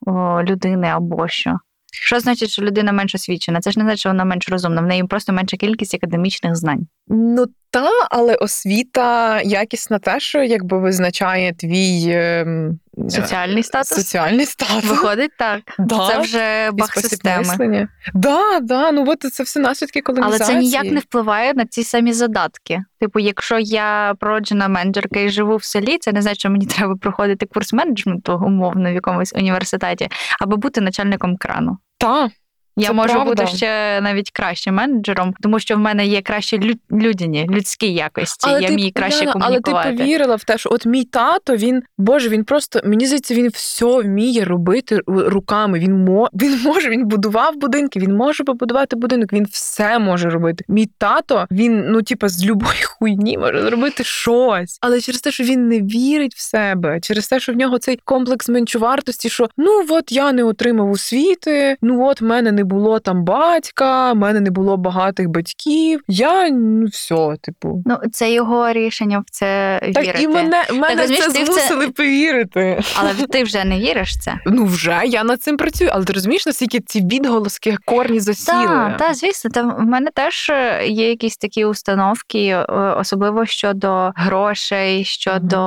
людини 0.43 0.87
або 0.87 1.27
що. 1.27 1.57
Що 2.01 2.19
значить, 2.19 2.49
що 2.49 2.61
людина 2.61 2.91
менш 2.91 3.15
освічена? 3.15 3.61
Це 3.61 3.71
ж 3.71 3.79
не 3.79 3.85
значить, 3.85 3.99
що 3.99 4.09
вона 4.09 4.25
менш 4.25 4.49
розумна. 4.49 4.81
В 4.81 4.85
неї 4.85 5.03
просто 5.03 5.33
менша 5.33 5.57
кількість 5.57 5.93
академічних 5.93 6.55
знань. 6.55 6.87
Ну 7.07 7.45
та, 7.69 7.89
але 8.11 8.35
освіта 8.35 9.41
якісна 9.41 9.99
те, 9.99 10.19
що 10.19 10.43
якби 10.43 10.79
визначає 10.79 11.53
твій 11.53 12.05
ем, 12.11 12.79
Соціальний 13.09 13.63
статус 13.63 13.87
соціальний 13.87 14.45
статус. 14.45 14.85
виходить 14.85 15.31
так. 15.37 15.61
Да. 15.79 16.07
Це 16.07 16.19
вже 16.19 16.67
І 16.73 16.75
баг 16.75 16.93
системи. 16.93 17.87
Да, 18.13 18.59
да, 18.59 18.91
ну 18.91 19.05
от 19.07 19.19
це 19.19 19.43
все 19.43 19.59
наслідки 19.59 20.01
Але 20.21 20.39
це 20.39 20.55
ніяк 20.55 20.83
не 20.83 20.99
впливає 20.99 21.53
на 21.53 21.65
ці 21.65 21.83
самі 21.83 22.13
задатки. 22.13 22.83
Типу, 22.99 23.19
якщо 23.19 23.59
я 23.59 24.15
породжена 24.19 24.67
менеджерка 24.67 25.19
і 25.19 25.29
живу 25.29 25.55
в 25.55 25.63
селі, 25.63 25.97
це 25.97 26.11
не 26.11 26.21
значить, 26.21 26.39
що 26.39 26.49
мені 26.49 26.65
треба 26.65 26.95
проходити 26.95 27.45
курс 27.45 27.73
менеджменту 27.73 28.41
умовно 28.45 28.91
в 28.91 28.93
якомусь 28.93 29.33
університеті, 29.33 30.09
або 30.39 30.57
бути 30.57 30.81
начальником 30.81 31.37
крану. 31.37 31.77
Та, 31.97 32.29
Я 32.79 32.87
Це 32.87 32.93
можу 32.93 33.13
правда. 33.13 33.29
бути 33.43 33.57
ще 33.57 34.01
навіть 34.01 34.31
кращим 34.31 34.75
менеджером, 34.75 35.33
тому 35.41 35.59
що 35.59 35.75
в 35.75 35.79
мене 35.79 36.05
є 36.05 36.21
кращі 36.21 36.57
лю- 36.59 36.77
людяні, 36.91 37.47
людські 37.51 37.93
якості. 37.93 38.49
я 38.49 38.59
ти, 38.59 38.73
вмію 38.73 38.91
краще 38.95 39.25
Яна, 39.25 39.33
але 39.39 39.59
ти 39.59 39.71
повірила 39.71 40.35
в 40.35 40.43
те, 40.43 40.57
що 40.57 40.69
от 40.71 40.85
мій 40.85 41.03
тато, 41.03 41.55
він 41.55 41.83
боже, 41.97 42.29
він 42.29 42.43
просто 42.43 42.81
мені 42.85 43.05
здається, 43.05 43.33
він 43.35 43.49
все 43.49 43.85
вміє 43.85 44.45
робити 44.45 44.99
руками. 45.07 45.79
Він 45.79 46.03
мо 46.05 46.29
він 46.33 46.61
може, 46.63 46.89
він 46.89 47.05
будував 47.05 47.55
будинки, 47.55 47.99
він 47.99 48.15
може 48.15 48.43
побудувати 48.43 48.95
будинок. 48.95 49.33
Він 49.33 49.45
все 49.51 49.99
може 49.99 50.29
робити. 50.29 50.63
Мій 50.67 50.89
тато, 50.97 51.47
він 51.51 51.85
ну 51.91 52.01
типа 52.01 52.29
з 52.29 52.45
любої 52.45 52.81
хуйні 52.83 53.37
може 53.37 53.61
зробити 53.61 54.03
щось, 54.03 54.77
але 54.81 55.01
через 55.01 55.21
те, 55.21 55.31
що 55.31 55.43
він 55.43 55.67
не 55.67 55.79
вірить 55.79 56.35
в 56.35 56.41
себе, 56.41 56.99
через 56.99 57.27
те, 57.27 57.39
що 57.39 57.53
в 57.53 57.55
нього 57.55 57.77
цей 57.77 57.99
комплекс 58.03 58.49
меншовартості, 58.49 59.29
що 59.29 59.49
ну 59.57 59.85
от 59.89 60.11
я 60.11 60.31
не 60.31 60.43
отримав 60.43 60.91
освіти, 60.91 61.77
ну 61.81 62.05
от 62.05 62.21
мене 62.21 62.51
не 62.51 62.63
було 62.67 62.99
там 62.99 63.23
батька, 63.23 64.13
в 64.13 64.15
мене 64.15 64.39
не 64.39 64.51
було 64.51 64.77
багатих 64.77 65.29
батьків. 65.29 66.01
Я 66.07 66.49
ну 66.49 66.85
все, 66.85 67.35
типу. 67.41 67.83
Ну, 67.85 67.97
це 68.11 68.31
його 68.33 68.71
рішення 68.71 69.19
в 69.19 69.23
це 69.31 69.79
Так 69.93 70.03
вірити. 70.03 70.23
і 70.23 70.27
мене, 70.27 70.63
мене 70.73 70.95
розумієш, 71.01 71.25
це 71.25 71.29
в 71.29 71.33
це- 71.33 71.45
змусили 71.45 71.87
повірити. 71.89 72.81
Але 72.99 73.13
ти 73.31 73.43
вже 73.43 73.63
не 73.65 73.79
віриш 73.79 74.09
в 74.11 74.19
це. 74.19 74.33
Ну 74.45 74.65
вже 74.65 75.01
я 75.05 75.23
над 75.23 75.41
цим 75.41 75.57
працюю, 75.57 75.89
але 75.93 76.05
ти 76.05 76.13
розумієш, 76.13 76.45
наскільки 76.45 76.79
ці 76.79 77.01
відголоски 77.01 77.77
корні 77.85 78.19
засіли. 78.19 78.63
Так, 78.65 78.97
та, 78.97 79.13
звісно, 79.13 79.51
там 79.51 79.75
в 79.77 79.81
мене 79.89 80.09
теж 80.13 80.49
е, 80.49 80.87
є 80.87 81.09
якісь 81.09 81.37
такі 81.37 81.65
установки, 81.65 82.39
е, 82.47 82.65
особливо 82.97 83.45
щодо 83.45 84.11
грошей, 84.15 85.03
щодо 85.03 85.57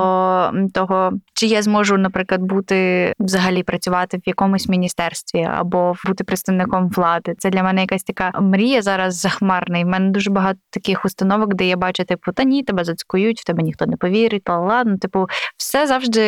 м, 0.53 0.69
того, 0.69 1.11
чи 1.33 1.45
я 1.47 1.61
зможу, 1.61 1.97
наприклад, 1.97 2.41
бути 2.41 3.13
взагалі 3.19 3.63
працювати 3.63 4.17
в 4.17 4.21
якомусь 4.25 4.67
міністерстві 4.67 5.47
або 5.57 5.95
бути 6.05 6.23
представником 6.23 6.90
влади. 6.91 7.35
Це 7.37 7.49
для 7.49 7.63
мене 7.63 7.81
якась 7.81 8.03
така 8.03 8.31
мрія 8.41 8.81
зараз 8.81 9.15
захмарна. 9.15 9.83
В 9.83 9.85
мене 9.85 10.09
дуже 10.09 10.29
багато 10.29 10.59
таких 10.69 11.05
установок, 11.05 11.53
де 11.53 11.65
я 11.65 11.77
бачу, 11.77 12.03
типу, 12.03 12.31
та 12.31 12.43
ні, 12.43 12.63
тебе 12.63 12.83
зацькують, 12.83 13.41
в 13.41 13.45
тебе 13.45 13.63
ніхто 13.63 13.85
не 13.85 13.97
повірить, 13.97 14.43
та 14.43 14.59
ладно. 14.59 14.97
Типу, 14.97 15.27
все 15.57 15.87
завжди 15.87 16.21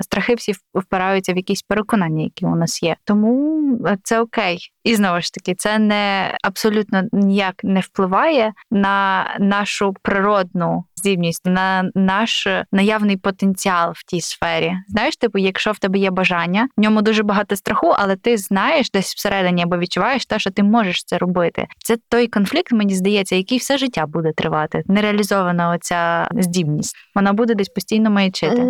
страхи 0.00 0.34
всі 0.34 0.54
впираються 0.74 1.32
в 1.32 1.36
якісь 1.36 1.62
переконання, 1.62 2.24
які 2.24 2.46
у 2.46 2.56
нас 2.56 2.82
є. 2.82 2.96
Тому 3.04 3.60
це 4.02 4.20
окей. 4.20 4.58
І 4.84 4.94
знову 4.94 5.20
ж 5.20 5.32
таки, 5.32 5.54
це 5.54 5.78
не 5.78 6.36
абсолютно 6.42 7.02
ніяк 7.12 7.54
не 7.64 7.80
впливає 7.80 8.52
на 8.70 9.26
нашу 9.38 9.94
природну 10.02 10.84
здібність, 10.96 11.46
на 11.46 11.90
наш 11.94 12.48
наявний 12.72 13.16
потенціал 13.16 13.92
в 13.96 14.02
тій 14.04 14.20
сфері. 14.20 14.72
Знаєш, 14.88 15.16
типу, 15.16 15.38
якщо 15.38 15.72
в 15.72 15.78
тебе 15.78 15.98
є 15.98 16.10
бажання, 16.10 16.68
в 16.76 16.80
ньому 16.80 17.02
дуже 17.02 17.22
багато 17.22 17.56
страху, 17.56 17.94
але 17.98 18.16
ти 18.16 18.36
знаєш 18.36 18.90
десь 18.90 19.14
всередині 19.14 19.62
або 19.62 19.76
відчуваєш 19.80 20.26
те, 20.26 20.38
що 20.38 20.50
ти 20.50 20.62
можеш 20.62 21.04
це 21.04 21.18
робити. 21.18 21.66
Це 21.84 21.96
той 22.08 22.26
конфлікт, 22.26 22.72
мені 22.72 22.94
здається, 22.94 23.36
який 23.36 23.58
все 23.58 23.78
життя 23.78 24.06
буде 24.06 24.32
тривати. 24.36 24.82
Нереалізована 24.86 25.70
оця 25.70 26.28
здібність. 26.32 26.96
Вона 27.14 27.32
буде 27.32 27.54
десь 27.54 27.68
постійно 27.68 28.10
маячити. 28.10 28.62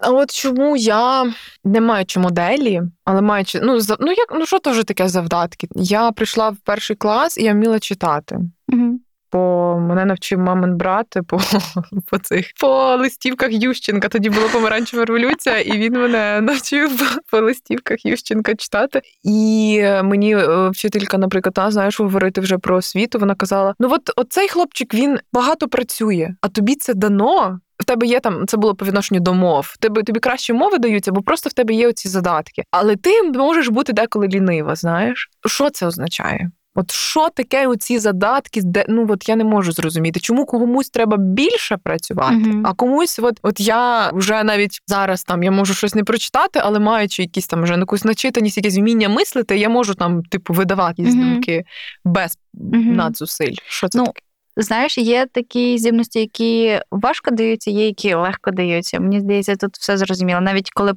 А 0.00 0.10
от 0.10 0.30
чому 0.30 0.76
я 0.76 1.32
не 1.64 1.80
маючи 1.80 2.20
моделі, 2.20 2.82
але 3.04 3.20
маючи, 3.20 3.60
ну 3.62 3.80
за 3.80 3.96
ну 4.00 4.12
як 4.12 4.34
ну 4.34 4.46
що 4.46 4.58
то 4.58 4.70
вже 4.70 4.84
таке 4.84 5.08
завдатки? 5.08 5.68
Я 5.74 6.12
прийшла 6.12 6.50
в 6.50 6.56
перший 6.64 6.96
клас 6.96 7.38
і 7.38 7.44
я 7.44 7.52
вміла 7.52 7.78
читати. 7.78 8.38
Угу. 8.72 8.98
Бо 9.32 9.78
мене 9.80 10.04
навчив 10.04 10.38
мамин 10.38 10.76
брат 10.76 11.16
по, 11.26 11.40
по 12.10 12.18
цих 12.18 12.52
по 12.60 12.96
листівках 12.96 13.52
Ющенка. 13.52 14.08
Тоді 14.08 14.30
була 14.30 14.48
помаранчева 14.48 15.04
революція, 15.04 15.60
і 15.60 15.78
він 15.78 15.92
мене 15.92 16.40
навчив 16.42 16.98
по, 16.98 17.04
по 17.30 17.44
листівках 17.44 18.06
Ющенка 18.06 18.54
читати. 18.54 19.00
І 19.22 19.78
е, 19.82 20.02
мені 20.02 20.36
е, 20.36 20.68
вчителька, 20.68 21.18
наприклад, 21.18 21.54
та, 21.54 21.70
знаєш, 21.70 22.00
говорити 22.00 22.40
вже 22.40 22.58
про 22.58 22.76
освіту. 22.76 23.18
Вона 23.18 23.34
казала: 23.34 23.74
ну 23.78 23.88
от 23.90 24.10
оцей 24.16 24.48
хлопчик 24.48 24.94
він 24.94 25.18
багато 25.32 25.68
працює, 25.68 26.34
а 26.40 26.48
тобі 26.48 26.74
це 26.74 26.94
дано. 26.94 27.60
В 27.78 27.84
тебе 27.84 28.06
є 28.06 28.20
там, 28.20 28.46
це 28.46 28.56
було 28.56 28.74
по 28.74 28.84
відношенню 28.84 29.20
до 29.20 29.34
мов. 29.34 29.74
Тебе 29.80 30.02
тобі 30.02 30.20
кращі 30.20 30.52
мови 30.52 30.78
даються, 30.78 31.12
бо 31.12 31.22
просто 31.22 31.50
в 31.50 31.52
тебе 31.52 31.74
є 31.74 31.88
оці 31.88 32.08
задатки. 32.08 32.62
Але 32.70 32.96
ти 32.96 33.22
можеш 33.22 33.68
бути 33.68 33.92
деколи 33.92 34.28
лінива. 34.28 34.74
Знаєш, 34.74 35.30
що 35.46 35.70
це 35.70 35.86
означає? 35.86 36.50
От 36.74 36.90
що 36.90 37.28
таке 37.28 37.66
оці 37.66 37.98
задатки, 37.98 38.60
де 38.64 38.84
ну 38.88 39.06
от 39.10 39.28
я 39.28 39.36
не 39.36 39.44
можу 39.44 39.72
зрозуміти, 39.72 40.20
чому 40.20 40.46
комусь 40.46 40.90
треба 40.90 41.16
більше 41.16 41.76
працювати, 41.76 42.34
Мгм. 42.34 42.62
а 42.66 42.72
комусь, 42.74 43.18
от 43.18 43.38
от 43.42 43.60
я 43.60 44.10
вже 44.14 44.42
навіть 44.44 44.80
зараз 44.86 45.24
там 45.24 45.42
я 45.42 45.50
можу 45.50 45.74
щось 45.74 45.94
не 45.94 46.04
прочитати, 46.04 46.60
але 46.62 46.78
маючи 46.78 47.22
якісь 47.22 47.46
там 47.46 47.62
вже 47.62 47.74
якусь 47.74 48.04
начитаність, 48.04 48.56
якесь 48.56 48.78
вміння 48.78 49.08
мислити, 49.08 49.56
я 49.58 49.68
можу 49.68 49.94
там, 49.94 50.22
типу, 50.22 50.52
видавати 50.54 51.02
якісь 51.02 51.14
Мгм. 51.16 51.32
думки 51.32 51.64
без 52.04 52.38
Мгм. 52.54 52.92
надзусиль. 52.96 53.54
Що 53.68 53.88
це 53.88 53.98
Ну, 53.98 54.04
таке? 54.06 54.20
Знаєш, 54.56 54.98
є 54.98 55.26
такі 55.26 55.78
здібності, 55.78 56.20
які 56.20 56.80
важко 56.90 57.30
даються, 57.30 57.70
є 57.70 57.86
які 57.86 58.14
легко 58.14 58.50
даються. 58.50 59.00
Мені 59.00 59.20
здається, 59.20 59.56
тут 59.56 59.76
все 59.76 59.96
зрозуміло. 59.96 60.40
Навіть 60.40 60.70
коли 60.70 60.92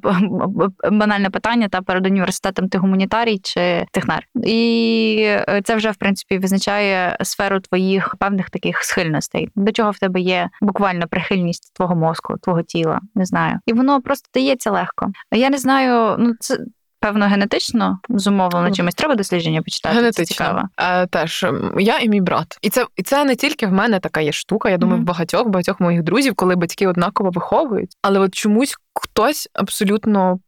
банальне 0.92 1.30
питання 1.30 1.68
та 1.68 1.82
перед 1.82 2.06
університетом 2.06 2.68
ти 2.68 2.78
гуманітарій 2.78 3.38
чи 3.38 3.86
технар. 3.90 4.26
І 4.44 5.16
е, 5.26 5.62
це 5.64 5.76
вже 5.76 5.90
в 5.90 5.96
принципі 5.96 6.38
визначає 6.38 7.16
сферу 7.22 7.60
твоїх 7.60 8.16
певних 8.18 8.50
таких 8.50 8.82
схильностей, 8.82 9.48
до 9.54 9.72
чого 9.72 9.90
в 9.90 9.98
тебе 9.98 10.20
є 10.20 10.48
буквально 10.60 11.06
прихильність 11.08 11.74
твого 11.74 11.96
мозку, 11.96 12.34
твого 12.42 12.62
тіла. 12.62 13.00
Не 13.14 13.24
знаю, 13.24 13.58
і 13.66 13.72
воно 13.72 14.02
просто 14.02 14.28
дається 14.34 14.70
легко. 14.70 15.12
Я 15.32 15.50
не 15.50 15.58
знаю, 15.58 16.16
ну 16.18 16.34
це. 16.40 16.58
Певно, 17.06 17.28
генетично 17.28 17.98
зумовлено 18.08 18.70
чимось. 18.70 18.94
Треба 18.94 19.14
дослідження 19.14 19.62
почитати. 19.62 20.12
Це 20.12 20.24
цікаво. 20.24 20.62
Е, 20.78 21.06
теж 21.06 21.46
я 21.78 21.98
і 21.98 22.08
мій 22.08 22.20
брат. 22.20 22.58
І 22.62 22.70
це, 22.70 22.86
і 22.96 23.02
це 23.02 23.24
не 23.24 23.36
тільки 23.36 23.66
в 23.66 23.72
мене 23.72 24.00
така 24.00 24.20
є 24.20 24.32
штука. 24.32 24.70
Я 24.70 24.78
думаю, 24.78 25.00
в 25.00 25.04
багатьох 25.04 25.48
багатьох 25.48 25.80
моїх 25.80 26.02
друзів, 26.02 26.34
коли 26.34 26.56
батьки 26.56 26.86
однаково 26.86 27.30
виховують, 27.30 27.96
але 28.02 28.18
от 28.18 28.34
чомусь 28.34 28.76
хтось 28.94 29.48
абсолютно 29.52 30.38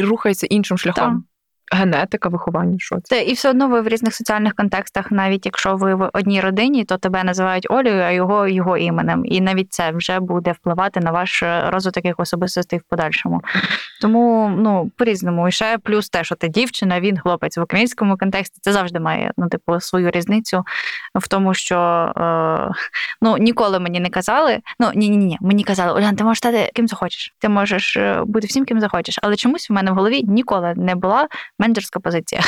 рухається 0.00 0.46
іншим 0.46 0.78
шляхом. 0.78 1.24
Генетика, 1.72 2.28
виховання, 2.28 2.78
що 2.78 2.98
це? 3.02 3.22
І 3.22 3.32
все 3.32 3.50
одно 3.50 3.68
ви 3.68 3.80
в 3.80 3.88
різних 3.88 4.14
соціальних 4.14 4.54
контекстах, 4.54 5.10
навіть 5.10 5.46
якщо 5.46 5.76
ви 5.76 5.94
в 5.94 6.10
одній 6.12 6.40
родині, 6.40 6.84
то 6.84 6.96
тебе 6.96 7.24
називають 7.24 7.66
Олею, 7.70 8.02
а 8.02 8.10
його 8.10 8.48
його 8.48 8.76
іменем. 8.76 9.22
І 9.24 9.40
навіть 9.40 9.72
це 9.72 9.90
вже 9.90 10.20
буде 10.20 10.52
впливати 10.52 11.00
на 11.00 11.10
ваш 11.10 11.42
е, 11.42 11.64
розвиток 11.70 12.04
як 12.04 12.20
особистостей 12.20 12.78
в 12.78 12.82
подальшому. 12.82 13.42
Тому 14.00 14.54
ну 14.58 14.90
по-різному. 14.96 15.48
І 15.48 15.52
ще 15.52 15.78
плюс 15.78 16.08
те, 16.08 16.24
що 16.24 16.34
ти 16.34 16.48
дівчина, 16.48 17.00
він 17.00 17.18
хлопець 17.18 17.56
в 17.56 17.62
українському 17.62 18.16
контексті. 18.16 18.58
Це 18.62 18.72
завжди 18.72 19.00
має 19.00 19.32
ну, 19.36 19.48
типу, 19.48 19.80
свою 19.80 20.10
різницю 20.10 20.64
в 21.14 21.28
тому, 21.28 21.54
що 21.54 21.76
е, 22.16 22.70
ну 23.22 23.36
ніколи 23.36 23.80
мені 23.80 24.00
не 24.00 24.10
казали. 24.10 24.58
Ну 24.80 24.90
ні, 24.94 25.08
ні, 25.08 25.16
ні, 25.16 25.38
мені 25.40 25.64
казали, 25.64 26.00
Олян, 26.00 26.16
ти 26.16 26.24
можеш 26.24 26.38
стати 26.38 26.70
ким 26.74 26.88
захочеш. 26.88 27.34
Ти 27.38 27.48
можеш 27.48 27.96
е, 27.96 28.22
бути 28.26 28.46
всім, 28.46 28.64
ким 28.64 28.80
захочеш. 28.80 29.18
Але 29.22 29.36
чомусь 29.36 29.70
в 29.70 29.72
мене 29.72 29.90
в 29.90 29.94
голові 29.94 30.22
ніколи 30.22 30.74
не 30.76 30.94
була 30.94 31.28
менеджерська 31.58 32.00
позиція 32.00 32.40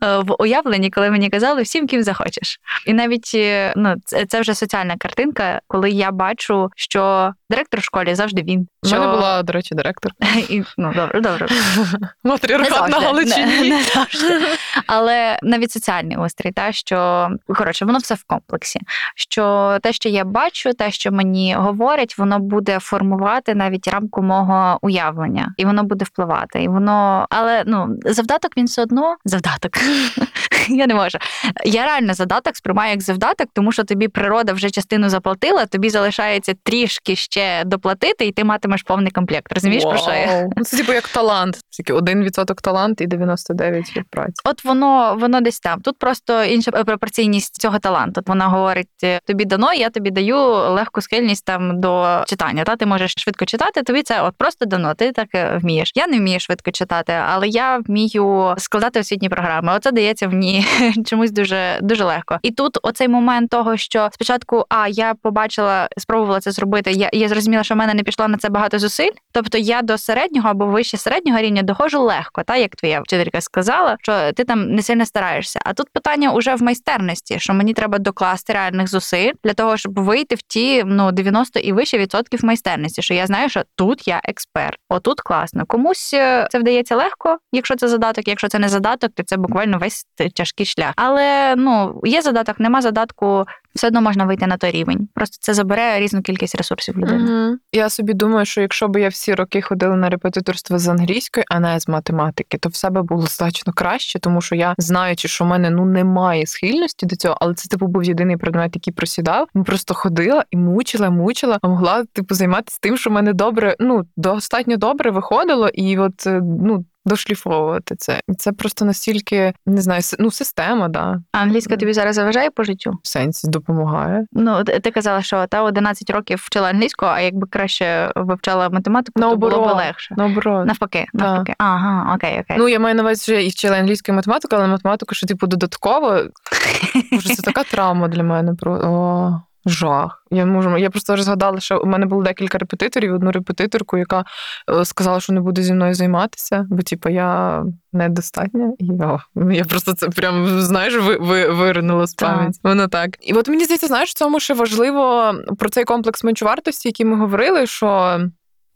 в 0.00 0.34
уявленні, 0.38 0.90
коли 0.90 1.10
мені 1.10 1.30
казали 1.30 1.62
всім, 1.62 1.86
ким 1.86 2.02
захочеш. 2.02 2.60
І 2.86 2.92
навіть 2.92 3.32
е, 3.34 3.72
ну, 3.76 3.94
це 4.28 4.40
вже 4.40 4.54
соціальна 4.54 4.96
картинка, 4.96 5.60
коли 5.66 5.90
я 5.90 6.10
бачу, 6.10 6.70
що 6.76 7.32
директор 7.50 7.80
в 7.80 7.84
школі 7.84 8.14
завжди 8.14 8.42
він. 8.42 8.68
У 8.82 8.86
що... 8.86 9.00
мене 9.00 9.12
була, 9.12 9.42
до 9.42 9.52
речі, 9.52 9.74
директор. 9.74 10.12
І, 10.48 10.62
Ну, 10.78 10.92
добре, 10.94 11.20
добре. 11.20 11.46
Матріархат 12.24 12.90
на 12.90 13.00
Галичині. 13.00 13.70
Не, 13.70 13.82
завжди. 13.82 14.40
Але 14.86 15.38
навіть 15.42 15.72
соціальний 15.72 16.16
острій, 16.16 16.52
та 16.52 16.72
що 16.72 17.28
коротше, 17.46 17.84
воно 17.84 17.98
все 17.98 18.14
в 18.14 18.24
комплексі. 18.24 18.80
Що 19.14 19.78
те, 19.82 19.92
що 19.92 20.08
я 20.08 20.24
бачу, 20.24 20.72
те, 20.72 20.90
що 20.90 21.12
мені 21.12 21.54
говорять, 21.54 22.18
воно 22.18 22.38
буде 22.38 22.78
формувати 22.78 23.54
навіть 23.54 23.88
рамку 23.88 24.22
мого 24.22 24.78
уявлення, 24.82 25.54
і 25.56 25.64
воно 25.64 25.82
буде 25.82 26.04
впливати. 26.04 26.62
І 26.62 26.68
воно, 26.68 27.26
але 27.30 27.47
ну 27.66 27.96
завдаток 28.04 28.56
він 28.56 28.66
все 28.66 28.82
одно 28.82 29.16
завдаток. 29.24 29.72
Я 30.68 30.86
не 30.86 30.94
можу. 30.94 31.18
Я 31.64 31.84
реально 31.84 32.14
задаток 32.14 32.56
сприймаю 32.56 32.90
як 32.90 33.02
завдаток, 33.02 33.48
тому 33.52 33.72
що 33.72 33.84
тобі 33.84 34.08
природа 34.08 34.52
вже 34.52 34.70
частину 34.70 35.08
заплатила, 35.08 35.66
тобі 35.66 35.90
залишається 35.90 36.54
трішки 36.62 37.16
ще 37.16 37.64
доплатити, 37.64 38.26
і 38.26 38.32
ти 38.32 38.44
матимеш 38.44 38.82
повний 38.82 39.12
комплект. 39.12 39.52
Розумієш, 39.52 39.84
про 39.84 39.96
що 39.96 40.10
я? 40.10 40.48
Ну, 40.56 40.64
Це 40.64 40.76
типу 40.76 40.92
як 40.92 41.08
талант. 41.08 41.58
Тільки 41.70 41.92
один 41.92 42.24
відсоток 42.24 42.62
талант 42.62 43.00
і 43.00 43.06
99 43.06 43.96
від 43.96 44.10
праці. 44.10 44.32
От 44.44 44.64
воно 44.64 45.16
воно 45.20 45.40
десь 45.40 45.60
там. 45.60 45.80
Тут 45.80 45.98
просто 45.98 46.44
інша 46.44 46.70
пропорційність 46.70 47.60
цього 47.60 47.78
таланту. 47.78 48.20
От 48.20 48.28
Вона 48.28 48.46
говорить: 48.48 48.88
тобі 49.26 49.44
дано, 49.44 49.72
я 49.72 49.90
тобі 49.90 50.10
даю 50.10 50.36
легку 50.48 51.00
схильність 51.00 51.44
там 51.44 51.80
до 51.80 52.24
читання. 52.26 52.64
Та 52.64 52.76
ти 52.76 52.86
можеш 52.86 53.14
швидко 53.16 53.44
читати. 53.44 53.82
Тобі 53.82 54.02
це 54.02 54.22
от 54.22 54.34
просто 54.36 54.64
дано. 54.64 54.94
Ти 54.94 55.12
так 55.12 55.28
е, 55.34 55.58
вмієш. 55.62 55.92
Я 55.94 56.06
не 56.06 56.18
вмію 56.18 56.40
швидко 56.40 56.70
читати, 56.70 57.12
але 57.12 57.37
я 57.46 57.78
вмію 57.78 58.54
складати 58.58 59.00
освітні 59.00 59.28
програми. 59.28 59.72
Оце 59.76 59.92
дається 59.92 60.28
мені 60.28 60.66
чомусь 61.06 61.30
дуже 61.30 61.78
дуже 61.82 62.04
легко. 62.04 62.38
І 62.42 62.50
тут 62.50 62.78
оцей 62.82 63.08
момент 63.08 63.50
того, 63.50 63.76
що 63.76 64.08
спочатку, 64.12 64.64
а 64.68 64.88
я 64.88 65.14
побачила, 65.14 65.88
спробувала 65.98 66.40
це 66.40 66.50
зробити. 66.50 66.92
Я 66.92 67.10
я 67.12 67.28
зрозуміла, 67.28 67.64
що 67.64 67.74
в 67.74 67.76
мене 67.76 67.94
не 67.94 68.02
пішло 68.02 68.28
на 68.28 68.38
це 68.38 68.48
багато 68.48 68.78
зусиль. 68.78 69.10
Тобто 69.32 69.58
я 69.58 69.82
до 69.82 69.98
середнього 69.98 70.48
або 70.48 70.66
вище 70.66 70.96
середнього 70.96 71.38
рівня 71.38 71.62
доходжу 71.62 72.02
легко, 72.02 72.42
та 72.42 72.56
як 72.56 72.76
твоя 72.76 73.00
вчителька 73.00 73.40
сказала, 73.40 73.96
що 74.02 74.32
ти 74.32 74.44
там 74.44 74.70
не 74.74 74.82
сильно 74.82 75.06
стараєшся. 75.06 75.60
А 75.64 75.72
тут 75.72 75.86
питання 75.92 76.32
уже 76.32 76.54
в 76.54 76.62
майстерності, 76.62 77.38
що 77.38 77.54
мені 77.54 77.74
треба 77.74 77.98
докласти 77.98 78.52
реальних 78.52 78.88
зусиль 78.88 79.32
для 79.44 79.54
того, 79.54 79.76
щоб 79.76 79.98
вийти 80.00 80.34
в 80.34 80.42
ті 80.42 80.84
ну 80.86 81.12
90 81.12 81.60
і 81.60 81.72
вище 81.72 81.98
відсотків 81.98 82.44
майстерності. 82.44 83.02
Що 83.02 83.14
я 83.14 83.26
знаю, 83.26 83.48
що 83.48 83.62
тут 83.74 84.08
я 84.08 84.20
експерт, 84.24 84.78
отут 84.88 85.20
класно. 85.20 85.66
Комусь 85.66 86.14
е, 86.14 86.48
це 86.50 86.58
вдається 86.58 86.96
легко, 86.96 87.27
якщо 87.52 87.76
це 87.76 87.88
задаток. 87.88 88.28
Якщо 88.28 88.48
це 88.48 88.58
не 88.58 88.68
задаток, 88.68 89.10
то 89.14 89.22
це 89.22 89.36
буквально 89.36 89.78
весь 89.78 90.06
тяжкий 90.34 90.66
шлях. 90.66 90.92
Але 90.96 91.54
ну 91.56 92.00
є 92.04 92.22
задаток, 92.22 92.60
нема 92.60 92.82
задатку 92.82 93.46
все 93.78 93.86
одно 93.86 94.00
можна 94.00 94.24
вийти 94.24 94.46
на 94.46 94.56
той 94.56 94.70
рівень. 94.70 95.08
Просто 95.14 95.36
це 95.40 95.54
забере 95.54 96.00
різну 96.00 96.22
кількість 96.22 96.54
ресурсів 96.54 96.98
людини. 96.98 97.48
Угу. 97.48 97.58
Я 97.72 97.88
собі 97.88 98.12
думаю, 98.14 98.46
що 98.46 98.60
якщо 98.60 98.88
б 98.88 99.00
я 99.00 99.08
всі 99.08 99.34
роки 99.34 99.62
ходила 99.62 99.96
на 99.96 100.08
репетиторство 100.08 100.78
з 100.78 100.88
англійської, 100.88 101.44
а 101.50 101.60
не 101.60 101.80
з 101.80 101.88
математики, 101.88 102.58
то 102.58 102.68
все 102.68 102.90
би 102.90 103.02
було 103.02 103.26
значно 103.26 103.72
краще, 103.72 104.18
тому 104.18 104.40
що 104.40 104.54
я 104.54 104.74
знаючи, 104.78 105.28
що 105.28 105.44
в 105.44 105.46
мене 105.46 105.70
ну 105.70 105.84
немає 105.84 106.46
схильності 106.46 107.06
до 107.06 107.16
цього, 107.16 107.36
але 107.40 107.54
це 107.54 107.68
типу 107.68 107.86
був 107.86 108.04
єдиний 108.04 108.36
предмет, 108.36 108.70
який 108.74 108.92
просідав. 108.92 109.48
Просто 109.66 109.94
ходила 109.94 110.44
і 110.50 110.56
мучила, 110.56 111.10
мучила, 111.10 111.58
а 111.62 111.68
могла 111.68 112.04
типу 112.12 112.34
займатися 112.34 112.78
тим, 112.80 112.96
що 112.96 113.10
в 113.10 113.12
мене 113.12 113.32
добре, 113.32 113.76
ну 113.80 114.02
достатньо 114.16 114.76
добре 114.76 115.10
виходило, 115.10 115.68
і 115.68 115.98
от 115.98 116.26
е, 116.26 116.40
ну 116.42 116.84
дошліфовувати 117.08 117.96
це. 117.96 118.20
Це 118.38 118.52
просто 118.52 118.84
настільки 118.84 119.52
не 119.66 119.80
знаю, 119.82 120.02
ну 120.18 120.30
система, 120.30 120.88
да. 120.88 121.20
А 121.32 121.38
англійська 121.38 121.76
тобі 121.76 121.92
зараз 121.92 122.16
заважає 122.16 122.50
по 122.50 122.64
життю? 122.64 122.98
В 123.02 123.08
сенсі 123.08 123.48
допомагає. 123.48 124.26
Ну 124.32 124.64
ти 124.64 124.90
казала, 124.90 125.22
що 125.22 125.46
та 125.46 125.62
11 125.62 126.10
років 126.10 126.42
вчила 126.42 126.68
англійську, 126.68 127.06
а 127.06 127.20
якби 127.20 127.46
краще 127.46 128.12
вивчала 128.16 128.68
математику, 128.68 129.20
Наоборот. 129.20 129.54
то 129.54 129.60
було 129.60 129.74
б 129.74 129.76
легше. 129.76 130.14
Наоборот. 130.18 130.66
Навпаки, 130.66 131.06
навпаки. 131.12 131.54
Да. 131.58 131.64
Ага, 131.64 132.14
окей, 132.14 132.40
окей. 132.40 132.56
Ну 132.58 132.68
я 132.68 132.78
маю 132.80 132.94
на 132.94 133.02
увазі, 133.02 133.22
що 133.22 133.32
я 133.32 133.40
і 133.40 133.48
вчила 133.48 133.76
англійську 133.76 134.12
і 134.12 134.14
математику, 134.14 134.56
але 134.56 134.66
математику, 134.66 135.14
що 135.14 135.26
типу 135.26 135.46
додатково. 135.46 136.20
Боже, 137.12 137.34
це 137.34 137.42
така 137.42 137.62
травма 137.62 138.08
для 138.08 138.22
мене. 138.22 138.52
О. 138.66 139.40
Жах. 139.66 140.24
Я 140.30 140.46
можу. 140.46 140.76
Я 140.76 140.90
просто 140.90 141.16
згадала, 141.16 141.60
що 141.60 141.80
у 141.80 141.86
мене 141.86 142.06
було 142.06 142.22
декілька 142.22 142.58
репетиторів, 142.58 143.14
одну 143.14 143.32
репетиторку, 143.32 143.98
яка 143.98 144.24
е, 144.70 144.84
сказала, 144.84 145.20
що 145.20 145.32
не 145.32 145.40
буде 145.40 145.62
зі 145.62 145.72
мною 145.72 145.94
займатися, 145.94 146.66
бо 146.70 146.82
типу, 146.82 147.08
я 147.08 147.64
недостатня. 147.92 148.72
І 148.78 148.90
о, 148.90 149.20
я 149.52 149.64
просто 149.64 149.92
це 149.92 150.08
прям 150.08 150.60
знаєш, 150.60 150.96
ви, 150.96 151.16
ви 151.16 151.48
виринула 151.50 152.06
з 152.06 152.14
пам'яті. 152.14 152.60
Воно 152.64 152.88
так. 152.88 153.10
І 153.20 153.32
от 153.32 153.48
мені 153.48 153.64
здається, 153.64 153.86
знаєш, 153.86 154.10
в 154.10 154.14
цьому 154.14 154.40
ще 154.40 154.54
важливо 154.54 155.34
про 155.58 155.68
цей 155.68 155.84
комплекс 155.84 156.24
меншовартості, 156.24 156.88
який 156.88 157.06
ми 157.06 157.16
говорили, 157.16 157.66
що 157.66 158.20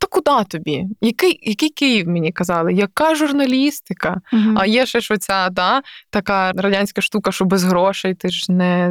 та 0.03 0.09
куди 0.11 0.45
тобі? 0.49 0.87
Який 1.01 1.39
який 1.43 1.69
Київ 1.69 2.09
мені 2.09 2.33
казали? 2.33 2.73
Яка 2.73 3.15
журналістика? 3.15 4.21
uh 4.33 4.55
А 4.57 4.67
є 4.67 4.87
ще 4.87 5.01
ж 5.01 5.15
оця 5.15 5.49
да, 5.49 5.83
така 6.11 6.53
радянська 6.53 7.01
штука, 7.01 7.33
що 7.33 7.45
без 7.45 7.65
грошей 7.65 8.15
ти 8.15 8.29
ж 8.29 8.53
не 8.53 8.89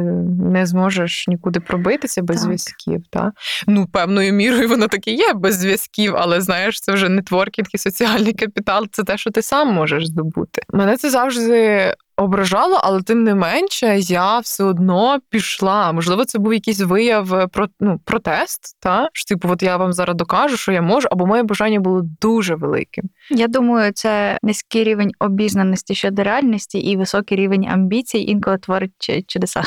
не 0.52 0.66
зможеш 0.66 1.28
нікуди 1.28 1.60
пробитися 1.60 2.22
без 2.22 2.36
так. 2.36 2.44
зв'язків. 2.44 3.02
Та? 3.10 3.32
Ну, 3.66 3.86
певною 3.86 4.32
мірою 4.32 4.68
воно 4.68 4.88
таки 4.88 5.10
є 5.12 5.32
без 5.34 5.58
зв'язків, 5.58 6.14
але 6.16 6.40
знаєш, 6.40 6.80
це 6.80 6.92
вже 6.92 7.08
нетворкінг 7.08 7.68
і 7.74 7.78
соціальний 7.78 8.32
капітал 8.32 8.86
це 8.92 9.02
те, 9.02 9.18
що 9.18 9.30
ти 9.30 9.42
сам 9.42 9.74
можеш 9.74 10.06
здобути. 10.06 10.62
Мене 10.70 10.96
це 10.96 11.10
завжди 11.10 11.94
ображало, 12.16 12.80
але 12.82 13.02
тим 13.02 13.24
не 13.24 13.34
менше 13.34 13.98
я 13.98 14.38
все 14.38 14.64
одно 14.64 15.18
пішла. 15.30 15.92
Можливо, 15.92 16.24
це 16.24 16.38
був 16.38 16.54
якийсь 16.54 16.80
вияв 16.80 17.34
е, 17.34 17.46
про 17.46 17.68
ну, 17.80 18.00
протест. 18.04 18.76
Та 18.80 19.08
що 19.12 19.34
типу, 19.34 19.48
от 19.48 19.62
я 19.62 19.76
вам 19.76 19.92
зараз 19.92 20.16
докажу, 20.16 20.56
що 20.56 20.72
я 20.72 20.82
можу, 20.82 21.08
або 21.10 21.26
моє 21.26 21.42
бажання 21.42 21.80
було 21.80 22.02
дуже 22.20 22.54
великим. 22.54 23.04
Я 23.30 23.48
думаю, 23.48 23.92
це 23.92 24.38
низький 24.42 24.84
рівень 24.84 25.12
обізнаності 25.18 25.94
щодо 25.94 26.22
реальності 26.22 26.78
і 26.78 26.96
високий 26.96 27.38
рівень 27.38 27.68
амбіцій 27.68 28.18
інколи 28.18 28.58
творить 28.58 29.26
чудеса. 29.26 29.62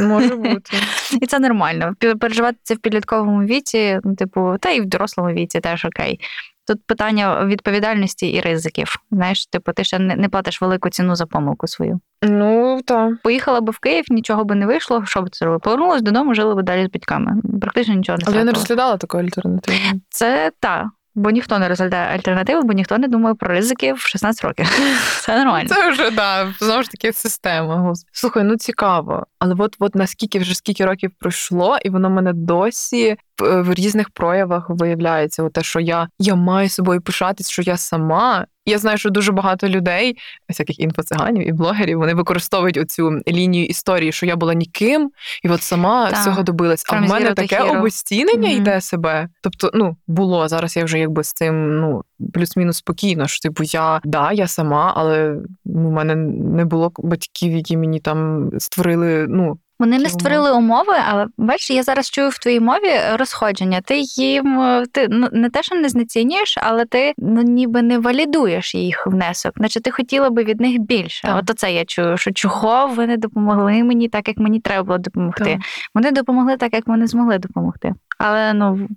Може 0.00 0.34
бути, 0.36 0.76
і 1.20 1.26
це 1.26 1.38
нормально. 1.38 1.94
Переживати 2.20 2.58
це 2.62 2.74
в 2.74 2.78
підлітковому 2.78 3.44
віці, 3.44 4.00
ну 4.04 4.14
типу, 4.14 4.54
та 4.60 4.70
і 4.70 4.80
в 4.80 4.86
дорослому 4.86 5.30
віці 5.30 5.60
теж 5.60 5.84
окей. 5.84 6.20
Тут 6.66 6.86
питання 6.86 7.44
відповідальності 7.44 8.26
і 8.26 8.40
ризиків. 8.40 8.96
Знаєш, 9.10 9.46
типу, 9.46 9.72
ти 9.72 9.84
ще 9.84 9.98
не, 9.98 10.28
платиш 10.28 10.62
велику 10.62 10.90
ціну 10.90 11.16
за 11.16 11.26
помилку 11.26 11.66
свою. 11.66 12.00
Ну 12.22 12.80
так. 12.84 13.12
Поїхала 13.22 13.60
би 13.60 13.72
в 13.72 13.78
Київ, 13.78 14.04
нічого 14.08 14.44
би 14.44 14.54
не 14.54 14.66
вийшло. 14.66 15.02
Що 15.06 15.22
б 15.22 15.30
це 15.30 15.44
робила? 15.44 15.58
Повернулась 15.58 16.02
додому, 16.02 16.34
жили 16.34 16.54
би 16.54 16.62
далі 16.62 16.86
з 16.86 16.90
батьками. 16.90 17.42
Практично 17.60 17.94
нічого 17.94 18.18
не 18.18 18.24
Але 18.26 18.36
я 18.36 18.44
не 18.44 18.52
розглядала 18.52 18.96
такої 18.96 19.24
альтернативи. 19.24 19.78
Це 20.08 20.52
та. 20.60 20.90
Бо 21.14 21.30
ніхто 21.30 21.58
не 21.58 21.68
розглядає 21.68 22.16
альтернативи, 22.16 22.62
бо 22.62 22.72
ніхто 22.72 22.98
не 22.98 23.08
думає 23.08 23.34
про 23.34 23.48
ризики 23.48 23.92
в 23.92 23.98
16 23.98 24.44
років. 24.44 24.66
Це 25.20 25.38
нормально. 25.38 25.68
Це 25.68 25.90
вже 25.90 26.10
да, 26.10 26.54
знову 26.58 26.82
ж 26.82 26.90
таки 26.90 27.12
система. 27.12 27.92
Слухай, 28.12 28.44
ну 28.44 28.56
цікаво. 28.56 29.26
Але 29.38 29.54
от 29.58 29.76
от 29.78 29.94
наскільки 29.94 30.38
вже 30.38 30.54
скільки 30.54 30.84
років 30.84 31.10
пройшло, 31.18 31.78
і 31.84 31.90
воно 31.90 32.10
мене 32.10 32.32
досі 32.32 33.16
в 33.38 33.74
різних 33.74 34.10
проявах 34.10 34.66
виявляється. 34.68 35.48
Те, 35.48 35.62
що 35.62 35.80
я 35.80 36.08
я 36.18 36.34
маю 36.34 36.68
собою 36.68 37.00
пишатись, 37.00 37.50
що 37.50 37.62
я 37.62 37.76
сама. 37.76 38.46
Я 38.66 38.78
знаю, 38.78 38.98
що 38.98 39.10
дуже 39.10 39.32
багато 39.32 39.68
людей, 39.68 40.16
всяких 40.48 40.80
інфоциганів 40.80 41.48
і 41.48 41.52
блогерів, 41.52 41.98
вони 41.98 42.14
використовують 42.14 42.76
оцю 42.76 43.20
лінію 43.28 43.66
історії, 43.66 44.12
що 44.12 44.26
я 44.26 44.36
була 44.36 44.54
ніким, 44.54 45.10
і 45.42 45.48
от 45.48 45.62
сама 45.62 46.10
так. 46.10 46.20
всього 46.20 46.42
добилась. 46.42 46.84
А 46.88 47.00
в 47.00 47.08
мене 47.08 47.34
таке 47.34 47.60
обостінення 47.62 48.48
mm-hmm. 48.48 48.56
йде 48.56 48.80
себе. 48.80 49.28
Тобто, 49.42 49.70
ну 49.74 49.96
було 50.06 50.48
зараз. 50.48 50.76
Я 50.76 50.84
вже 50.84 50.98
якби 50.98 51.24
з 51.24 51.32
цим 51.32 51.80
ну 51.80 52.02
плюс-мінус 52.34 52.76
спокійно. 52.76 53.26
що 53.26 53.40
типу 53.40 53.64
я 53.64 54.00
да, 54.04 54.32
я 54.32 54.46
сама, 54.46 54.92
але 54.96 55.36
ну, 55.64 55.88
в 55.88 55.92
мене 55.92 56.14
не 56.14 56.64
було 56.64 56.92
батьків, 56.98 57.52
які 57.52 57.76
мені 57.76 58.00
там 58.00 58.50
створили 58.58 59.26
ну 59.28 59.58
вони 59.78 59.98
не 59.98 60.08
створили 60.08 60.52
умови, 60.52 60.94
але 61.08 61.26
бачиш, 61.38 61.70
я 61.70 61.82
зараз 61.82 62.10
чую 62.10 62.28
в 62.28 62.38
твоїй 62.38 62.60
мові 62.60 62.90
розходження. 63.12 63.80
Ти 63.80 63.98
їм 63.98 64.82
ти 64.92 65.06
ну 65.10 65.28
не 65.32 65.50
те, 65.50 65.62
що 65.62 65.74
не 65.74 65.88
знецінюєш, 65.88 66.58
але 66.62 66.84
ти 66.84 67.12
ну 67.18 67.42
ніби 67.42 67.82
не 67.82 67.98
валідуєш 67.98 68.74
їх 68.74 69.06
внесок. 69.06 69.52
Наче 69.56 69.80
ти 69.80 69.90
хотіла 69.90 70.30
би 70.30 70.44
від 70.44 70.60
них 70.60 70.78
більше. 70.78 71.22
Так. 71.22 71.38
От 71.42 71.50
оце 71.50 71.72
я 71.72 71.84
чую, 71.84 72.16
що 72.16 72.32
чого 72.32 72.86
ви 72.86 73.06
не 73.06 73.16
допомогли 73.16 73.84
мені 73.84 74.08
так, 74.08 74.28
як 74.28 74.38
мені 74.38 74.60
треба 74.60 74.82
було 74.82 74.98
допомогти. 74.98 75.44
Так. 75.44 75.60
Вони 75.94 76.10
допомогли 76.10 76.56
так, 76.56 76.74
як 76.74 76.86
вони 76.86 77.06
змогли 77.06 77.38
допомогти. 77.38 77.94
Але 78.18 78.52
ну 78.52 78.88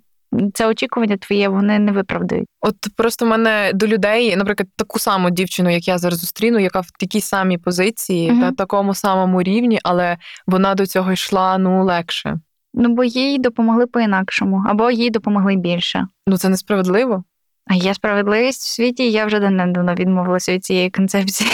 це 0.54 0.66
очікування 0.66 1.16
твоє 1.16 1.48
вони 1.48 1.78
не 1.78 1.92
виправдають. 1.92 2.46
От 2.60 2.76
просто 2.96 3.26
в 3.26 3.28
мене 3.28 3.70
до 3.74 3.86
людей, 3.86 4.36
наприклад, 4.36 4.68
таку 4.76 4.98
саму 4.98 5.30
дівчину, 5.30 5.70
як 5.70 5.88
я 5.88 5.98
зараз 5.98 6.18
зустріну, 6.18 6.58
яка 6.58 6.80
в 6.80 6.90
такій 6.98 7.20
самій 7.20 7.58
позиції, 7.58 8.30
Мгм. 8.30 8.40
на 8.40 8.52
такому 8.52 8.94
самому 8.94 9.42
рівні, 9.42 9.80
але 9.84 10.16
вона 10.46 10.74
до 10.74 10.86
цього 10.86 11.12
йшла 11.12 11.58
ну 11.58 11.84
легше. 11.84 12.40
Ну 12.74 12.88
бо 12.94 13.04
їй 13.04 13.38
допомогли 13.38 13.86
по-інакшому, 13.86 14.64
або 14.68 14.90
їй 14.90 15.10
допомогли 15.10 15.56
більше. 15.56 16.06
Ну 16.26 16.36
це 16.38 16.48
несправедливо. 16.48 17.24
А 17.70 17.74
є 17.74 17.94
справедливість 17.94 18.62
в 18.62 18.66
світі, 18.74 19.10
я 19.10 19.26
вже 19.26 19.40
давно 19.40 19.94
відмовилася 19.94 20.52
від 20.52 20.64
цієї 20.64 20.90
концепції. 20.90 21.50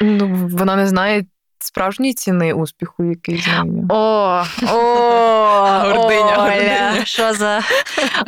Ну 0.00 0.48
вона 0.52 0.76
не 0.76 0.86
знає 0.86 1.24
справжньої 1.64 2.14
ціни 2.14 2.52
успіху, 2.52 3.04
який 3.04 3.36
знає. 3.36 3.72
О, 3.88 4.42
о, 4.62 4.76
Гординя, 5.84 6.36
гординя. 6.36 7.04
Що 7.04 7.32
за 7.32 7.60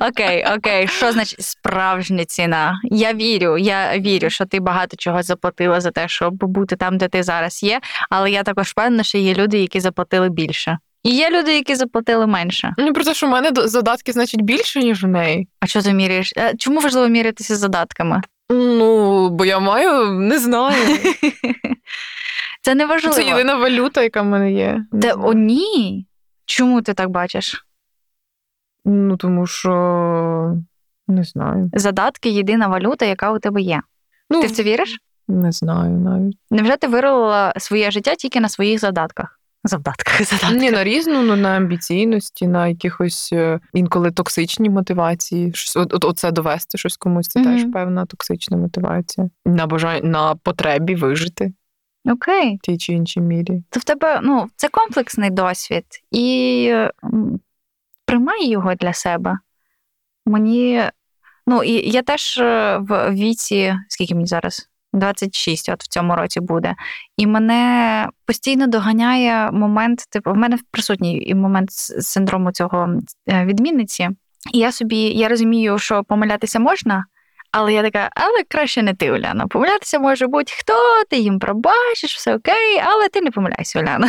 окей, 0.09 0.45
окей, 0.57 0.89
що 0.89 1.13
значить 1.13 1.43
справжня 1.43 2.25
ціна? 2.25 2.81
Я 2.85 3.13
вірю, 3.15 3.59
я 3.59 3.99
вірю, 3.99 4.31
що 4.31 4.45
ти 4.45 4.61
багато 4.61 4.97
чого 4.97 5.23
заплатила 5.23 5.81
за 5.81 5.91
те, 5.91 6.09
щоб 6.09 6.35
бути 6.35 6.77
там, 6.77 6.99
де 6.99 7.09
ти 7.09 7.23
зараз 7.23 7.63
є. 7.63 7.81
Але 8.11 8.31
я 8.31 8.43
також 8.43 8.69
впевнена, 8.69 9.03
що 9.03 9.19
є 9.19 9.35
люди, 9.35 9.59
які 9.59 9.81
заплатили 9.81 10.29
більше. 10.29 10.79
І 11.03 11.11
є 11.11 11.31
люди, 11.31 11.55
які 11.55 11.75
заплатили 11.75 12.27
менше. 12.27 12.75
Ну 12.79 12.93
про 12.93 13.05
те, 13.05 13.15
що 13.15 13.27
в 13.27 13.31
мене 13.31 13.51
задатки 13.55 14.13
значить 14.13 14.43
більше, 14.43 14.81
ніж 14.81 15.05
у 15.05 15.07
неї. 15.09 15.49
А 15.61 15.67
що 15.67 15.83
ти 15.83 15.93
міряєш? 15.93 16.33
Е, 16.37 16.53
Чому 16.59 16.81
важливо 16.81 17.09
мірятися 17.09 17.57
задатками? 17.57 18.21
Ну, 18.51 19.29
бо 19.31 19.45
я 19.45 19.59
маю, 19.59 20.11
не 20.11 20.39
знаю. 20.39 20.99
Це 22.67 22.75
не 22.75 22.87
важливо. 22.87 23.17
Це 23.17 23.25
єдина 23.25 23.57
валюта, 23.57 24.03
яка 24.03 24.23
в 24.23 24.25
мене 24.25 24.53
є. 24.53 24.85
Де 24.93 25.13
знаю. 25.13 25.29
о, 25.29 25.33
ні. 25.33 26.07
Чому 26.45 26.83
ти 26.83 26.95
так 26.95 27.11
бачиш? 27.11 27.67
Ну, 28.85 29.17
тому 29.17 29.47
що 29.47 29.73
не 31.09 31.25
знаю. 31.25 31.71
Задатки 31.73 32.31
єдина 32.31 32.69
валюта, 32.69 33.05
яка 33.05 33.33
у 33.33 33.39
тебе 33.39 33.61
є. 33.61 33.81
Ну, 34.31 34.41
Ти 34.41 34.47
в 34.47 34.51
це 34.51 34.63
віриш? 34.63 34.97
не 35.29 35.53
знаю 35.53 35.93
навіть. 35.99 36.39
Невже 36.51 36.77
ти 36.77 36.87
виролила 36.87 37.55
своє 37.57 37.91
життя 37.91 38.15
тільки 38.15 38.41
на 38.41 38.49
своїх 38.49 38.81
задатках? 38.81 39.41
Завдатках, 39.65 40.23
задатках. 40.25 40.53
Ні, 40.61 40.71
на 40.71 40.85
різну, 40.85 41.23
ну 41.23 41.37
на 41.37 41.49
амбіційності, 41.49 42.47
на 42.47 42.69
якихось 42.69 43.31
е, 43.33 43.61
інколи 43.73 44.11
токсичні 44.11 44.71
мотивації. 44.71 45.53
Щось, 45.55 45.77
от, 45.77 45.95
от, 45.95 46.05
оце 46.05 46.31
довести 46.31 46.79
щось 46.79 46.97
комусь, 46.97 47.29
це 47.29 47.41
Мгм. 47.41 47.53
теж 47.53 47.67
певна 47.73 48.07
токсична 48.07 48.57
мотивація. 48.57 49.31
На 49.45 49.67
бажання 49.67 50.09
на 50.09 50.35
потребі 50.35 50.95
вижити 50.95 51.53
Окей. 52.07 52.57
в 52.57 52.67
тій 52.67 52.79
чи 52.79 52.93
іншій 52.93 53.21
мірі. 53.21 53.63
То 53.71 53.81
в 53.81 53.85
тебе 53.85 54.21
ну, 54.23 54.49
це 54.57 54.69
комплексний 54.69 55.31
досвід, 55.31 55.85
і 56.11 56.75
приймай 58.05 58.49
його 58.49 58.75
для 58.75 58.93
себе. 58.93 59.39
Мені. 60.27 60.83
Ну, 61.47 61.63
і 61.63 61.91
я 61.91 62.03
теж 62.03 62.39
е, 62.39 62.79
в 62.79 63.11
віці, 63.11 63.75
скільки 63.89 64.15
мені 64.15 64.27
зараз? 64.27 64.69
26, 64.93 65.69
от 65.69 65.83
в 65.83 65.89
цьому 65.89 66.17
році 66.17 66.41
буде. 66.41 66.75
І 67.17 67.27
мене 67.27 68.09
постійно 68.25 68.67
доганяє 68.67 69.51
момент, 69.51 69.99
типу, 70.11 70.33
в 70.33 70.37
мене 70.37 70.59
присутній 70.71 71.23
і 71.27 71.35
момент 71.35 71.71
синдрому 71.71 72.53
цього 72.53 72.89
е, 73.29 73.45
відмінниці. 73.45 74.09
І 74.53 74.59
я 74.59 74.73
собі 74.73 74.97
я 74.97 75.29
розумію, 75.29 75.79
що 75.79 76.05
помилятися 76.05 76.59
можна, 76.59 77.05
але 77.59 77.73
я 77.73 77.83
така, 77.83 78.11
але 78.15 78.45
краще 78.49 78.83
не 78.83 78.95
ти, 78.95 79.13
Уляна. 79.13 79.47
Помилятися 79.47 79.99
може 79.99 80.27
будь-хто, 80.27 80.75
ти 81.11 81.17
їм 81.17 81.39
пробачиш, 81.39 82.17
все 82.17 82.37
окей, 82.37 82.83
але 82.85 83.09
ти 83.09 83.21
не 83.21 83.31
помиляйся, 83.31 83.81
Уляна. 83.81 84.09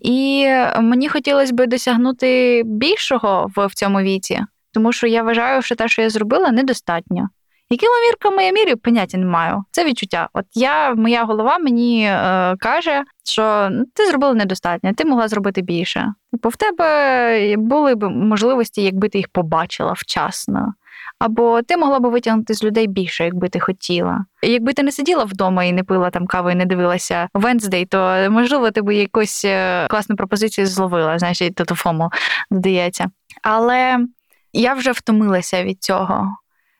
І 0.00 0.46
мені 0.80 1.08
хотілося 1.08 1.54
би 1.54 1.66
досягнути 1.66 2.62
більшого 2.64 3.50
в, 3.56 3.74
цьому 3.74 4.00
віці, 4.00 4.40
тому 4.72 4.92
що 4.92 5.06
я 5.06 5.22
вважаю, 5.22 5.62
що 5.62 5.74
те, 5.74 5.88
що 5.88 6.02
я 6.02 6.10
зробила, 6.10 6.50
недостатньо. 6.50 7.28
Якими 7.70 7.92
мірками 8.06 8.44
я 8.44 8.52
мірю, 8.52 8.76
поняття 8.76 9.18
не 9.18 9.26
маю. 9.26 9.64
Це 9.70 9.84
відчуття. 9.84 10.28
От 10.32 10.44
я, 10.54 10.94
моя 10.94 11.24
голова 11.24 11.58
мені 11.58 12.04
е, 12.04 12.56
каже, 12.58 13.04
що 13.24 13.70
ти 13.94 14.06
зробила 14.06 14.34
недостатньо, 14.34 14.92
ти 14.96 15.04
могла 15.04 15.28
зробити 15.28 15.62
більше. 15.62 16.12
Типу, 16.32 16.48
в 16.48 16.56
тебе 16.56 17.56
були 17.56 17.94
б 17.94 18.08
можливості, 18.08 18.82
якби 18.82 19.08
ти 19.08 19.18
їх 19.18 19.28
побачила 19.28 19.92
вчасно. 19.92 20.72
Або 21.18 21.62
ти 21.62 21.76
могла 21.76 22.00
б 22.00 22.06
витягнути 22.06 22.54
з 22.54 22.64
людей 22.64 22.86
більше, 22.86 23.24
якби 23.24 23.48
ти 23.48 23.60
хотіла. 23.60 24.24
Якби 24.42 24.72
ти 24.72 24.82
не 24.82 24.92
сиділа 24.92 25.24
вдома 25.24 25.64
і 25.64 25.72
не 25.72 25.84
пила 25.84 26.10
там 26.10 26.26
каву 26.26 26.50
і 26.50 26.54
не 26.54 26.64
дивилася 26.66 27.28
Венздей, 27.34 27.86
то 27.86 28.26
можливо 28.30 28.70
ти 28.70 28.82
б 28.82 28.94
якусь 28.94 29.44
е, 29.44 29.86
класну 29.90 30.16
пропозицію 30.16 30.66
зловила, 30.66 31.18
знаєш, 31.18 31.40
і 31.42 31.50
тут 31.50 31.68
ФОМу 31.68 32.10
додається. 32.50 33.06
Але 33.42 33.98
я 34.52 34.74
вже 34.74 34.92
втомилася 34.92 35.64
від 35.64 35.82
цього. 35.82 36.36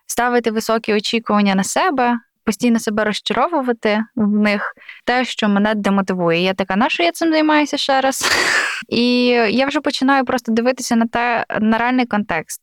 Ставити 0.07 0.51
високі 0.51 0.95
очікування 0.95 1.55
на 1.55 1.65
себе, 1.65 2.19
постійно 2.45 2.79
себе 2.79 3.05
розчаровувати 3.05 4.05
в 4.17 4.29
них, 4.29 4.75
те, 5.05 5.25
що 5.25 5.49
мене 5.49 5.75
демотивує. 5.75 6.43
Я 6.43 6.55
така, 6.55 6.77
на 6.77 6.89
що 6.89 7.03
я 7.03 7.13
цим 7.13 7.33
займаюся 7.33 7.77
ще 7.77 8.01
раз? 8.01 8.31
І 8.89 9.27
я 9.51 9.67
вже 9.67 9.81
починаю 9.81 10.25
просто 10.25 10.53
дивитися 10.53 10.97
на 10.97 11.07
те 11.07 11.47
на 11.61 11.79
реальний 11.79 12.07
контекст. 12.07 12.63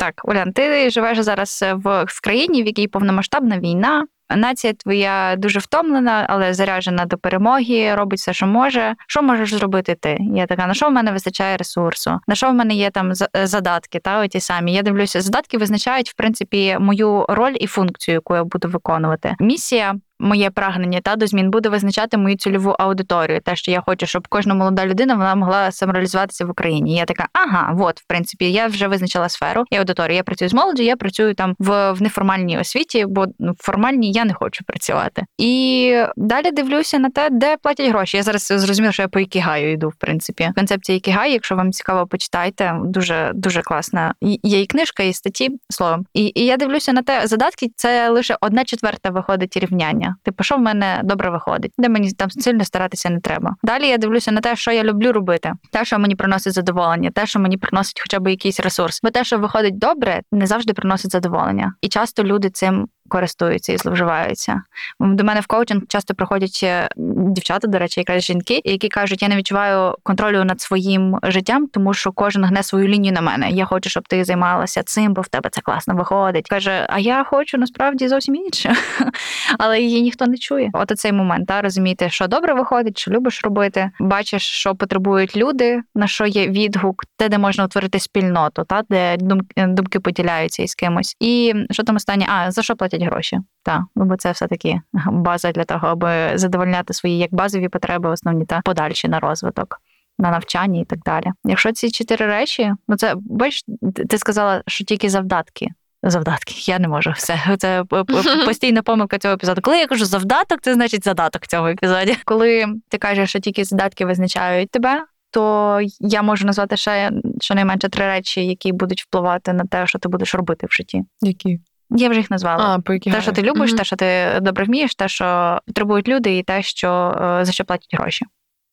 Так, 0.00 0.20
Олян, 0.24 0.52
ти 0.52 0.90
живеш 0.90 1.18
зараз 1.18 1.64
в, 1.72 2.04
в 2.08 2.20
країні, 2.22 2.62
в 2.62 2.66
якій 2.66 2.88
повномасштабна 2.88 3.58
війна. 3.58 4.06
Нація 4.36 4.72
твоя 4.72 5.36
дуже 5.38 5.58
втомлена, 5.58 6.26
але 6.28 6.54
заряджена 6.54 7.04
до 7.04 7.18
перемоги, 7.18 7.94
робить 7.94 8.18
все, 8.18 8.32
що 8.32 8.46
може. 8.46 8.94
Що 9.06 9.22
можеш 9.22 9.54
зробити 9.54 9.94
ти? 10.00 10.18
Я 10.34 10.46
така, 10.46 10.66
на 10.66 10.74
що 10.74 10.88
в 10.88 10.92
мене 10.92 11.12
вистачає 11.12 11.56
ресурсу? 11.56 12.20
На 12.28 12.34
що 12.34 12.50
в 12.50 12.54
мене 12.54 12.74
є 12.74 12.90
там 12.90 13.14
за- 13.14 13.28
задатки? 13.34 13.98
Та 13.98 14.28
ті 14.28 14.40
самі. 14.40 14.74
Я 14.74 14.82
дивлюся, 14.82 15.20
задатки 15.20 15.58
визначають 15.58 16.10
в 16.10 16.14
принципі 16.14 16.76
мою 16.80 17.26
роль 17.28 17.56
і 17.60 17.66
функцію, 17.66 18.14
яку 18.14 18.34
я 18.34 18.44
буду 18.44 18.68
виконувати. 18.68 19.34
Місія. 19.40 19.94
Моє 20.20 20.50
прагнення 20.50 21.00
та 21.00 21.16
до 21.16 21.26
змін 21.26 21.50
буде 21.50 21.68
визначати 21.68 22.16
мою 22.16 22.36
цільову 22.36 22.70
аудиторію. 22.78 23.40
Те, 23.40 23.56
що 23.56 23.70
я 23.70 23.80
хочу, 23.86 24.06
щоб 24.06 24.28
кожна 24.28 24.54
молода 24.54 24.86
людина 24.86 25.14
вона 25.14 25.34
могла 25.34 25.72
самореалізуватися 25.72 26.44
в 26.44 26.50
Україні. 26.50 26.96
Я 26.96 27.04
така, 27.04 27.28
ага, 27.32 27.76
от 27.80 28.00
в 28.00 28.04
принципі, 28.06 28.52
я 28.52 28.66
вже 28.66 28.88
визначила 28.88 29.28
сферу 29.28 29.64
і 29.70 29.76
аудиторію. 29.76 30.16
Я 30.16 30.22
працюю 30.22 30.48
з 30.48 30.54
молоді, 30.54 30.84
я 30.84 30.96
працюю 30.96 31.34
там 31.34 31.54
в, 31.58 31.92
в 31.92 32.02
неформальній 32.02 32.58
освіті, 32.58 33.06
бо 33.08 33.26
ну, 33.38 33.54
формальній 33.58 34.12
я 34.12 34.24
не 34.24 34.34
хочу 34.34 34.64
працювати. 34.64 35.22
І 35.38 36.04
далі 36.16 36.50
дивлюся 36.50 36.98
на 36.98 37.10
те, 37.10 37.28
де 37.30 37.56
платять 37.56 37.88
гроші. 37.88 38.16
Я 38.16 38.22
зараз 38.22 38.46
зрозуміла, 38.46 38.92
що 38.92 39.02
я 39.02 39.08
по 39.08 39.20
ікігаю 39.20 39.72
йду, 39.72 39.88
в 39.88 39.94
принципі. 39.94 40.52
Концепція 40.56 40.98
ікігай, 40.98 41.32
якщо 41.32 41.56
вам 41.56 41.72
цікаво, 41.72 42.06
почитайте. 42.06 42.76
Дуже 42.84 43.32
дуже 43.34 43.62
класна. 43.62 44.14
Є 44.42 44.60
і 44.60 44.66
книжка, 44.66 45.02
і 45.02 45.12
статті 45.12 45.50
словом. 45.68 46.06
І, 46.14 46.32
і 46.34 46.44
я 46.44 46.56
дивлюся 46.56 46.92
на 46.92 47.02
те, 47.02 47.26
задатки 47.26 47.70
це 47.76 48.08
лише 48.08 48.36
одна 48.40 48.64
четверта 48.64 49.10
виходить 49.10 49.56
рівняння. 49.56 50.09
Типу, 50.22 50.44
що 50.44 50.56
в 50.56 50.60
мене 50.60 51.00
добре 51.04 51.30
виходить, 51.30 51.72
де 51.78 51.88
мені 51.88 52.12
там 52.12 52.30
сильно 52.30 52.64
старатися 52.64 53.10
не 53.10 53.20
треба. 53.20 53.56
Далі 53.62 53.88
я 53.88 53.98
дивлюся 53.98 54.32
на 54.32 54.40
те, 54.40 54.56
що 54.56 54.70
я 54.70 54.84
люблю 54.84 55.12
робити, 55.12 55.52
те, 55.72 55.84
що 55.84 55.98
мені 55.98 56.16
приносить 56.16 56.52
задоволення, 56.52 57.10
те, 57.10 57.26
що 57.26 57.40
мені 57.40 57.56
приносить 57.56 58.00
хоча 58.00 58.20
б 58.20 58.30
якийсь 58.30 58.60
ресурс. 58.60 59.00
Бо 59.02 59.10
те, 59.10 59.24
що 59.24 59.38
виходить 59.38 59.78
добре, 59.78 60.20
не 60.32 60.46
завжди 60.46 60.72
приносить 60.72 61.12
задоволення. 61.12 61.74
І 61.80 61.88
часто 61.88 62.24
люди 62.24 62.50
цим 62.50 62.88
користуються 63.10 63.72
і 63.72 63.76
зловживаються. 63.76 64.62
До 65.00 65.24
мене 65.24 65.40
в 65.40 65.46
коучинг 65.46 65.82
часто 65.88 66.14
приходять 66.14 66.60
е, 66.62 66.88
дівчата, 66.96 67.68
до 67.68 67.78
речі, 67.78 68.00
якраз 68.00 68.22
жінки, 68.22 68.60
які 68.64 68.88
кажуть: 68.88 69.22
я 69.22 69.28
не 69.28 69.36
відчуваю 69.36 69.94
контролю 70.02 70.44
над 70.44 70.60
своїм 70.60 71.18
життям, 71.22 71.66
тому 71.66 71.94
що 71.94 72.12
кожен 72.12 72.44
гне 72.44 72.62
свою 72.62 72.88
лінію 72.88 73.12
на 73.12 73.20
мене. 73.20 73.50
Я 73.50 73.64
хочу, 73.64 73.90
щоб 73.90 74.08
ти 74.08 74.24
займалася 74.24 74.82
цим, 74.82 75.14
бо 75.14 75.22
в 75.22 75.28
тебе 75.28 75.50
це 75.50 75.60
класно 75.60 75.94
виходить. 75.94 76.48
Каже, 76.48 76.86
а 76.90 76.98
я 76.98 77.24
хочу 77.24 77.58
насправді 77.58 78.08
зовсім 78.08 78.34
інше, 78.34 78.74
але 79.58 79.80
її 79.80 80.02
ніхто 80.02 80.26
не 80.26 80.38
чує. 80.38 80.70
От 80.72 80.92
цей 80.96 81.12
момент, 81.12 81.46
та 81.46 81.62
розуміти, 81.62 82.10
що 82.10 82.26
добре 82.26 82.54
виходить, 82.54 82.98
що 82.98 83.10
любиш 83.10 83.44
робити. 83.44 83.90
Бачиш, 84.00 84.42
що 84.42 84.74
потребують 84.74 85.36
люди, 85.36 85.82
на 85.94 86.06
що 86.06 86.26
є 86.26 86.48
відгук, 86.48 87.04
те, 87.16 87.28
де 87.28 87.38
можна 87.38 87.64
утворити 87.64 87.98
спільноту, 87.98 88.64
та 88.64 88.82
де 88.90 89.16
думки, 89.16 89.66
думки 89.66 90.00
поділяються 90.00 90.62
із 90.62 90.74
кимось. 90.74 91.16
І 91.20 91.54
що 91.70 91.82
там 91.82 91.96
останнє? 91.96 92.26
А 92.28 92.50
за 92.50 92.62
що 92.62 92.76
платять 92.76 92.99
гроші? 93.04 93.38
Так, 93.62 93.82
ну 93.96 94.04
бо 94.04 94.16
це 94.16 94.32
все 94.32 94.46
таки 94.46 94.80
база 95.06 95.52
для 95.52 95.64
того, 95.64 95.88
аби 95.88 96.38
задовольняти 96.38 96.92
свої 96.92 97.18
як 97.18 97.34
базові 97.34 97.68
потреби, 97.68 98.10
основні 98.10 98.46
та 98.46 98.60
подальші 98.64 99.08
на 99.08 99.20
розвиток. 99.20 99.80
На 100.18 100.30
навчанні 100.30 100.82
і 100.82 100.84
так 100.84 100.98
далі. 100.98 101.26
Якщо 101.44 101.72
ці 101.72 101.90
чотири 101.90 102.26
речі, 102.26 102.72
ну 102.88 102.96
це 102.96 103.14
бачиш, 103.16 103.64
ти 104.08 104.18
сказала, 104.18 104.62
що 104.66 104.84
тільки 104.84 105.10
завдатки. 105.10 105.68
Завдатки, 106.02 106.54
я 106.56 106.78
не 106.78 106.88
можу 106.88 107.10
все. 107.10 107.56
Це 107.58 107.84
постійна 108.46 108.82
помилка 108.82 109.18
цього 109.18 109.34
епізоду. 109.34 109.60
Коли 109.60 109.78
я 109.78 109.86
кажу 109.86 110.04
завдаток, 110.04 110.60
це 110.60 110.74
значить 110.74 111.04
задаток 111.04 111.42
в 111.44 111.46
цьому 111.46 111.68
епізоді. 111.68 112.16
Коли 112.24 112.66
ти 112.88 112.98
кажеш, 112.98 113.30
що 113.30 113.40
тільки 113.40 113.64
задатки 113.64 114.04
визначають 114.04 114.70
тебе, 114.70 115.04
то 115.30 115.80
я 116.00 116.22
можу 116.22 116.46
назвати 116.46 116.76
ще 116.76 117.10
щонайменше 117.40 117.88
три 117.88 118.06
речі, 118.06 118.46
які 118.46 118.72
будуть 118.72 119.02
впливати 119.02 119.52
на 119.52 119.64
те, 119.64 119.86
що 119.86 119.98
ти 119.98 120.08
будеш 120.08 120.34
робити 120.34 120.66
в 120.66 120.72
житті. 120.72 121.02
Які? 121.20 121.60
Я 121.90 122.08
вже 122.08 122.20
їх 122.20 122.30
назвала. 122.30 122.64
А, 122.64 122.98
Те, 122.98 123.22
що 123.22 123.32
ти 123.32 123.42
любиш, 123.42 123.72
те, 123.72 123.84
що 123.84 123.96
ти 123.96 124.38
добре 124.42 124.64
вмієш, 124.64 124.94
те, 124.94 125.08
що 125.08 125.58
потребують 125.66 126.08
люди, 126.08 126.38
і 126.38 126.42
те, 126.42 126.62
що 126.62 127.18
е, 127.40 127.44
за 127.44 127.52
що 127.52 127.64
платять 127.64 127.94
гроші. 127.94 128.26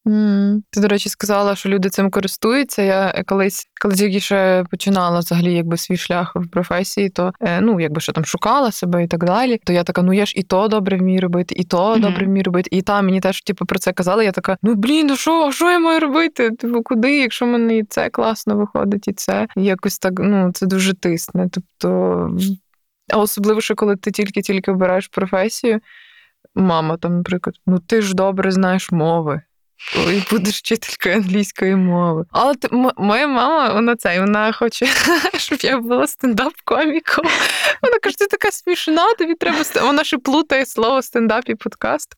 Mm. 0.08 0.62
Ти, 0.72 0.82
до 0.82 0.88
речі, 0.88 1.10
сказала, 1.10 1.56
що 1.56 1.70
люди 1.70 1.90
цим 1.90 2.12
користуються. 2.12 2.82
Я 2.82 3.24
колись, 3.28 3.68
коли 3.82 3.96
тільки 3.96 4.20
ще 4.20 4.64
починала 4.72 5.20
взагалі 5.20 5.54
якби 5.54 5.78
свій 5.78 5.98
шлях 5.98 6.36
в 6.36 6.50
професії, 6.50 7.10
то 7.10 7.34
е, 7.42 7.62
ну 7.62 7.80
якби 7.80 8.02
ще 8.02 8.12
там 8.12 8.26
шукала 8.26 8.72
себе 8.72 9.04
і 9.04 9.08
так 9.08 9.24
далі. 9.26 9.60
То 9.64 9.74
я 9.74 9.84
така, 9.84 10.02
ну 10.02 10.14
я 10.14 10.26
ж 10.26 10.34
і 10.36 10.44
то 10.44 10.68
добре 10.68 10.98
вмію 10.98 11.22
робити, 11.22 11.56
і 11.58 11.64
то 11.64 11.78
mm-hmm. 11.78 12.00
добре 12.00 12.26
вмію 12.26 12.44
робити. 12.44 12.70
І 12.74 12.82
там 12.82 13.06
мені 13.06 13.20
теж 13.20 13.42
типу, 13.42 13.66
про 13.66 13.80
це 13.80 13.94
казали. 13.94 14.26
Я 14.26 14.32
така, 14.32 14.58
ну 14.64 14.76
блін, 14.76 15.08
ну 15.08 15.16
що, 15.16 15.52
що 15.52 15.72
я 15.72 15.80
маю 15.80 16.00
робити? 16.00 16.52
Типу, 16.52 16.84
куди, 16.84 17.18
якщо 17.18 17.46
в 17.46 17.50
мене 17.50 17.78
і 17.78 17.84
це 17.84 18.10
класно 18.10 18.56
виходить, 18.56 19.08
і 19.08 19.14
це 19.14 19.48
і 19.58 19.64
якось 19.64 20.00
так, 20.00 20.14
ну 20.20 20.52
це 20.54 20.66
дуже 20.66 20.94
тисне. 20.94 21.50
Тобто, 21.52 22.30
а 23.14 23.18
особливо, 23.18 23.62
що 23.62 23.76
коли 23.76 23.96
ти 23.96 24.12
тільки-тільки 24.12 24.72
обираєш 24.72 25.08
професію. 25.08 25.80
Мама 26.56 26.98
там, 26.98 27.18
наприклад, 27.18 27.56
ну 27.66 27.80
ти 27.80 28.02
ж 28.02 28.16
добре 28.16 28.52
знаєш 28.52 28.92
мови 28.92 29.42
і 29.96 30.24
будеш 30.32 30.58
вчителькою 30.58 31.16
англійської 31.16 31.76
мови. 31.76 32.26
Але 32.32 32.56
ти, 32.56 32.68
м- 32.74 32.92
моя 32.98 33.28
мама, 33.28 33.74
вона 33.74 33.96
це, 33.96 34.20
вона 34.20 34.52
хоче, 34.52 34.86
щоб 35.38 35.60
я 35.62 35.78
була 35.78 36.06
стендап-коміком. 36.06 37.26
Вона 37.82 38.00
каже, 38.04 38.18
ти 38.18 38.28
така 38.28 38.52
смішна, 38.52 39.14
тобі 39.14 39.36
треба 39.36 39.58
Вона 39.82 40.04
ще 40.04 40.18
плутає 40.18 40.66
слово 40.66 41.02
стендап 41.02 41.50
і 41.50 41.56
подкаст. 41.56 42.14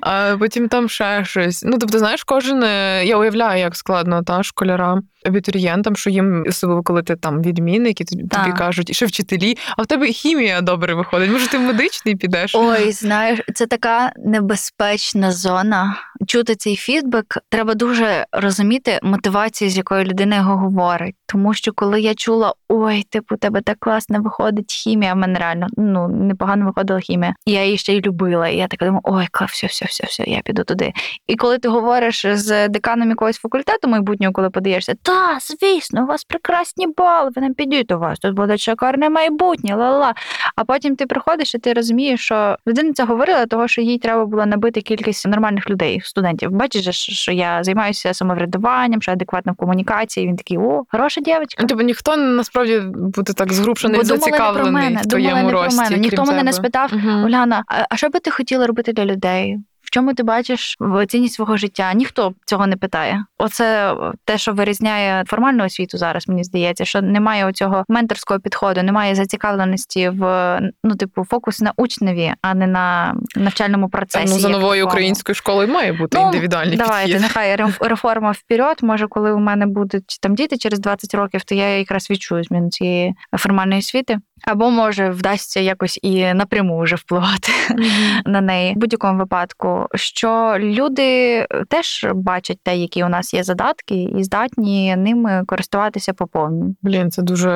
А 0.00 0.36
потім 0.38 0.68
там 0.68 0.88
ще 0.88 1.24
щось. 1.24 1.62
Ну, 1.64 1.78
тобто, 1.78 1.98
знаєш, 1.98 2.24
кожен 2.24 2.62
е, 2.62 3.02
я 3.04 3.16
уявляю, 3.16 3.60
як 3.60 3.76
складно 3.76 4.22
та 4.22 4.42
школярам, 4.42 5.02
абітурієнтам, 5.26 5.96
що 5.96 6.10
їм 6.10 6.44
особливо, 6.48 6.82
коли 6.82 7.02
ти 7.02 7.16
там 7.16 7.42
відмінник, 7.42 8.00
і 8.00 8.04
тобі 8.04 8.24
так. 8.28 8.56
кажуть, 8.58 8.90
і 8.90 8.94
ще 8.94 9.06
вчителі, 9.06 9.56
а 9.76 9.82
в 9.82 9.86
тебе 9.86 10.06
хімія 10.06 10.60
добре 10.60 10.94
виходить. 10.94 11.30
Може, 11.30 11.48
ти 11.48 11.58
в 11.58 11.60
медичний 11.60 12.16
підеш? 12.16 12.54
Ой, 12.54 12.92
знаєш, 12.92 13.40
це 13.54 13.66
така 13.66 14.12
небезпечна 14.16 15.32
зона. 15.32 15.96
Чути 16.26 16.54
цей 16.54 16.76
фідбек, 16.76 17.38
треба 17.48 17.74
дуже 17.74 18.26
розуміти 18.32 19.00
мотивацію, 19.02 19.70
з 19.70 19.76
якою 19.76 20.04
людина 20.04 20.36
його 20.36 20.56
говорить. 20.56 21.14
Тому 21.26 21.54
що 21.54 21.72
коли 21.72 22.00
я 22.00 22.14
чула, 22.14 22.54
ой, 22.68 23.02
типу, 23.02 23.36
тебе 23.36 23.60
так 23.60 23.76
класно 23.78 24.22
виходить 24.22 24.72
хімія, 24.72 25.14
в 25.14 25.16
мене 25.16 25.38
реально 25.38 25.66
ну 25.76 26.08
непогано 26.08 26.66
виходила 26.66 27.00
хімія. 27.00 27.34
Я 27.46 27.64
її 27.64 27.78
ще 27.78 27.96
й 27.96 28.00
любила. 28.00 28.48
І 28.48 28.56
я 28.56 28.68
така 28.68 28.84
думаю, 28.84 29.00
ой, 29.04 29.28
все, 29.48 29.66
все, 29.66 29.86
все, 29.86 30.04
все, 30.04 30.24
я 30.26 30.40
піду 30.44 30.64
туди. 30.64 30.92
І 31.26 31.36
коли 31.36 31.58
ти 31.58 31.68
говориш 31.68 32.26
з 32.26 32.68
деканом 32.68 33.08
якогось 33.08 33.36
факультету 33.36 33.88
майбутнього, 33.88 34.32
коли 34.32 34.50
подаєшся, 34.50 34.94
та, 35.12 35.38
звісно, 35.40 36.02
у 36.02 36.06
вас 36.06 36.24
прекрасні 36.24 36.86
бали, 36.86 37.30
ви 37.36 37.42
не 37.42 37.50
підійте 37.50 37.94
у 37.94 37.98
вас, 37.98 38.18
тут 38.18 38.34
буде 38.34 38.58
шикарне 38.58 39.10
майбутнє, 39.10 39.76
ла-ла. 39.76 40.14
А 40.56 40.64
потім 40.64 40.96
ти 40.96 41.06
приходиш 41.06 41.54
і 41.54 41.58
ти 41.58 41.72
розумієш, 41.72 42.20
що 42.20 42.56
людина 42.68 42.92
це 42.92 43.04
говорила, 43.04 43.46
того 43.46 43.68
що 43.68 43.80
їй 43.80 43.98
треба 43.98 44.26
було 44.26 44.46
набити 44.46 44.80
кількість 44.80 45.28
нормальних 45.28 45.70
людей, 45.70 46.00
студентів. 46.04 46.50
Бачиш, 46.50 46.96
що 46.96 47.32
я 47.32 47.64
займаюся 47.64 48.14
самоврядуванням, 48.14 49.02
що 49.02 49.12
адекватно 49.12 49.52
в 49.52 49.56
комунікації. 49.56 50.26
Він 50.26 50.36
такий, 50.36 50.58
о, 50.58 50.84
хороша 50.88 51.20
дівчинка. 51.20 51.66
Тобто 51.68 51.84
ніхто 51.84 52.16
насправді 52.16 52.82
буде 52.94 53.32
так 53.32 53.52
згрупшений 53.52 53.98
Бо 53.98 54.04
зацікавлений 54.04 54.72
мене, 54.72 55.00
в 55.00 55.06
твоєму 55.06 55.50
рості. 55.50 55.76
Про 55.76 55.84
мене. 55.84 55.98
Ніхто 55.98 56.24
мене 56.24 56.42
не 56.42 56.52
спитав, 56.52 56.90
угу. 56.92 57.26
Уляна, 57.26 57.64
а 57.90 57.96
що 57.96 58.08
би 58.08 58.20
ти 58.20 58.30
хотіла 58.30 58.66
робити 58.66 58.92
для 58.92 59.04
людей? 59.04 59.58
Чому 59.92 60.14
ти 60.14 60.22
бачиш 60.22 60.76
в 60.80 61.06
цінність 61.06 61.34
свого 61.34 61.56
життя? 61.56 61.94
Ніхто 61.94 62.34
цього 62.46 62.66
не 62.66 62.76
питає. 62.76 63.24
Оце 63.38 63.94
те, 64.24 64.38
що 64.38 64.52
вирізняє 64.52 65.24
формальну 65.26 65.64
освіту 65.64 65.98
зараз, 65.98 66.28
мені 66.28 66.44
здається, 66.44 66.84
що 66.84 67.02
немає 67.02 67.46
оцього 67.46 67.84
менторського 67.88 68.40
підходу, 68.40 68.82
немає 68.82 69.14
зацікавленості 69.14 70.08
в 70.08 70.58
ну, 70.84 70.94
типу, 70.94 71.24
фокус 71.24 71.60
на 71.60 71.72
учневі, 71.76 72.32
а 72.42 72.54
не 72.54 72.66
на 72.66 73.16
навчальному 73.36 73.88
процесі. 73.88 74.34
Ну 74.34 74.40
за 74.40 74.48
новою 74.48 74.86
українською 74.86 75.34
школою 75.34 75.68
має 75.68 75.92
бути 75.92 76.18
ну, 76.18 76.26
індивідуальний 76.26 76.76
давайте, 76.76 77.06
підхід. 77.06 77.22
нехай 77.22 77.56
реформа 77.80 78.30
вперед. 78.30 78.78
Може, 78.82 79.06
коли 79.06 79.32
у 79.32 79.38
мене 79.38 79.66
будуть 79.66 80.18
там 80.20 80.34
діти 80.34 80.56
через 80.56 80.78
20 80.80 81.14
років, 81.14 81.44
то 81.44 81.54
я 81.54 81.78
якраз 81.78 82.10
відчую 82.10 82.44
зміну 82.44 82.70
цієї 82.70 83.14
формальної 83.38 83.78
освіти. 83.78 84.18
Або 84.44 84.70
може 84.70 85.10
вдасться 85.10 85.60
якось 85.60 85.98
і 86.02 86.34
напряму 86.34 86.82
вже 86.82 86.96
впливати 86.96 87.52
mm-hmm. 87.70 88.28
на 88.28 88.40
неї 88.40 88.74
в 88.74 88.78
будь-якому 88.78 89.18
випадку, 89.18 89.86
що 89.94 90.56
люди 90.58 91.46
теж 91.68 92.06
бачать 92.14 92.58
те, 92.62 92.76
які 92.76 93.04
у 93.04 93.08
нас 93.08 93.34
є 93.34 93.44
задатки, 93.44 94.02
і 94.02 94.24
здатні 94.24 94.96
ними 94.96 95.42
користуватися 95.46 96.12
по 96.12 96.26
повній. 96.26 96.76
Блін, 96.82 97.10
це 97.10 97.22
дуже 97.22 97.48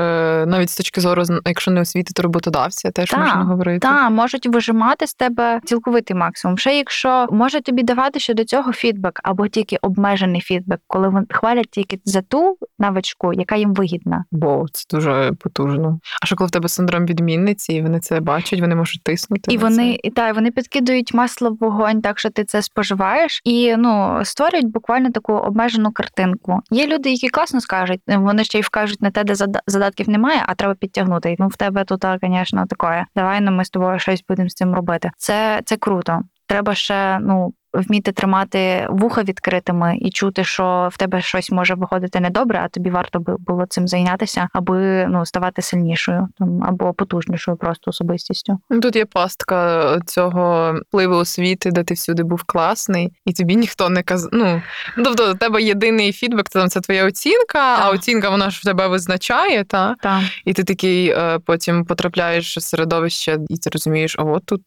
навіть 0.46 0.70
з 0.70 0.76
точки 0.76 1.00
зору, 1.00 1.22
якщо 1.46 1.70
не 1.70 1.80
освіти, 1.80 2.12
то 2.14 2.22
роботодавця 2.22 2.90
теж 2.90 3.10
та, 3.10 3.18
можна 3.18 3.44
говорити. 3.44 3.78
Так, 3.78 4.10
можуть 4.10 4.46
вижимати 4.46 5.06
з 5.06 5.14
тебе 5.14 5.60
цілковитий 5.64 6.16
максимум. 6.16 6.58
Ще 6.58 6.76
якщо 6.76 7.26
може 7.30 7.60
тобі 7.60 7.82
давати 7.82 8.20
щодо 8.20 8.44
цього 8.44 8.72
фідбек, 8.72 9.20
або 9.24 9.48
тільки 9.48 9.76
обмежений 9.82 10.40
фідбек, 10.40 10.80
коли 10.86 11.08
вони 11.08 11.26
хвалять 11.30 11.70
тільки 11.70 12.00
за 12.04 12.22
ту 12.22 12.56
навичку, 12.78 13.32
яка 13.32 13.56
їм 13.56 13.74
вигідна. 13.74 14.24
Бо 14.30 14.66
це 14.72 14.96
дуже 14.96 15.32
потужно. 15.40 16.00
А 16.22 16.26
що 16.26 16.36
коли 16.36 16.48
в 16.48 16.50
тебе 16.50 16.68
синдром 16.76 17.06
відмінниці, 17.06 17.72
і 17.72 17.82
вони 17.82 18.00
це 18.00 18.20
бачать, 18.20 18.60
вони 18.60 18.74
можуть 18.74 19.02
тиснути. 19.02 19.54
І 19.54 19.58
вони 19.58 19.92
це. 19.92 20.08
і 20.08 20.10
так, 20.10 20.34
вони 20.34 20.50
підкидують 20.50 21.14
масло 21.14 21.50
в 21.50 21.56
вогонь, 21.60 22.02
так 22.02 22.18
що 22.18 22.30
ти 22.30 22.44
це 22.44 22.62
споживаєш, 22.62 23.40
і 23.44 23.76
ну 23.76 24.20
створюють 24.24 24.70
буквально 24.70 25.10
таку 25.10 25.32
обмежену 25.32 25.92
картинку. 25.92 26.60
Є 26.70 26.86
люди, 26.86 27.10
які 27.10 27.28
класно 27.28 27.60
скажуть, 27.60 28.00
вони 28.06 28.44
ще 28.44 28.58
й 28.58 28.62
вкажуть 28.62 29.02
на 29.02 29.10
те, 29.10 29.24
де 29.24 29.34
задатків 29.66 30.08
немає, 30.08 30.42
а 30.46 30.54
треба 30.54 30.74
підтягнути. 30.74 31.36
Ну 31.38 31.48
в 31.48 31.56
тебе 31.56 31.84
тут, 31.84 32.04
звісно, 32.22 32.66
таке. 32.66 33.06
Давай 33.16 33.40
ну, 33.40 33.50
ми 33.50 33.64
з 33.64 33.70
тобою 33.70 33.98
щось 33.98 34.24
будемо 34.28 34.48
з 34.48 34.54
цим 34.54 34.74
робити. 34.74 35.10
Це, 35.16 35.60
Це 35.64 35.76
круто. 35.76 36.22
Треба 36.46 36.74
ще 36.74 37.18
ну 37.18 37.52
вміти 37.76 38.12
тримати 38.12 38.86
вуха 38.90 39.22
відкритими 39.22 39.98
і 40.00 40.10
чути, 40.10 40.44
що 40.44 40.88
в 40.92 40.96
тебе 40.96 41.20
щось 41.20 41.50
може 41.50 41.74
виходити 41.74 42.20
недобре, 42.20 42.60
а 42.64 42.68
тобі 42.68 42.90
варто 42.90 43.24
було 43.38 43.66
цим 43.68 43.88
зайнятися, 43.88 44.48
аби 44.52 45.06
ну 45.06 45.26
ставати 45.26 45.62
сильнішою 45.62 46.28
там 46.38 46.64
або 46.64 46.92
потужнішою, 46.92 47.56
просто 47.56 47.90
особистістю. 47.90 48.58
Ну, 48.70 48.80
тут 48.80 48.96
є 48.96 49.04
пастка 49.04 50.00
цього 50.06 50.74
впливу 50.88 51.14
освіти, 51.14 51.70
де 51.70 51.84
ти 51.84 51.94
всюди 51.94 52.22
був 52.22 52.42
класний, 52.42 53.12
і 53.24 53.32
тобі 53.32 53.56
ніхто 53.56 53.88
не 53.88 54.02
казав. 54.02 54.30
Ну 54.32 54.62
тобто, 55.04 55.32
у 55.32 55.34
тебе 55.34 55.62
єдиний 55.62 56.12
фідбек, 56.12 56.48
це 56.48 56.58
там 56.58 56.68
це 56.68 56.80
твоя 56.80 57.06
оцінка, 57.06 57.76
так. 57.76 57.80
а 57.82 57.90
оцінка 57.90 58.30
вона 58.30 58.50
ж 58.50 58.60
в 58.62 58.64
тебе 58.64 58.88
визначає, 58.88 59.64
та 59.64 59.94
так. 60.02 60.22
і 60.44 60.52
ти 60.52 60.64
такий 60.64 61.08
е, 61.08 61.38
потім 61.46 61.84
потрапляєш 61.84 62.56
в 62.56 62.60
середовище, 62.60 63.38
і 63.48 63.56
ти 63.56 63.70
розумієш, 63.70 64.16
а 64.18 64.22
от 64.22 64.46
тут. 64.46 64.62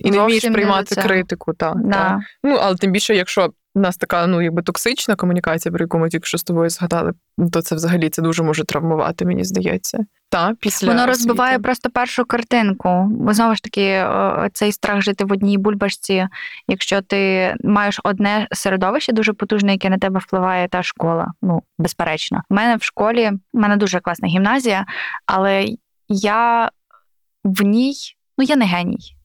І 0.00 0.10
не 0.10 0.20
вмієш 0.20 0.44
приймати 0.44 0.94
критику, 0.94 1.52
так. 1.54 1.76
Да. 1.76 1.92
Та. 1.92 2.20
Ну, 2.44 2.58
але 2.60 2.76
тим 2.76 2.92
більше, 2.92 3.16
якщо 3.16 3.50
у 3.76 3.80
нас 3.80 3.96
така 3.96 4.26
ну, 4.26 4.42
якби 4.42 4.62
токсична 4.62 5.16
комунікація, 5.16 5.72
про 5.72 5.84
яку 5.84 5.98
ми 5.98 6.08
тільки 6.08 6.26
що 6.26 6.38
з 6.38 6.42
тобою 6.42 6.70
згадали, 6.70 7.12
то 7.52 7.62
це 7.62 7.74
взагалі 7.74 8.08
це 8.08 8.22
дуже 8.22 8.42
може 8.42 8.64
травмувати, 8.64 9.24
мені 9.24 9.44
здається. 9.44 9.98
Та, 10.28 10.54
після 10.60 10.88
Воно 10.88 11.06
розбиває 11.06 11.58
просто 11.58 11.90
першу 11.90 12.24
картинку. 12.24 13.06
Бо 13.10 13.32
знову 13.32 13.54
ж 13.54 13.62
таки, 13.62 14.06
цей 14.52 14.72
страх 14.72 15.02
жити 15.02 15.24
в 15.24 15.32
одній 15.32 15.58
бульбашці, 15.58 16.28
якщо 16.68 17.00
ти 17.00 17.54
маєш 17.64 18.00
одне 18.04 18.48
середовище 18.52 19.12
дуже 19.12 19.32
потужне, 19.32 19.72
яке 19.72 19.90
на 19.90 19.98
тебе 19.98 20.20
впливає, 20.20 20.68
та 20.68 20.82
школа. 20.82 21.32
Ну, 21.42 21.62
безперечно. 21.78 22.42
У 22.50 22.54
мене 22.54 22.76
в 22.76 22.82
школі 22.82 23.30
в 23.52 23.58
мене 23.58 23.76
дуже 23.76 24.00
класна 24.00 24.28
гімназія, 24.28 24.86
але 25.26 25.66
я 26.08 26.70
в 27.44 27.62
ній, 27.62 27.94
ну 28.38 28.44
я 28.44 28.56
не 28.56 28.64
геній. 28.64 29.15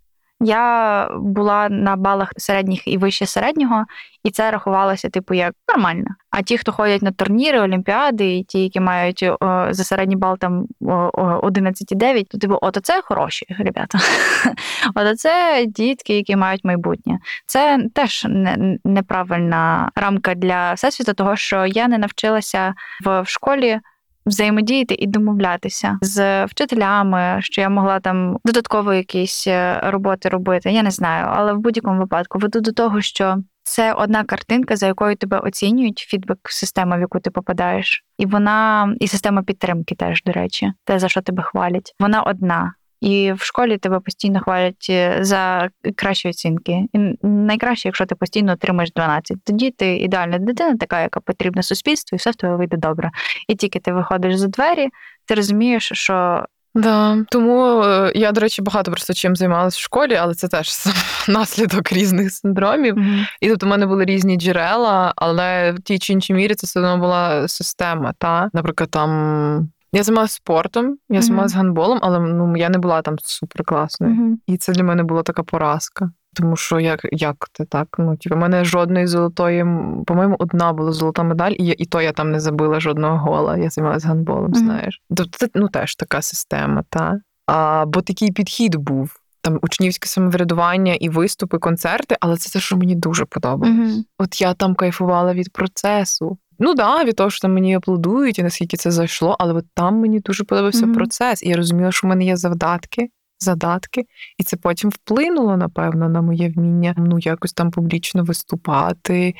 Я 0.44 1.08
була 1.16 1.70
на 1.70 1.96
балах 1.96 2.32
середніх 2.38 2.88
і 2.88 2.98
вище 2.98 3.26
середнього, 3.26 3.86
і 4.24 4.32
це 4.32 4.52
рахувалося, 4.52 5.10
типу, 5.10 5.34
як 5.34 5.54
нормально. 5.70 6.06
А 6.30 6.42
ті, 6.42 6.58
хто 6.58 6.72
ходять 6.72 7.02
на 7.02 7.12
турніри, 7.12 7.60
олімпіади, 7.60 8.38
і 8.38 8.44
ті, 8.44 8.64
які 8.64 8.80
мають 8.80 9.24
о, 9.24 9.68
за 9.70 9.84
середній 9.84 10.16
бал 10.16 10.38
там 10.38 10.66
11,9, 10.82 12.24
то 12.30 12.38
типу, 12.38 12.58
от 12.62 12.78
це 12.84 13.02
хороші 13.02 13.46
ребята. 13.60 14.00
От 14.96 15.20
це 15.20 15.66
дітки, 15.68 16.16
які 16.16 16.36
мають 16.36 16.66
майбутнє. 16.66 17.20
Це 17.46 17.80
теж 17.96 18.26
не, 18.30 18.78
неправильна 18.86 19.92
рамка 19.96 20.36
для 20.36 20.74
всесвіту, 20.74 21.14
того 21.14 21.36
що 21.36 21.66
я 21.66 21.88
не 21.88 21.98
навчилася 21.98 22.74
в 23.06 23.24
школі 23.26 23.80
взаємодіяти 24.26 24.96
і 25.00 25.08
домовлятися 25.08 25.98
з 26.02 26.46
вчителями, 26.46 27.38
що 27.40 27.62
я 27.62 27.70
могла 27.70 28.00
там 28.00 28.38
додатково 28.46 28.94
якісь 28.94 29.48
е, 29.48 29.82
роботи 29.84 30.30
робити. 30.30 30.72
Я 30.72 30.84
не 30.84 30.92
знаю, 30.92 31.26
але 31.30 31.54
в 31.54 31.60
будь-якому 31.60 32.00
випадку 32.00 32.40
веду 32.40 32.62
до 32.62 32.72
того, 32.72 33.02
що 33.02 33.38
це 33.64 33.94
одна 33.94 34.24
картинка, 34.24 34.76
за 34.76 34.88
якою 34.88 35.16
тебе 35.16 35.40
оцінюють 35.40 36.00
фідбек 36.00 36.40
система, 36.44 36.98
в 36.98 37.00
яку 37.00 37.20
ти 37.20 37.32
попадаєш, 37.32 38.06
і 38.18 38.26
вона 38.26 38.94
і 39.00 39.08
система 39.08 39.44
підтримки 39.44 39.96
теж 39.96 40.24
до 40.24 40.32
речі, 40.32 40.74
те 40.86 41.00
за 41.00 41.10
що 41.10 41.22
тебе 41.22 41.44
хвалять. 41.44 41.96
Вона 42.00 42.22
одна. 42.22 42.74
І 43.02 43.34
в 43.34 43.42
школі 43.42 43.78
тебе 43.78 44.00
постійно 44.00 44.40
хвалять 44.40 44.88
е, 44.90 45.18
за 45.22 45.70
кращі 45.96 46.30
оцінки. 46.30 46.84
І 46.94 47.00
найкраще, 47.24 47.88
якщо 47.88 48.06
ти 48.06 48.16
постійно 48.16 48.54
отримаєш 48.54 48.92
12. 48.92 49.38
Тоді 49.44 49.72
ти 49.72 49.96
ідеальна 49.96 50.38
дитина, 50.38 50.78
така, 50.78 51.02
яка 51.02 51.20
потрібна 51.20 51.64
суспільству, 51.64 52.16
і 52.16 52.20
все 52.20 52.32
в 52.32 52.36
тебе 52.36 52.56
вийде 52.56 52.78
добре. 52.78 53.12
І 53.48 53.56
тільки 53.56 53.80
ти 53.80 53.92
виходиш 53.92 54.36
за 54.36 54.48
двері, 54.48 54.90
ти 55.26 55.36
розумієш, 55.36 55.90
що 55.94 56.46
Да. 56.76 57.18
Тому 57.30 57.84
е, 57.84 58.12
я, 58.16 58.32
до 58.32 58.42
речі, 58.42 58.62
багато 58.62 58.92
просто 58.92 59.14
чим 59.14 59.36
займалася 59.36 59.78
в 59.78 59.82
школі, 59.82 60.16
але 60.16 60.34
це 60.34 60.48
теж 60.48 60.70
наслідок 61.28 61.92
різних 61.92 62.32
синдромів. 62.32 62.98
Мгм. 62.98 63.26
І 63.42 63.50
тут 63.50 63.64
у 63.64 63.68
мене 63.68 63.86
були 63.86 64.06
різні 64.06 64.38
джерела, 64.38 65.14
але 65.16 65.72
в 65.72 65.80
тій 65.80 66.00
чи 66.00 66.14
іншій 66.14 66.34
мірі 66.34 66.56
це 66.56 66.68
все 66.68 66.80
одно 66.80 66.98
була 66.98 67.48
система. 67.48 68.14
Та? 68.18 68.50
Наприклад, 68.54 68.92
там. 68.92 69.70
Я 69.94 70.04
займалася 70.04 70.36
спортом, 70.36 70.98
я 71.10 71.16
Мгм. 71.20 71.22
займалася 71.22 71.58
гандболом, 71.58 72.00
але 72.02 72.20
ну 72.20 72.58
я 72.58 72.70
не 72.70 72.78
була 72.78 73.02
там 73.02 73.16
суперкласною. 73.20 74.14
Мгм. 74.14 74.40
І 74.48 74.58
це 74.58 74.74
для 74.74 74.84
мене 74.84 75.04
була 75.04 75.24
така 75.24 75.44
поразка. 75.44 76.12
Тому 76.36 76.56
що 76.56 76.80
як, 76.80 77.00
як 77.12 77.36
це 77.54 77.66
так? 77.66 77.88
Ну, 77.98 78.18
типу, 78.18 78.36
в 78.36 78.40
мене 78.40 78.66
жодної 78.66 79.08
золотої, 79.08 79.66
по-моєму, 80.06 80.36
одна 80.40 80.74
була 80.74 80.92
золота 80.92 81.24
медаль, 81.24 81.52
і, 81.52 81.66
і 81.68 81.86
то 81.86 82.02
я 82.02 82.12
там 82.12 82.32
не 82.32 82.40
забила 82.40 82.80
жодного 82.80 83.18
гола. 83.18 83.58
Я 83.58 83.70
займалася 83.70 84.08
гандболом, 84.08 84.44
Мгм. 84.44 84.56
знаєш. 84.56 85.02
Тобто 85.16 85.38
це 85.38 85.50
ну, 85.56 85.68
теж 85.68 85.96
така 85.96 86.22
система, 86.22 86.84
та? 86.90 87.20
А, 87.48 87.86
бо 87.88 88.02
такий 88.02 88.32
підхід 88.32 88.76
був. 88.76 89.18
Там 89.44 89.60
учнівське 89.62 90.08
самоврядування 90.08 90.94
і 90.94 91.10
виступи, 91.10 91.58
концерти, 91.58 92.16
але 92.20 92.38
це 92.38 92.50
те, 92.54 92.60
що 92.60 92.78
мені 92.78 92.96
дуже 92.96 93.26
подобалось. 93.26 93.76
Мгм. 93.78 94.04
От 94.20 94.42
я 94.42 94.54
там 94.54 94.76
кайфувала 94.76 95.34
від 95.34 95.54
процесу. 95.54 96.38
Ну 96.64 96.74
да, 96.74 97.04
від 97.04 97.16
того, 97.16 97.30
що 97.30 97.40
там 97.40 97.54
мені 97.54 97.76
аплодують 97.76 98.40
і 98.40 98.44
наскільки 98.44 98.78
це 98.78 98.92
зайшло, 98.92 99.36
але 99.40 99.54
от 99.54 99.66
там 99.74 99.96
мені 99.96 100.20
дуже 100.20 100.44
подобався 100.44 100.86
Мгм. 100.86 100.96
процес. 100.96 101.44
І 101.44 101.50
я 101.50 101.56
розуміла, 101.58 101.92
що 101.92 102.08
в 102.08 102.10
мене 102.10 102.26
є 102.26 102.38
завдатки, 102.38 103.10
задатки, 103.40 104.06
і 104.38 104.44
це 104.44 104.58
потім 104.58 104.90
вплинуло, 104.90 105.58
напевно, 105.58 106.10
на 106.10 106.22
моє 106.22 106.50
вміння 106.50 106.96
ну 106.98 107.20
якось 107.20 107.54
там 107.54 107.72
публічно 107.72 108.24
виступати. 108.24 109.34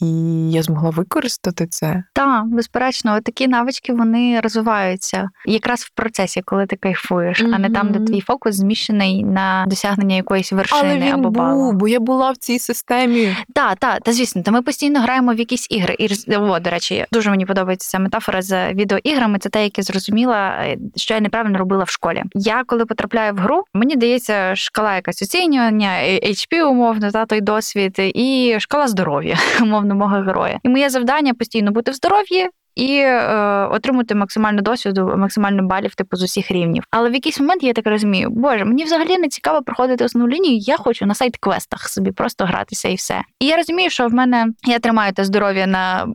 І 0.00 0.06
я 0.50 0.62
змогла 0.62 0.90
використати 0.90 1.66
це. 1.66 2.02
Так, 2.12 2.46
безперечно, 2.46 3.20
такі 3.20 3.48
навички 3.48 3.92
вони 3.92 4.40
розвиваються 4.40 5.28
якраз 5.46 5.80
в 5.80 5.90
процесі, 5.94 6.42
коли 6.44 6.66
ти 6.66 6.76
кайфуєш, 6.76 7.40
а 7.40 7.58
не 7.58 7.70
там, 7.70 7.92
де 7.92 7.98
твій 7.98 8.20
фокус 8.20 8.54
зміщений 8.56 9.24
на 9.24 9.64
досягнення 9.68 10.16
якоїсь 10.16 10.52
вершини 10.52 10.82
Але 10.84 10.98
він 10.98 11.12
або 11.12 11.30
балу. 11.30 11.54
був, 11.54 11.72
бо 11.72 11.88
я 11.88 12.00
була 12.00 12.30
в 12.30 12.36
цій 12.36 12.58
системі. 12.58 13.36
Так, 13.54 13.78
так, 13.78 14.00
та 14.02 14.12
звісно, 14.12 14.42
та 14.42 14.50
ми 14.50 14.62
постійно 14.62 15.00
граємо 15.00 15.34
в 15.34 15.38
якісь 15.38 15.66
ігри. 15.70 15.96
І 15.98 16.36
о, 16.36 16.60
до 16.60 16.70
речі, 16.70 17.06
дуже 17.12 17.30
мені 17.30 17.46
подобається 17.46 17.90
ця 17.90 17.98
метафора 17.98 18.42
з 18.42 18.72
відеоіграми. 18.72 19.38
Це 19.38 19.48
те, 19.48 19.64
яке 19.64 19.82
зрозуміла, 19.82 20.48
е, 20.48 20.78
що 20.96 21.14
я 21.14 21.20
неправильно 21.20 21.58
робила 21.58 21.84
в 21.84 21.88
школі. 21.88 22.22
Я 22.34 22.64
коли 22.66 22.86
потрапляю 22.86 23.34
в 23.34 23.36
гру, 23.36 23.64
мені 23.74 23.96
дається 23.96 24.56
шкала 24.56 24.94
якась 24.94 25.22
оцінювання, 25.22 25.90
HP, 26.22 26.62
умовно, 26.62 27.10
та 27.10 27.26
той 27.26 27.40
досвід, 27.40 27.94
і 27.98 28.56
шкала 28.58 28.88
здоров'я, 28.88 29.36
умовно, 29.62 29.89
мого 29.94 30.16
героя. 30.16 30.58
І 30.62 30.68
моє 30.68 30.90
завдання 30.90 31.34
постійно 31.34 31.70
бути 31.70 31.90
в 31.90 31.94
здоров'ї. 31.94 32.48
І 32.74 32.96
е, 32.96 33.66
отримати 33.70 34.14
максимально 34.14 34.62
досвіду, 34.62 35.14
максимально 35.16 35.62
балів 35.62 35.94
типу 35.94 36.16
з 36.16 36.22
усіх 36.22 36.50
рівнів. 36.50 36.84
Але 36.90 37.10
в 37.10 37.14
якийсь 37.14 37.40
момент 37.40 37.62
я 37.62 37.72
так 37.72 37.86
розумію, 37.86 38.30
боже, 38.30 38.64
мені 38.64 38.84
взагалі 38.84 39.18
не 39.18 39.28
цікаво 39.28 39.62
проходити 39.62 40.04
основну 40.04 40.34
лінію. 40.34 40.58
Я 40.58 40.76
хочу 40.76 41.06
на 41.06 41.14
сайт 41.14 41.36
квестах 41.36 41.88
собі 41.88 42.12
просто 42.12 42.44
гратися 42.44 42.88
і 42.88 42.94
все. 42.94 43.22
І 43.40 43.46
я 43.46 43.56
розумію, 43.56 43.90
що 43.90 44.06
в 44.06 44.14
мене 44.14 44.46
я 44.64 44.78
тримаю 44.78 45.12
те 45.12 45.24
здоров'я 45.24 45.66
на 45.66 46.06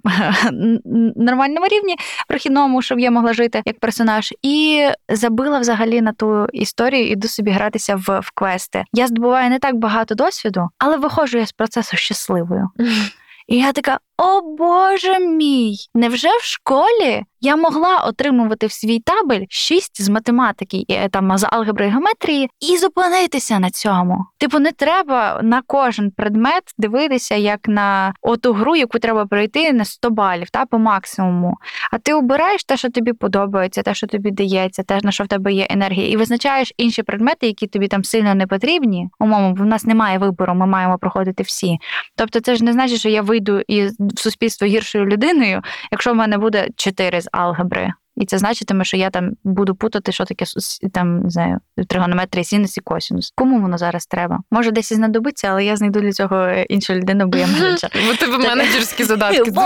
нормальному 1.16 1.68
рівні, 1.68 1.96
прохідному, 2.28 2.82
щоб 2.82 3.00
я 3.00 3.12
могла 3.12 3.34
жити 3.34 3.62
як 3.66 3.80
персонаж, 3.80 4.34
і 4.42 4.86
забила 5.10 5.60
взагалі 5.60 6.02
на 6.02 6.14
ту 6.14 6.46
історію, 6.54 7.08
іду 7.08 7.28
собі 7.28 7.52
гратися 7.52 7.96
в, 7.96 8.20
в 8.20 8.32
квести. 8.32 8.84
Я 8.94 9.08
здобуваю 9.08 9.50
не 9.50 9.60
так 9.60 9.76
багато 9.76 10.16
досвіду, 10.16 10.70
але 10.78 10.98
виходжу 10.98 11.38
я 11.38 11.46
з 11.46 11.52
процесу 11.52 11.98
щасливою. 11.98 12.70
І 13.48 13.58
я 13.58 13.74
така: 13.74 14.00
о 14.18 14.42
Боже 14.42 15.20
мій! 15.20 15.76
Невже 15.94 16.28
в 16.28 16.44
школі 16.44 17.24
я 17.42 17.56
могла 17.56 17.98
отримувати 17.98 18.68
в 18.68 18.72
свій 18.72 19.00
табель 19.00 19.46
6 19.50 20.02
з 20.02 20.10
математики, 20.10 20.86
е, 20.90 21.10
там 21.10 21.38
з 21.38 21.48
алгебри 21.52 21.88
і 21.88 21.90
геометрії, 21.90 22.50
і 22.60 22.78
зупинитися 22.78 23.60
на 23.60 23.70
цьому? 23.70 24.26
Типу, 24.38 24.60
не 24.60 24.72
треба 24.72 25.40
на 25.44 25.62
кожен 25.68 26.12
предмет 26.12 26.64
дивитися 26.78 27.36
як 27.36 27.68
на 27.68 28.14
оту 28.22 28.54
гру, 28.54 28.76
яку 28.76 29.00
треба 29.00 29.26
пройти 29.26 29.74
на 29.74 29.86
100 29.86 30.10
балів, 30.10 30.50
та 30.50 30.66
по 30.66 30.80
максимуму. 30.80 31.54
А 31.92 31.98
ти 31.98 32.14
обираєш 32.14 32.64
те, 32.64 32.78
що 32.78 32.90
тобі 32.90 33.14
подобається, 33.14 33.84
те, 33.84 33.94
що 33.94 34.08
тобі 34.08 34.32
дається, 34.32 34.84
те, 34.84 35.00
на 35.04 35.12
що 35.12 35.24
в 35.24 35.28
тебе 35.28 35.54
є 35.54 35.68
енергія, 35.70 36.10
і 36.10 36.18
визначаєш 36.18 36.74
інші 36.78 37.04
предмети, 37.04 37.48
які 37.48 37.68
тобі 37.68 37.88
там 37.88 38.04
сильно 38.04 38.36
не 38.36 38.48
потрібні. 38.48 39.10
Умовно, 39.20 39.54
в 39.64 39.66
нас 39.66 39.86
немає 39.86 40.18
вибору, 40.18 40.54
ми 40.54 40.66
маємо 40.66 40.98
проходити 40.98 41.44
всі. 41.44 41.78
Тобто, 42.16 42.40
це 42.40 42.56
ж 42.56 42.64
не 42.64 42.74
значить, 42.74 43.00
що 43.00 43.10
я 43.10 43.22
вийду 43.22 43.62
із 43.68 43.96
в 44.16 44.20
суспільство 44.20 44.68
гіршою 44.68 45.06
людиною, 45.06 45.62
якщо 45.92 46.14
в 46.14 46.16
мене 46.16 46.38
буде 46.38 46.68
4 46.76 47.22
з 47.22 47.30
алгебри. 47.32 47.94
І 48.18 48.26
це 48.26 48.38
значитиме, 48.38 48.86
що 48.86 48.98
я 48.98 49.10
там 49.10 49.32
буду 49.44 49.76
путати, 49.76 50.12
що 50.12 50.26
таке 50.26 50.46
там 50.94 51.20
не 51.20 51.30
знаю, 51.30 51.60
тригонометрія, 51.88 52.44
синус 52.44 52.78
і 52.78 52.82
косінус. 52.82 53.34
Кому 53.36 53.62
воно 53.62 53.78
зараз 53.78 54.06
треба? 54.06 54.40
Може, 54.52 54.72
десь 54.72 54.92
і 54.92 54.96
знадобиться, 54.96 55.48
але 55.48 55.66
я 55.66 55.76
знайду 55.76 56.00
для 56.02 56.12
цього 56.12 56.50
іншу 56.70 56.94
людину, 56.94 57.28
бо 57.28 57.38
я 57.38 57.48
менеджер. 57.48 57.92
Бо 58.08 58.14
тебе 58.14 58.38
менеджерські 58.38 59.04
задатки. 59.04 59.52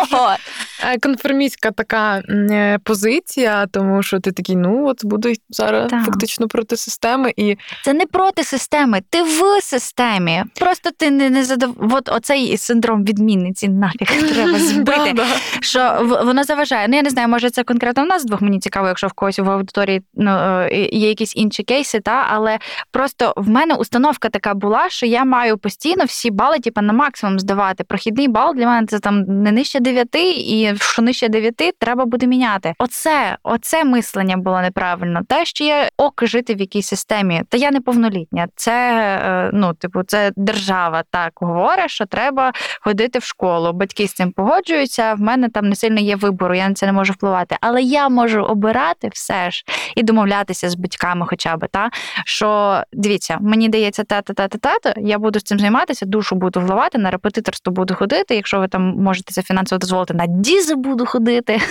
Е, 0.83 0.99
конформістська 0.99 1.71
така 1.71 2.17
е, 2.29 2.79
позиція, 2.83 3.67
тому 3.67 4.03
що 4.03 4.19
ти 4.19 4.31
такий, 4.31 4.55
ну 4.55 4.87
от 4.87 5.05
буду 5.05 5.33
зараз 5.49 5.91
фактично 5.91 6.47
проти 6.47 6.77
системи, 6.77 7.33
і 7.37 7.57
Це 7.83 7.93
не 7.93 8.05
проти 8.05 8.43
системи, 8.43 9.01
ти 9.09 9.23
в 9.23 9.61
системі. 9.61 10.43
Просто 10.59 10.89
ти 10.97 11.11
не, 11.11 11.29
не 11.29 11.43
задов... 11.43 11.75
От 11.91 12.09
оцей 12.09 12.57
синдром 12.57 13.05
відмінниці 13.05 13.69
нафіг 13.69 14.07
треба 14.33 14.59
збити. 14.59 15.15
Що 15.59 16.07
воно 16.25 16.43
заважає. 16.43 16.87
Ну 16.87 16.95
я 16.95 17.01
не 17.01 17.09
знаю, 17.09 17.27
може 17.27 17.49
це 17.49 17.63
конкретно 17.63 18.03
в 18.03 18.07
нас 18.07 18.25
двох. 18.25 18.38
Мені 18.41 18.59
цікаво, 18.59 18.87
якщо 18.87 19.07
в 19.07 19.13
когось 19.13 19.39
в 19.39 19.49
аудиторії 19.49 20.01
ну, 20.13 20.31
е, 20.31 20.89
є 20.91 21.09
якісь 21.09 21.35
інші 21.35 21.63
кейси, 21.63 21.99
та 21.99 22.27
але 22.29 22.59
просто 22.91 23.33
в 23.37 23.49
мене 23.49 23.75
установка 23.75 24.29
така 24.29 24.53
була, 24.53 24.89
що 24.89 25.05
я 25.05 25.25
маю 25.25 25.57
постійно 25.57 26.03
всі 26.05 26.31
бали, 26.31 26.59
типу, 26.59 26.81
на 26.81 26.93
максимум 26.93 27.39
здавати. 27.39 27.83
Прохідний 27.83 28.27
бал 28.27 28.55
для 28.55 28.65
мене 28.65 28.87
це 28.87 28.99
там 28.99 29.21
не 29.21 29.51
нижче 29.51 29.79
9, 29.79 30.15
і 30.15 30.73
що 30.79 31.01
нижче 31.01 31.29
9, 31.29 31.55
треба 31.79 32.05
буде 32.05 32.27
міняти. 32.27 32.73
Оце, 32.79 33.37
оце 33.43 33.83
мислення 33.83 34.37
було 34.37 34.61
неправильно. 34.61 35.21
Те, 35.27 35.45
що 35.45 35.63
є 35.63 35.89
ок 35.97 36.23
жити 36.25 36.55
в 36.55 36.59
якійсь 36.59 36.87
системі, 36.87 37.41
та 37.49 37.57
я 37.57 37.71
неповнолітня. 37.71 38.47
Це 38.55 38.71
е, 39.25 39.49
ну, 39.53 39.73
типу, 39.73 40.03
це 40.03 40.31
держава 40.35 41.03
так 41.11 41.31
говорить, 41.35 41.89
що 41.89 42.05
треба 42.05 42.53
ходити 42.81 43.19
в 43.19 43.23
школу. 43.23 43.73
Батьки 43.73 44.07
з 44.07 44.13
цим 44.13 44.31
погоджуються. 44.31 45.13
В 45.13 45.21
мене 45.21 45.49
там 45.49 45.69
не 45.69 45.75
сильно 45.75 45.99
є 45.99 46.15
вибору, 46.15 46.55
я 46.55 46.69
на 46.69 46.73
це 46.73 46.85
не 46.85 46.91
можу 46.91 47.13
впливати. 47.13 47.55
Але 47.61 47.81
я 47.81 48.09
можу 48.09 48.28
обирати 48.37 49.09
все 49.13 49.51
ж 49.51 49.63
і 49.95 50.03
домовлятися 50.03 50.69
з 50.69 50.75
батьками, 50.75 51.25
хоча 51.29 51.57
б 51.57 51.67
та 51.71 51.89
що 52.25 52.83
дивіться, 52.93 53.37
мені 53.41 53.69
дається 53.69 54.03
тата, 54.03 54.33
тата, 54.33 54.57
тата. 54.57 54.93
Я 55.01 55.19
буду 55.19 55.39
з 55.39 55.43
цим 55.43 55.59
займатися, 55.59 56.05
душу 56.05 56.35
буду 56.35 56.59
вливати, 56.59 56.97
на 56.97 57.11
репетиторство 57.11 57.73
буду 57.73 57.95
ходити. 57.95 58.35
Якщо 58.35 58.59
ви 58.59 58.67
там 58.67 58.81
можете 58.81 59.33
це 59.33 59.41
фінансово 59.41 59.79
дозволити, 59.79 60.13
на 60.13 60.25
дізи 60.27 60.75
буду 60.75 61.05
ходити, 61.05 61.61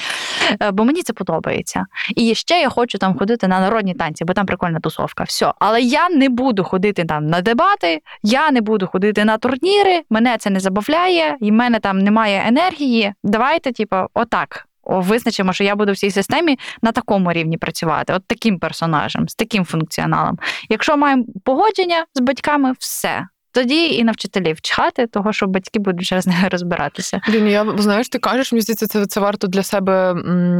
бо 0.72 0.84
мені 0.84 1.02
це 1.02 1.12
подобається. 1.12 1.86
І 2.16 2.34
ще 2.34 2.60
я 2.60 2.68
хочу 2.68 2.98
там 2.98 3.18
ходити 3.18 3.48
на 3.48 3.60
народні 3.60 3.94
танці, 3.94 4.24
бо 4.24 4.32
там 4.32 4.46
прикольна 4.46 4.80
тусовка. 4.80 5.24
Все. 5.24 5.52
Але 5.58 5.80
я 5.80 6.08
не 6.08 6.28
буду 6.28 6.64
ходити 6.64 7.04
там 7.04 7.26
на 7.26 7.40
дебати, 7.40 8.00
я 8.22 8.50
не 8.50 8.60
буду 8.60 8.86
ходити 8.86 9.24
на 9.24 9.38
турніри, 9.38 10.02
мене 10.10 10.36
це 10.38 10.50
не 10.50 10.60
забавляє, 10.60 11.36
і 11.40 11.50
в 11.50 11.54
мене 11.54 11.78
там 11.78 11.98
немає 11.98 12.44
енергії. 12.46 13.12
Давайте, 13.22 13.72
типу, 13.72 13.96
отак. 14.14 14.67
Визначимо, 14.88 15.52
що 15.52 15.64
я 15.64 15.76
буду 15.76 15.92
в 15.92 15.96
цій 15.96 16.10
системі 16.10 16.58
на 16.82 16.92
такому 16.92 17.32
рівні 17.32 17.58
працювати, 17.58 18.12
от 18.12 18.22
таким 18.26 18.58
персонажем, 18.58 19.28
з 19.28 19.34
таким 19.34 19.64
функціоналом. 19.64 20.38
Якщо 20.68 20.96
маємо 20.96 21.24
погодження 21.44 22.06
з 22.14 22.20
батьками, 22.20 22.72
все. 22.78 23.26
Тоді 23.52 23.88
і 23.94 24.04
на 24.04 24.12
вчителів 24.12 24.60
чхати, 24.60 25.06
того 25.06 25.32
що 25.32 25.46
батьки 25.46 25.78
будуть 25.78 26.02
вже 26.02 26.20
з 26.20 26.26
нею 26.26 26.48
розбиратися. 26.50 27.20
Блін, 27.28 27.48
я 27.48 27.74
знаєш, 27.78 28.08
ти 28.08 28.18
кажеш, 28.18 28.52
мені 28.52 28.62
здається, 28.62 28.86
це, 28.86 29.06
це 29.06 29.20
варто 29.20 29.46
для 29.46 29.62
себе 29.62 30.12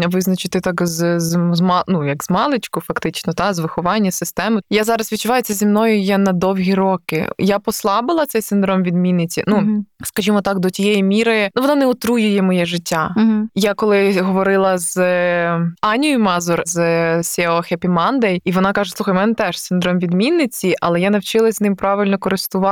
визначити 0.07 0.61
так 0.61 0.87
з, 0.87 1.21
з, 1.21 1.39
з 1.53 1.83
ну, 1.89 2.09
як 2.09 2.25
з 2.25 2.31
маличку, 2.31 2.81
фактично, 2.81 3.33
та 3.33 3.55
з 3.55 3.59
виховання 3.59 4.11
системи. 4.11 4.61
Я 4.71 4.85
зараз 4.85 5.13
відчуваю 5.13 5.43
це 5.43 5.55
зі 5.55 5.67
мною 5.67 6.01
є 6.01 6.19
на 6.19 6.33
довгі 6.33 6.75
роки. 6.75 7.29
Я 7.39 7.59
послабила 7.59 8.27
цей 8.27 8.43
синдром 8.43 8.83
відмінниці. 8.83 9.45
Ну, 9.47 9.57
Мгм. 9.57 9.87
скажімо 10.05 10.41
так, 10.41 10.59
до 10.59 10.71
тієї 10.71 11.03
міри, 11.03 11.51
ну 11.55 11.63
вона 11.63 11.75
не 11.75 11.87
отруює 11.87 12.43
моє 12.43 12.67
життя. 12.67 13.15
Мгм. 13.17 13.49
Я 13.55 13.75
коли 13.75 14.21
говорила 14.21 14.79
з 14.79 14.97
е, 14.97 15.61
Анією 15.81 16.19
Мазур 16.19 16.63
з 16.65 16.79
SEO 17.19 17.73
Happy 17.73 17.95
Monday, 17.95 18.41
і 18.45 18.53
вона 18.53 18.73
каже: 18.73 18.93
слухай, 18.97 19.15
в 19.15 19.17
мене 19.17 19.35
теж 19.35 19.61
синдром 19.61 19.99
відмінниці, 19.99 20.75
але 20.81 21.01
я 21.01 21.11
навчилась 21.11 21.61
ним 21.61 21.77
правильно 21.77 22.19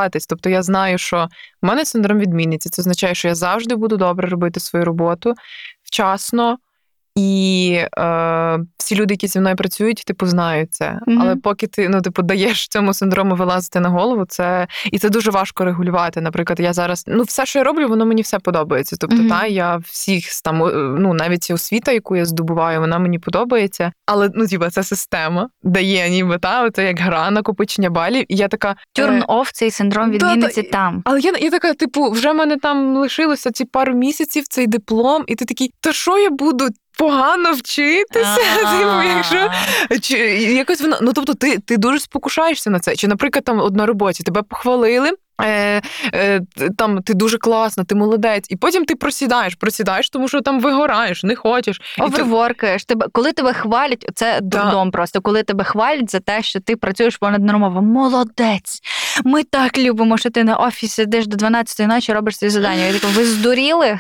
користуватись. 0.06 0.26
Тобто 0.26 0.50
я 0.50 0.62
знаю, 0.62 0.98
що 0.98 1.28
в 1.62 1.66
мене 1.66 1.84
синдром 1.84 2.18
відмінниці. 2.18 2.68
Це 2.68 2.82
означає, 2.82 3.14
що 3.14 3.28
я 3.28 3.34
завжди 3.34 3.76
буду 3.76 3.96
добре 3.96 4.28
робити 4.28 4.60
свою 4.60 4.84
роботу 4.84 5.34
вчасно. 5.84 6.58
І 7.16 7.80
е, 7.98 8.58
всі 8.78 8.96
люди, 8.96 9.14
які 9.14 9.26
зі 9.26 9.40
мною 9.40 9.56
працюють, 9.56 10.02
типу, 10.06 10.26
знають 10.26 10.74
це. 10.74 10.98
Мгм. 11.06 11.22
Але 11.22 11.36
поки 11.36 11.66
ти 11.66 11.88
ну, 11.88 12.02
типу, 12.02 12.22
даєш 12.22 12.68
цьому 12.68 12.94
синдрому 12.94 13.34
вилазити 13.34 13.80
на 13.80 13.88
голову, 13.88 14.24
це 14.28 14.66
і 14.92 14.98
це 14.98 15.08
дуже 15.08 15.30
важко 15.30 15.64
регулювати. 15.64 16.20
Наприклад, 16.20 16.60
я 16.60 16.72
зараз 16.72 17.04
ну 17.06 17.22
все, 17.22 17.46
що 17.46 17.58
я 17.58 17.64
роблю, 17.64 17.88
воно 17.88 18.06
мені 18.06 18.22
все 18.22 18.38
подобається. 18.38 18.96
Тобто, 19.00 19.16
Мгм. 19.16 19.28
та 19.28 19.46
я 19.46 19.76
всіх 19.76 20.24
там, 20.44 20.64
е, 20.64 20.72
ну 20.98 21.14
навіть 21.14 21.42
ця 21.42 21.54
освіта, 21.54 21.92
яку 21.92 22.16
я 22.16 22.24
здобуваю, 22.24 22.80
вона 22.80 22.98
мені 22.98 23.18
подобається. 23.18 23.92
Але 24.06 24.30
ну, 24.34 24.46
типа, 24.46 24.70
це 24.70 24.82
система 24.82 25.48
дає, 25.62 26.10
ніби 26.10 26.38
та 26.38 26.70
це 26.70 26.84
як 26.84 27.00
гра 27.00 27.30
накопичення 27.30 27.90
балів. 27.90 28.24
І 28.28 28.36
я 28.36 28.48
така 28.48 28.76
е, 28.98 29.02
Turn 29.02 29.26
off 29.26 29.50
цей 29.52 29.70
синдром 29.70 30.10
да, 30.10 30.14
відмінниці 30.14 30.62
та- 30.62 30.70
там. 30.70 31.02
але 31.04 31.20
я, 31.20 31.32
я 31.40 31.50
така, 31.50 31.74
типу, 31.74 32.10
вже 32.10 32.32
в 32.32 32.34
мене 32.34 32.56
там 32.56 32.96
лишилося 32.96 33.50
ці 33.50 33.64
пару 33.64 33.94
місяців 33.94 34.44
цей 34.48 34.66
диплом, 34.66 35.24
і 35.26 35.34
ти 35.34 35.44
такий, 35.44 35.70
та 35.80 35.92
що 35.92 36.18
я 36.18 36.30
буду 36.30 36.68
погано 36.96 37.52
вчитися? 37.52 38.36
Типу, 38.78 39.02
якщо 39.16 39.50
чи 40.00 40.18
якось 40.38 40.80
воно, 40.80 40.98
ну 41.02 41.12
тобто, 41.12 41.34
ти, 41.34 41.58
ти 41.58 41.76
дуже 41.76 42.00
спокушаєшся 42.00 42.70
на 42.70 42.80
це. 42.80 42.96
Чи, 42.96 43.08
наприклад, 43.08 43.44
там 43.44 43.70
на 43.74 43.86
роботі 43.86 44.22
тебе 44.22 44.42
похвалили. 44.42 45.10
Е, 45.42 45.82
е, 46.14 46.40
там 46.78 47.02
ти 47.02 47.14
дуже 47.14 47.38
класна, 47.38 47.84
ти 47.84 47.94
молодець, 47.94 48.46
і 48.48 48.56
потім 48.56 48.84
ти 48.84 48.94
просідаєш, 48.94 49.54
просідаєш, 49.54 50.10
тому 50.10 50.28
що 50.28 50.40
там 50.40 50.60
вигораєш, 50.60 51.24
не 51.24 51.36
хочеш. 51.36 51.80
І 51.98 52.00
ти- 52.00 52.22
тебе, 52.84 53.06
коли 53.12 53.32
тебе 53.32 53.52
хвалять, 53.52 54.10
це 54.14 54.40
дурдом 54.42 54.90
просто. 54.90 55.20
Коли 55.20 55.42
тебе 55.42 55.64
хвалять 55.64 56.10
за 56.10 56.20
те, 56.20 56.42
що 56.42 56.60
ти 56.60 56.76
працюєш 56.76 57.16
понад 57.16 57.44
нормово. 57.44 57.82
Молодець! 57.82 58.80
Ми 59.24 59.42
так 59.42 59.78
любимо, 59.78 60.18
що 60.18 60.30
ти 60.30 60.44
на 60.44 60.56
офісі 60.56 60.88
сидиш 60.88 61.26
до 61.26 61.36
12 61.36 61.86
ночі, 61.86 62.12
робиш 62.12 62.38
ці 62.38 62.48
завдання. 62.48 62.84
Я 62.84 62.92
така, 62.92 63.08
ви 63.08 63.24
здуріли? 63.24 63.98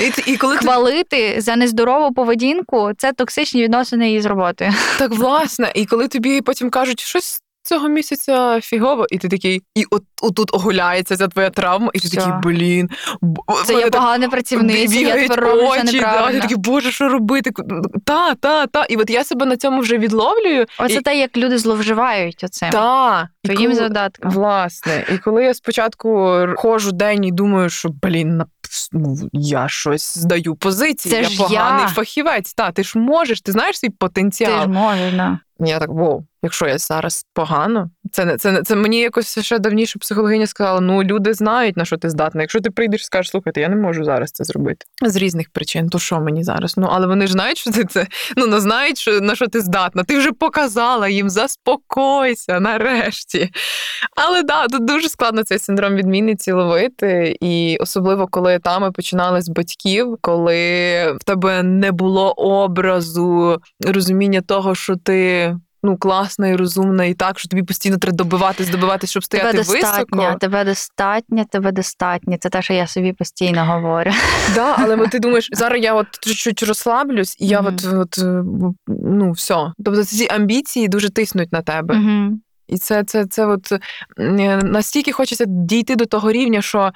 і, 0.00 0.32
і 0.32 0.36
коли 0.36 0.56
ти 0.56 0.64
Хвалити 0.66 1.40
за 1.40 1.56
нездорову 1.56 2.14
поведінку 2.14 2.90
це 2.98 3.12
токсичні 3.12 3.62
відносини 3.62 4.12
із 4.12 4.26
роботи. 4.26 4.72
Так, 4.98 5.10
власне, 5.10 5.72
і 5.74 5.86
коли 5.86 6.08
тобі 6.08 6.40
потім 6.40 6.70
кажуть, 6.70 7.00
щось 7.00 7.40
цього 7.66 7.88
місяця 7.88 8.60
фігово, 8.60 9.06
і 9.10 9.18
ти 9.18 9.28
такий, 9.28 9.62
і 9.74 9.84
от 9.90 10.02
отут 10.22 10.54
оголяється 10.54 11.16
ця 11.16 11.28
твоя 11.28 11.50
травма, 11.50 11.90
і 11.94 12.00
ти 12.00 12.08
Все. 12.08 12.16
такий, 12.16 12.32
блін, 12.42 12.90
Це 13.66 13.74
я 13.74 13.90
погана 13.90 14.28
працівниця, 14.28 14.98
я 15.00 15.14
тепер 15.14 15.40
роблю 15.40 15.68
да, 16.00 16.30
я 16.30 16.40
такий, 16.40 16.56
боже, 16.56 16.90
що 16.92 17.08
робити? 17.08 17.50
Та, 18.04 18.34
та, 18.34 18.66
та. 18.66 18.84
І 18.84 18.96
от 18.96 19.10
я 19.10 19.24
себе 19.24 19.46
на 19.46 19.56
цьому 19.56 19.80
вже 19.80 19.98
відловлюю. 19.98 20.66
Оце 20.78 20.94
і, 20.94 21.00
те, 21.00 21.18
як 21.18 21.36
люди 21.36 21.58
зловживають 21.58 22.44
оцим. 22.44 22.70
та, 22.70 23.28
Твоїм 23.44 23.62
коли- 23.62 23.74
задатком. 23.74 24.30
Власне, 24.30 25.04
і 25.14 25.18
коли 25.18 25.44
я 25.44 25.54
спочатку 25.54 26.38
ходжу 26.56 26.90
день 26.92 27.24
і 27.24 27.32
думаю, 27.32 27.70
що 27.70 27.88
блін, 28.02 28.36
на- 28.36 28.46
ну, 28.92 29.16
я 29.32 29.68
щось 29.68 30.18
здаю 30.18 30.54
позиції, 30.54 31.12
Це 31.14 31.22
я 31.22 31.28
ж 31.28 31.38
поганий 31.38 31.82
я. 31.82 31.88
фахівець. 31.88 32.54
Та, 32.54 32.70
ти 32.72 32.82
ж 32.84 32.98
можеш, 32.98 33.40
ти 33.40 33.52
знаєш 33.52 33.78
свій 33.78 33.90
потенціал. 33.90 34.56
Ти 34.56 34.62
ж 34.62 34.68
можеш, 34.68 35.12
да. 35.14 35.38
Я 35.60 35.78
так, 35.78 35.88
воу, 35.88 36.24
якщо 36.46 36.66
я 36.66 36.78
зараз 36.78 37.26
погано, 37.34 37.90
це 38.12 38.36
це, 38.36 38.62
це 38.62 38.76
мені 38.76 39.00
якось 39.00 39.38
ще 39.38 39.58
давніше 39.58 39.98
психологиня 39.98 40.46
сказала: 40.46 40.80
ну 40.80 41.02
люди 41.02 41.34
знають 41.34 41.76
на 41.76 41.84
що 41.84 41.96
ти 41.96 42.10
здатна. 42.10 42.40
Якщо 42.40 42.60
ти 42.60 42.70
прийдеш 42.70 43.00
і 43.00 43.04
скажеш, 43.04 43.30
слухайте, 43.30 43.60
я 43.60 43.68
не 43.68 43.76
можу 43.76 44.04
зараз 44.04 44.30
це 44.30 44.44
зробити 44.44 44.86
з 45.02 45.16
різних 45.16 45.50
причин, 45.50 45.88
то 45.88 45.98
що 45.98 46.20
мені 46.20 46.44
зараз? 46.44 46.76
Ну 46.76 46.88
але 46.90 47.06
вони 47.06 47.26
ж 47.26 47.32
знають, 47.32 47.58
що 47.58 47.70
ти 47.70 47.84
це 47.84 48.06
ну 48.36 48.46
не 48.46 48.60
знають, 48.60 48.98
що 48.98 49.20
на 49.20 49.34
що 49.34 49.46
ти 49.46 49.60
здатна. 49.60 50.04
Ти 50.04 50.18
вже 50.18 50.32
показала 50.32 51.08
їм, 51.08 51.30
заспокойся 51.30 52.60
нарешті. 52.60 53.50
Але 54.16 54.42
да, 54.42 54.66
тут 54.66 54.84
дуже 54.84 55.08
складно 55.08 55.44
цей 55.44 55.58
синдром 55.58 55.94
відмінниці 55.94 56.52
ловити, 56.52 57.36
і 57.40 57.76
особливо 57.80 58.26
коли 58.26 58.54
етами 58.54 58.92
починали 58.92 59.42
з 59.42 59.48
батьків, 59.48 60.18
коли 60.20 60.56
в 61.12 61.24
тебе 61.24 61.62
не 61.62 61.92
було 61.92 62.32
образу 62.32 63.56
розуміння 63.80 64.40
того, 64.40 64.74
що 64.74 64.96
ти. 64.96 65.56
Ну, 65.82 65.96
класна 65.96 66.48
і 66.48 66.56
розумна, 66.56 67.04
і 67.04 67.14
так, 67.14 67.38
що 67.38 67.48
тобі 67.48 67.62
постійно 67.62 67.98
треба 67.98 68.16
добиватись, 68.16 68.68
добиватись, 68.68 69.10
щоб 69.10 69.24
стояти 69.24 69.50
Тебе 69.50 69.58
достатньо, 69.58 70.22
високо. 70.22 70.38
тебе 70.38 70.64
достатньо, 70.64 71.44
тебе 71.50 71.72
достатньо. 71.72 72.36
Це 72.40 72.48
те, 72.48 72.62
що 72.62 72.74
я 72.74 72.86
собі 72.86 73.12
постійно 73.12 73.64
говорю. 73.64 74.10
Да, 74.54 74.76
але 74.78 74.96
от 74.96 75.10
ти 75.10 75.18
думаєш, 75.18 75.48
зараз 75.52 75.82
я 75.82 75.94
от 75.94 76.06
чуть-чуть 76.20 76.62
розслаблюсь, 76.62 77.36
і 77.40 77.46
я 77.46 77.60
от, 77.60 77.86
от 77.92 78.18
ну 78.86 79.32
все. 79.32 79.72
Тобто 79.84 80.04
ці 80.04 80.28
амбіції 80.30 80.88
дуже 80.88 81.10
тиснуть 81.10 81.52
на 81.52 81.62
тебе. 81.62 81.94
І 82.68 82.78
це, 82.78 83.04
це, 83.04 83.26
це 83.26 83.46
от 83.46 83.72
е, 84.18 84.56
настільки 84.62 85.12
хочеться 85.12 85.44
дійти 85.48 85.96
до 85.96 86.06
того 86.06 86.32
рівня, 86.32 86.62
що 86.62 86.90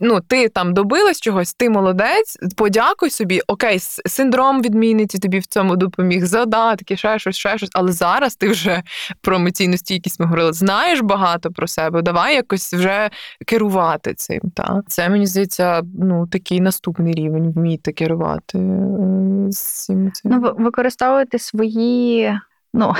ну, 0.00 0.20
ти 0.20 0.48
там 0.48 0.74
добилась 0.74 1.20
чогось, 1.20 1.54
ти 1.54 1.70
молодець, 1.70 2.38
подякуй 2.56 3.10
собі, 3.10 3.40
окей, 3.46 3.78
синдром 4.06 4.62
відмінниці 4.62 5.18
тобі 5.18 5.38
в 5.38 5.46
цьому 5.46 5.76
допоміг, 5.76 6.24
задатки, 6.26 6.96
ще 6.96 7.18
щось, 7.18 7.36
ще 7.36 7.58
щось. 7.58 7.70
Але 7.72 7.92
зараз 7.92 8.36
ти 8.36 8.48
вже 8.48 8.82
про 9.20 9.36
емоційну 9.36 9.76
стійкість 9.76 10.20
ми 10.20 10.26
говорили, 10.26 10.52
знаєш 10.52 11.00
багато 11.00 11.50
про 11.50 11.68
себе, 11.68 12.02
давай 12.02 12.34
якось 12.34 12.74
вже 12.74 13.10
керувати 13.46 14.14
цим. 14.14 14.40
Та? 14.54 14.82
Це 14.88 15.08
мені 15.08 15.26
здається, 15.26 15.82
ну 15.98 16.26
такий 16.26 16.60
наступний 16.60 17.14
рівень 17.14 17.52
вміти 17.52 17.92
керувати 17.92 18.58
е, 18.58 19.48
цим. 19.50 20.12
цим. 20.12 20.30
Ну, 20.30 20.54
використовувати 20.58 21.38
свої. 21.38 22.34
Ну, 22.78 22.92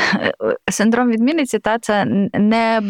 синдром 0.70 1.10
відмінниці, 1.10 1.58
та 1.58 1.78
це 1.78 2.04
не 2.34 2.82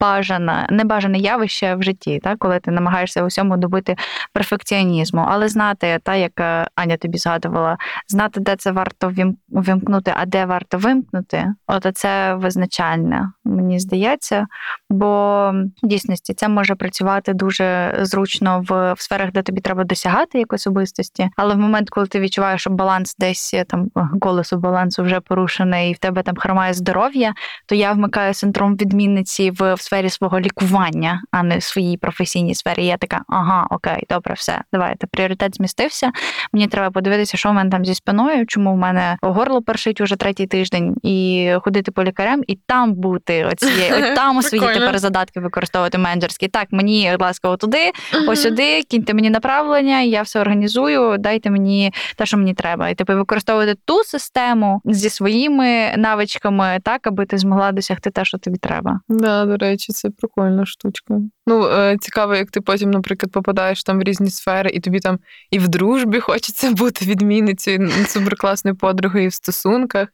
бажане, 0.00 0.66
небажане 0.70 1.18
явище 1.18 1.74
в 1.74 1.82
житті, 1.82 2.20
та, 2.22 2.36
коли 2.36 2.58
ти 2.58 2.70
намагаєшся 2.70 3.22
у 3.22 3.26
всьому 3.26 3.56
добити 3.56 3.96
перфекціонізму. 4.32 5.24
Але 5.28 5.48
знати, 5.48 5.98
та, 6.02 6.14
як 6.14 6.40
е, 6.40 6.66
Аня 6.74 6.96
тобі 6.96 7.18
згадувала, 7.18 7.76
знати, 8.08 8.40
де 8.40 8.56
це 8.56 8.72
варто 8.72 9.12
вимкнути, 9.48 10.12
а 10.16 10.26
де 10.26 10.44
варто 10.46 10.78
вимкнути, 10.78 11.46
от 11.66 11.86
це 11.94 12.34
визначальне, 12.34 13.32
мені 13.44 13.80
здається. 13.80 14.46
Бо 14.90 15.52
в 15.82 15.86
дійсності 15.86 16.34
це 16.34 16.48
може 16.48 16.74
працювати 16.74 17.34
дуже 17.34 17.98
зручно 18.02 18.64
в, 18.68 18.92
в 18.92 19.00
сферах, 19.00 19.32
де 19.32 19.42
тобі 19.42 19.60
треба 19.60 19.84
досягати 19.84 20.38
якоїсь 20.38 20.60
особистості. 20.60 21.30
Але 21.36 21.54
в 21.54 21.58
момент, 21.58 21.90
коли 21.90 22.06
ти 22.06 22.20
відчуваєш, 22.20 22.60
що 22.60 22.70
баланс 22.70 23.16
десь 23.18 23.54
е, 23.54 23.64
там 23.64 23.88
колесо 24.20 24.56
балансу 24.56 25.02
вже 25.02 25.20
порушене, 25.20 25.90
і 25.90 25.92
в 25.92 25.98
тебе 25.98 26.19
там 26.22 26.36
хромає 26.36 26.74
здоров'я, 26.74 27.34
то 27.66 27.74
я 27.74 27.92
вмикаю 27.92 28.34
синдром 28.34 28.76
відмінниці 28.76 29.50
в, 29.50 29.74
в 29.74 29.80
сфері 29.80 30.10
свого 30.10 30.40
лікування, 30.40 31.22
а 31.30 31.42
не 31.42 31.58
в 31.58 31.62
своїй 31.62 31.96
професійній 31.96 32.54
сфері. 32.54 32.86
Я 32.86 32.96
така, 32.96 33.20
ага, 33.28 33.66
окей, 33.70 34.04
добре, 34.10 34.34
все, 34.34 34.62
давайте. 34.72 35.06
Пріоритет 35.06 35.56
змістився. 35.56 36.12
Мені 36.52 36.66
треба 36.66 36.90
подивитися, 36.90 37.36
що 37.36 37.50
в 37.50 37.54
мене 37.54 37.70
там 37.70 37.84
зі 37.84 37.94
спиною, 37.94 38.46
чому 38.46 38.74
в 38.74 38.76
мене 38.76 39.16
горло 39.22 39.62
першить 39.62 40.00
уже 40.00 40.16
третій 40.16 40.46
тиждень, 40.46 40.96
і 41.02 41.50
ходити 41.64 41.90
по 41.90 42.04
лікарям, 42.04 42.42
і 42.46 42.58
там 42.66 42.94
бути 42.94 43.44
оцією, 43.44 43.94
от 43.96 44.14
там 44.16 44.42
свої 44.42 44.74
тепер 44.74 44.98
задатки 44.98 45.40
використовувати 45.40 45.98
менеджерські. 45.98 46.48
Так, 46.48 46.66
мені, 46.70 47.08
будь 47.12 47.22
ласка, 47.22 47.48
отуди, 47.48 47.90
ось 48.28 48.42
сюди, 48.42 48.82
кіньте 48.82 49.14
мені 49.14 49.30
направлення, 49.30 50.00
я 50.00 50.22
все 50.22 50.40
організую, 50.40 51.18
дайте 51.18 51.50
мені 51.50 51.92
те, 52.16 52.26
що 52.26 52.36
мені 52.36 52.54
треба. 52.54 52.88
І 52.88 52.94
типу 52.94 53.14
використовувати 53.14 53.74
ту 53.84 54.04
систему 54.04 54.80
зі 54.84 55.10
своїми 55.10 55.94
навичками, 56.00 56.78
так, 56.82 57.06
аби 57.06 57.26
ти 57.26 57.38
змогла 57.38 57.72
досягти 57.72 58.10
те, 58.10 58.24
що 58.24 58.38
тобі 58.38 58.58
треба. 58.58 59.00
Да, 59.08 59.44
до 59.44 59.56
речі, 59.56 59.92
це 59.92 60.10
прикольна 60.10 60.66
штучка. 60.66 61.14
Ну, 61.46 61.66
е, 61.66 61.96
цікаво, 62.00 62.34
як 62.34 62.50
ти 62.50 62.60
потім, 62.60 62.90
наприклад, 62.90 63.32
попадаєш 63.32 63.82
там 63.84 63.98
в 63.98 64.02
різні 64.02 64.30
сфери, 64.30 64.70
і 64.70 64.80
тобі 64.80 65.00
там 65.00 65.18
і 65.50 65.58
в 65.58 65.68
дружбі 65.68 66.20
хочеться 66.20 66.70
бути 66.74 67.04
відмінницею, 67.04 67.90
суперкласною 67.90 68.76
подругою 68.76 69.24
і 69.24 69.28
в 69.28 69.34
стосунках, 69.34 70.08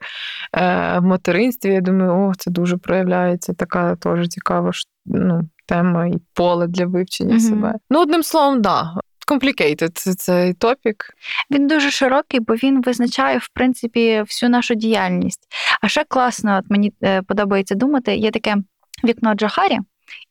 е, 0.53 0.99
в 0.99 1.03
материнстві. 1.03 1.73
Я 1.73 1.81
думаю, 1.81 2.13
о, 2.13 2.33
це 2.39 2.51
дуже 2.51 2.77
проявляється. 2.77 3.53
Така 3.53 3.97
теж 3.97 4.29
цікава 4.29 4.71
ну, 5.07 5.41
тема 5.67 6.07
і 6.07 6.19
поле 6.35 6.67
для 6.67 6.87
вивчення 6.87 7.35
Мгм. 7.35 7.41
себе. 7.41 7.75
Ну, 7.91 8.03
одним 8.03 8.23
словом, 8.23 8.63
да. 8.63 8.95
Complicated 9.27 9.91
цей 10.17 10.55
топік. 10.55 11.05
Він 11.51 11.67
дуже 11.67 11.91
широкий, 11.91 12.41
бо 12.41 12.55
він 12.55 12.83
визначає 12.83 13.39
в 13.39 13.49
принципі 13.49 14.21
всю 14.21 14.51
нашу 14.51 14.75
діяльність. 14.75 15.41
А 15.81 15.89
ще 15.89 16.05
класно, 16.05 16.59
от 16.59 16.71
мені 16.71 16.93
е, 17.03 17.23
подобається 17.23 17.75
думати, 17.75 18.17
є 18.17 18.31
таке 18.31 18.57
вікно 19.05 19.35
Джохарі. 19.35 19.79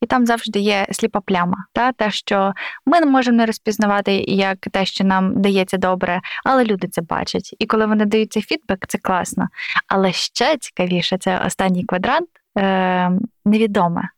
І 0.02 0.06
там 0.06 0.26
завжди 0.26 0.60
є 0.60 0.88
сліпа 0.92 1.22
пляма, 1.22 1.58
та 1.74 1.92
те, 1.92 2.12
що 2.12 2.54
ми 2.86 3.00
не 3.00 3.06
можемо 3.06 3.38
не 3.38 3.46
розпізнавати 3.46 4.16
як 4.28 4.58
те, 4.60 4.86
що 4.86 5.04
нам 5.04 5.42
дається 5.42 5.78
добре, 5.78 6.22
але 6.46 6.66
люди 6.66 6.88
це 6.88 7.02
бачать. 7.02 7.56
І 7.60 7.66
коли 7.66 7.86
вони 7.86 8.06
дають 8.06 8.32
цей 8.32 8.44
фідбек, 8.44 8.86
це 8.88 8.98
класно. 8.98 9.48
Але 9.88 10.12
ще 10.12 10.58
цікавіше, 10.58 11.18
це 11.18 11.42
останній 11.46 11.84
квадрант 11.84 12.30
е, 12.58 13.12
невідоме. 13.46 14.10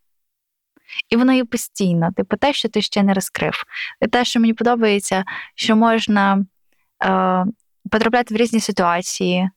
І 1.10 1.16
воно 1.16 1.34
є 1.34 1.46
постійно, 1.46 2.10
типу 2.18 2.38
те, 2.38 2.54
що 2.54 2.70
ти 2.70 2.82
ще 2.82 3.04
не 3.04 3.14
розкрив. 3.14 3.64
І 4.02 4.08
те, 4.08 4.26
що 4.26 4.40
мені 4.40 4.54
подобається, 4.54 5.24
що 5.56 5.76
можна 5.76 6.46
е, 7.06 7.46
потрапляти 7.92 8.34
в 8.34 8.38
різні 8.38 8.60
ситуації, 8.60 9.50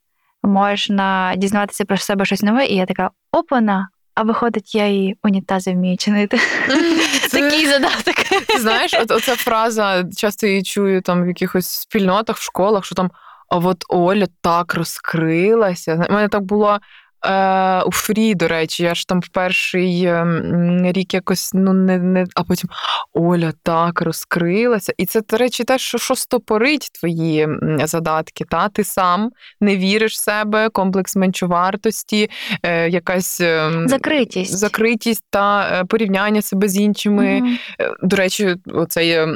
можна 0.42 1.34
дізнаватися 1.36 1.84
про 1.84 1.96
себе 1.96 2.24
щось 2.24 2.42
нове, 2.42 2.66
і 2.66 2.76
я 2.76 2.86
така 2.86 3.10
опана. 3.32 3.88
А 4.14 4.22
виходить, 4.22 4.74
я 4.74 4.86
і 4.86 5.14
унітази 5.22 5.72
вмію 5.72 5.96
чинити. 5.96 6.38
Такий 7.30 7.66
задаток. 7.66 8.14
Знаєш, 8.58 8.94
от, 8.94 9.10
оця 9.10 9.36
фраза, 9.36 10.04
часто 10.16 10.46
її 10.46 10.62
чую 10.62 11.02
там 11.02 11.24
в 11.24 11.28
якихось 11.28 11.66
спільнотах, 11.66 12.36
в 12.36 12.42
школах, 12.42 12.84
що 12.84 12.94
там. 12.94 13.10
А 13.48 13.56
от 13.56 13.84
Оля 13.88 14.26
так 14.40 14.74
розкрилася. 14.74 16.06
У 16.10 16.12
мене 16.12 16.28
так 16.28 16.42
було. 16.42 16.78
Е, 17.26 17.82
у 17.82 17.92
Фрі, 17.92 18.34
до 18.34 18.48
речі, 18.48 18.82
я 18.82 18.94
ж 18.94 19.08
там 19.08 19.20
в 19.20 19.28
перший 19.28 20.04
ем, 20.04 20.92
рік 20.92 21.14
якось 21.14 21.50
ну 21.54 21.72
не 21.72 21.98
не, 21.98 22.26
а 22.34 22.44
потім 22.44 22.70
Оля 23.12 23.52
так 23.62 24.02
розкрилася. 24.02 24.92
І 24.96 25.06
це, 25.06 25.20
до 25.30 25.36
речі, 25.36 25.64
те, 25.64 25.78
що 25.78 25.98
що 25.98 26.14
стопорить 26.14 26.90
твої 26.92 27.48
задатки. 27.84 28.44
Та? 28.44 28.68
Ти 28.68 28.84
сам 28.84 29.30
не 29.60 29.76
віриш 29.76 30.12
в 30.12 30.22
себе, 30.22 30.68
комплекс 30.68 31.16
меншовартості, 31.16 32.30
е, 32.62 32.88
якась 32.88 33.40
ем, 33.40 33.88
закритість 33.88 34.58
закритість 34.58 35.24
та 35.30 35.70
е, 35.72 35.84
порівняння 35.84 36.42
себе 36.42 36.68
з 36.68 36.76
іншими. 36.76 37.24
Mm-hmm. 37.24 37.94
До 38.02 38.16
речі, 38.16 38.56
оцей 38.74 39.26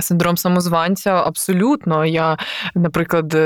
синдром 0.00 0.36
самозванця 0.36 1.10
абсолютно. 1.10 2.06
Я, 2.06 2.36
наприклад, 2.74 3.36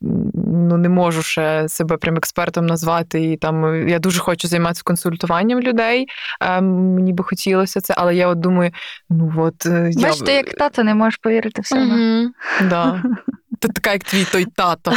ну 0.00 0.76
не 0.76 0.88
можу 0.88 1.22
ще 1.22 1.68
себе 1.68 1.96
прям 1.96 2.16
експертом 2.16 2.66
назвати 2.66 3.15
і 3.20 3.36
там 3.36 3.88
я 3.88 3.98
дуже 3.98 4.20
хочу 4.20 4.48
займатися 4.48 4.82
консультуванням 4.84 5.60
людей. 5.60 6.06
Ем, 6.40 6.94
мені 6.94 7.12
би 7.12 7.24
хотілося 7.24 7.80
це, 7.80 7.94
але 7.96 8.14
я 8.14 8.28
от 8.28 8.40
думаю, 8.40 8.70
ну 9.10 9.32
от 9.36 9.66
е, 9.66 9.90
я... 9.92 10.08
Бачиш, 10.08 10.22
ти 10.22 10.32
як 10.32 10.54
тато 10.54 10.84
не 10.84 10.94
можеш 10.94 11.16
повірити 11.16 11.62
в 11.62 11.66
себе. 11.66 11.82
Угу, 11.82 12.30
да. 12.70 13.02
Ти 13.60 13.68
така, 13.68 13.92
як 13.92 14.04
твій 14.04 14.24
той 14.24 14.44
тато. 14.44 14.92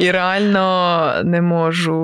І 0.00 0.10
реально 0.10 1.14
не 1.24 1.42
можу. 1.42 1.94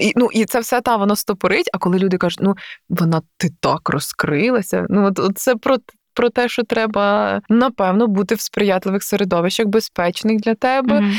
І 0.00 0.12
ну, 0.16 0.28
і 0.32 0.44
це 0.44 0.60
все 0.60 0.80
та 0.80 0.96
воно 0.96 1.16
стопорить, 1.16 1.70
а 1.72 1.78
коли 1.78 1.98
люди 1.98 2.16
кажуть, 2.16 2.38
ну 2.42 2.54
вона 2.88 3.22
ти 3.36 3.50
так 3.60 3.88
розкрилася. 3.88 4.86
Ну, 4.88 5.06
от, 5.06 5.18
от 5.18 5.38
це 5.38 5.56
про 5.56 5.76
про 6.14 6.30
те, 6.30 6.48
що 6.48 6.62
треба 6.62 7.40
напевно 7.48 8.06
бути 8.06 8.34
в 8.34 8.40
сприятливих 8.40 9.02
середовищах, 9.02 9.66
безпечних 9.66 10.40
для 10.40 10.54
тебе, 10.54 11.00
mm 11.00 11.14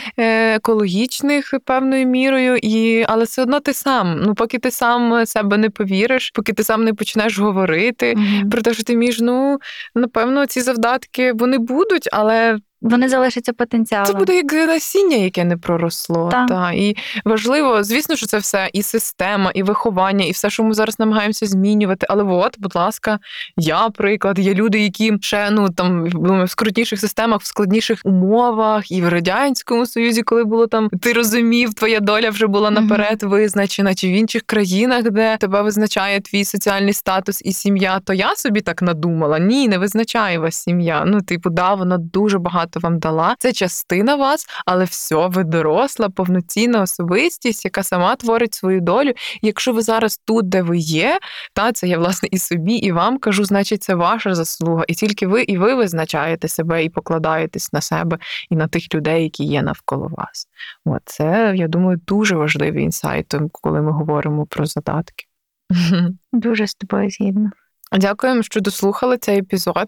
екологічних 0.56 1.54
певною 1.66 2.06
мірою, 2.06 2.58
і 2.62 3.06
але 3.08 3.24
все 3.24 3.41
одно 3.41 3.60
ти 3.60 3.74
сам. 3.74 4.22
Ну, 4.26 4.36
поки 4.36 4.60
ти 4.60 4.72
сам 4.72 5.26
себе 5.26 5.58
не 5.58 5.70
повіриш, 5.70 6.32
поки 6.34 6.54
ти 6.54 6.64
сам 6.64 6.84
не 6.84 6.93
почнеш 6.93 7.39
говорити 7.39 8.14
mm 8.14 8.50
про 8.50 8.62
те, 8.62 8.74
що 8.74 8.84
ти 8.84 8.96
між, 8.96 9.22
ну 9.22 9.60
напевно, 9.96 10.46
ці 10.46 10.62
завдатки 10.62 11.34
вони 11.34 11.58
будуть, 11.58 12.10
але 12.12 12.58
вони 12.90 13.10
залишаться 13.10 13.54
потенціалом. 13.54 14.08
Це 14.08 14.14
буде 14.14 14.36
як 14.36 14.54
насіння, 14.54 15.18
яке 15.18 15.44
не 15.44 15.58
проросло. 15.58 16.30
Так. 16.32 16.48
Та. 16.48 16.72
І 16.72 16.96
важливо, 17.26 17.84
звісно, 17.84 18.16
що 18.16 18.26
це 18.26 18.38
все 18.38 18.70
і 18.74 18.84
система, 18.84 19.52
і 19.52 19.64
виховання, 19.64 20.26
і 20.26 20.32
все, 20.32 20.50
що 20.50 20.64
ми 20.64 20.74
зараз 20.74 21.00
намагаємося 21.00 21.46
змінювати. 21.46 22.08
Але 22.10 22.24
от, 22.24 22.60
будь 22.60 22.76
ласка, 22.76 23.20
я 23.58 23.90
приклад. 23.90 24.40
Є 24.40 24.54
люди, 24.54 24.80
які 24.80 25.14
ще 25.22 25.50
ну 25.52 25.70
там 25.70 26.06
в 26.46 26.50
скрутніших 26.50 27.00
системах, 27.00 27.42
в 27.42 27.46
складніших 27.46 28.02
умовах, 28.04 28.92
і 28.92 29.02
в 29.02 29.10
радянському 29.10 29.86
союзі, 29.86 30.22
коли 30.22 30.44
було 30.44 30.68
там, 30.68 30.90
ти 30.90 31.14
розумів, 31.14 31.74
твоя 31.74 32.00
доля 32.00 32.30
вже 32.30 32.48
була 32.48 32.72
наперед 32.72 33.24
mm-hmm. 33.24 33.30
визначена, 33.30 33.96
чи 33.96 34.08
в 34.08 34.12
інших 34.12 34.42
країнах, 34.42 35.04
де 35.04 35.38
тебе 35.38 35.62
визначає 35.62 36.22
твій 36.22 36.46
соціальний 36.46 36.94
статус 36.94 37.42
і 37.46 37.54
сім'я. 37.54 38.00
То 38.00 38.14
я 38.14 38.36
собі 38.36 38.62
так 38.62 38.82
надумала. 38.82 39.40
Ні, 39.40 39.68
не 39.68 39.78
визначає 39.78 40.40
вас 40.40 40.56
сім'я. 40.56 41.04
Ну, 41.06 41.22
типу, 41.22 41.50
да, 41.50 41.74
вона 41.74 41.98
дуже 41.98 42.40
багато 42.40 42.74
багато 42.76 42.80
вам 42.80 42.99
дала. 42.99 43.36
Це 43.39 43.53
частина 43.53 44.15
вас, 44.15 44.45
але 44.65 44.86
все, 44.86 45.28
ви 45.28 45.43
доросла, 45.43 46.09
повноцінна 46.09 46.82
особистість, 46.82 47.65
яка 47.65 47.84
сама 47.84 48.15
творить 48.15 48.53
свою 48.53 48.82
долю. 48.82 49.09
І 49.41 49.47
якщо 49.47 49.73
ви 49.73 49.82
зараз 49.82 50.19
тут, 50.26 50.49
де 50.49 50.61
ви 50.61 50.78
є, 50.78 51.19
та 51.53 51.71
це 51.71 51.88
я 51.88 51.97
власне 51.97 52.30
і 52.32 52.38
собі, 52.38 52.73
і 52.73 52.91
вам 52.91 53.17
кажу, 53.17 53.45
значить, 53.45 53.84
це 53.84 53.95
ваша 53.95 54.36
заслуга. 54.36 54.84
І 54.88 54.93
тільки 54.93 55.28
ви 55.28 55.41
і 55.41 55.57
ви 55.57 55.76
визначаєте 55.76 56.47
себе 56.47 56.84
і 56.84 56.89
покладаєтесь 56.89 57.73
на 57.73 57.82
себе 57.82 58.17
і 58.49 58.55
на 58.55 58.67
тих 58.67 58.95
людей, 58.95 59.23
які 59.23 59.43
є 59.43 59.61
навколо 59.61 60.07
вас. 60.07 60.47
От 60.86 61.01
це, 61.05 61.53
я 61.55 61.67
думаю, 61.67 61.99
дуже 62.07 62.36
важливий 62.36 62.84
інсайт, 62.84 63.36
коли 63.51 63.82
ми 63.82 63.91
говоримо 63.91 64.45
про 64.45 64.65
задатки. 64.65 65.26
Дуже 66.34 66.67
з 66.67 66.76
тобою 66.76 67.09
згідно. 67.09 67.49
Дякуємо, 67.91 68.43
що 68.43 68.61
дослухали 68.61 69.17
цей 69.17 69.39
епізод. 69.39 69.88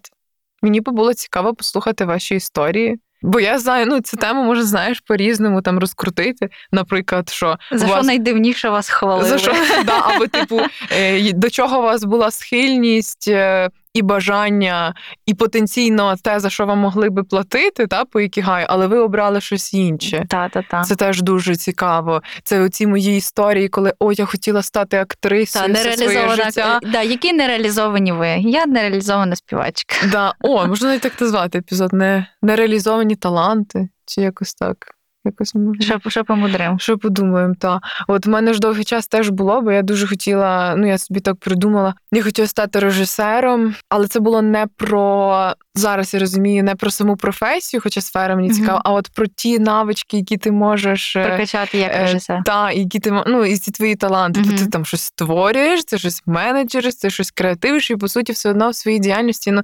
Мені 0.61 0.81
би 0.81 0.91
було 0.91 1.13
цікаво 1.13 1.53
послухати 1.53 2.05
ваші 2.05 2.35
історії. 2.35 2.99
Бо 3.21 3.39
я 3.39 3.59
знаю, 3.59 3.85
ну 3.85 4.01
цю 4.01 4.17
тему 4.17 4.43
може 4.43 4.63
знаєш 4.63 4.99
по-різному 4.99 5.61
там 5.61 5.79
розкрутити. 5.79 6.49
Наприклад, 6.71 7.29
що 7.29 7.57
за 7.71 7.85
вас... 7.85 7.95
що 7.95 8.03
найдивніше 8.03 8.69
вас 8.69 8.89
хвалили. 8.89 9.29
За 9.29 9.37
що, 9.37 9.53
да, 9.85 9.99
Або, 9.99 10.27
типу, 10.27 10.61
е, 10.91 11.33
до 11.33 11.49
чого 11.49 11.79
у 11.79 11.83
вас 11.83 12.03
була 12.03 12.31
схильність 12.31 13.27
е, 13.27 13.69
і 13.97 14.01
бажання, 14.01 14.93
і 15.25 15.33
потенційно 15.33 16.15
те, 16.23 16.39
за 16.39 16.49
що 16.49 16.65
вам 16.65 16.79
могли 16.79 17.09
би 17.09 17.23
платити, 17.23 17.87
та 17.87 18.05
по 18.05 18.21
ікігаю, 18.21 18.65
але 18.69 18.87
ви 18.87 18.99
обрали 18.99 19.41
щось 19.41 19.73
інше. 19.73 20.25
Та, 20.29 20.49
та, 20.49 20.61
та. 20.61 20.81
Це 20.81 20.95
теж 20.95 21.21
дуже 21.21 21.55
цікаво. 21.55 22.21
Це 22.43 22.61
оці 22.61 22.87
мої 22.87 23.17
історії, 23.17 23.67
коли 23.67 23.93
о, 23.99 24.11
я 24.11 24.25
хотіла 24.25 24.61
стати 24.61 24.97
актрисою. 24.97 25.73
Та, 25.73 25.97
своє 25.97 26.29
життя. 26.29 26.79
Да, 26.83 27.01
Які 27.01 27.33
нереалізовані 27.33 28.11
ви? 28.11 28.29
Я 28.37 28.65
нереалізована 28.65 29.35
співачка. 29.35 29.95
Да. 30.11 30.33
О, 30.41 30.67
можна 30.67 30.87
навіть 30.87 31.01
так 31.01 31.21
назвати 31.21 31.57
епізод. 31.57 31.93
Не, 31.93 32.27
Нереалізовані 32.41 33.15
таланти, 33.15 33.89
чи 34.05 34.21
якось 34.21 34.53
так. 34.53 34.96
Якось 35.27 35.55
можна. 35.55 35.85
Що, 35.85 36.09
що 36.09 36.23
помудримо? 36.23 36.79
Що 36.79 36.97
подумаємо, 36.97 37.55
та. 37.59 37.79
От 38.07 38.25
в 38.25 38.29
мене 38.29 38.53
ж 38.53 38.59
довгий 38.59 38.83
час 38.83 39.07
теж 39.07 39.29
було, 39.29 39.61
бо 39.61 39.71
я 39.71 39.81
дуже 39.81 40.07
хотіла, 40.07 40.75
ну 40.77 40.87
я 40.87 40.97
собі 40.97 41.19
так 41.19 41.35
придумала, 41.35 41.93
я 42.11 42.23
хотіла 42.23 42.47
стати 42.47 42.79
режисером, 42.79 43.75
але 43.89 44.07
це 44.07 44.19
було 44.19 44.41
не 44.41 44.67
про 44.77 45.53
зараз 45.77 46.13
я 46.13 46.19
розумію, 46.19 46.63
не 46.63 46.75
про 46.75 46.91
саму 46.91 47.15
професію, 47.17 47.81
хоча 47.81 48.01
сфера 48.01 48.35
мені 48.35 48.49
цікава, 48.49 48.77
mm-hmm. 48.77 48.81
а 48.85 48.93
от 48.93 49.09
про 49.09 49.27
ті 49.27 49.59
навички, 49.59 50.17
які 50.17 50.37
ти 50.37 50.51
можеш 50.51 51.15
е, 51.15 51.27
прокачати 51.27 51.77
як 51.77 51.91
е, 51.95 51.99
режисер. 51.99 52.41
Та, 52.45 52.71
які 52.71 52.99
ти 52.99 53.23
ну, 53.27 53.45
і 53.45 53.57
ці 53.57 53.71
твої 53.71 53.95
таланти. 53.95 54.39
Mm-hmm. 54.39 54.59
Ти 54.59 54.65
там 54.67 54.85
щось 54.85 55.01
створюєш, 55.01 55.83
це 55.85 55.97
щось 55.97 56.23
менеджериш, 56.25 56.95
це 56.95 57.09
щось 57.09 57.31
креативиш, 57.31 57.91
і 57.91 57.95
по 57.95 58.07
суті, 58.07 58.31
все 58.31 58.49
одно 58.49 58.69
в 58.69 58.75
своїй 58.75 58.99
діяльності 58.99 59.51
ну, 59.51 59.61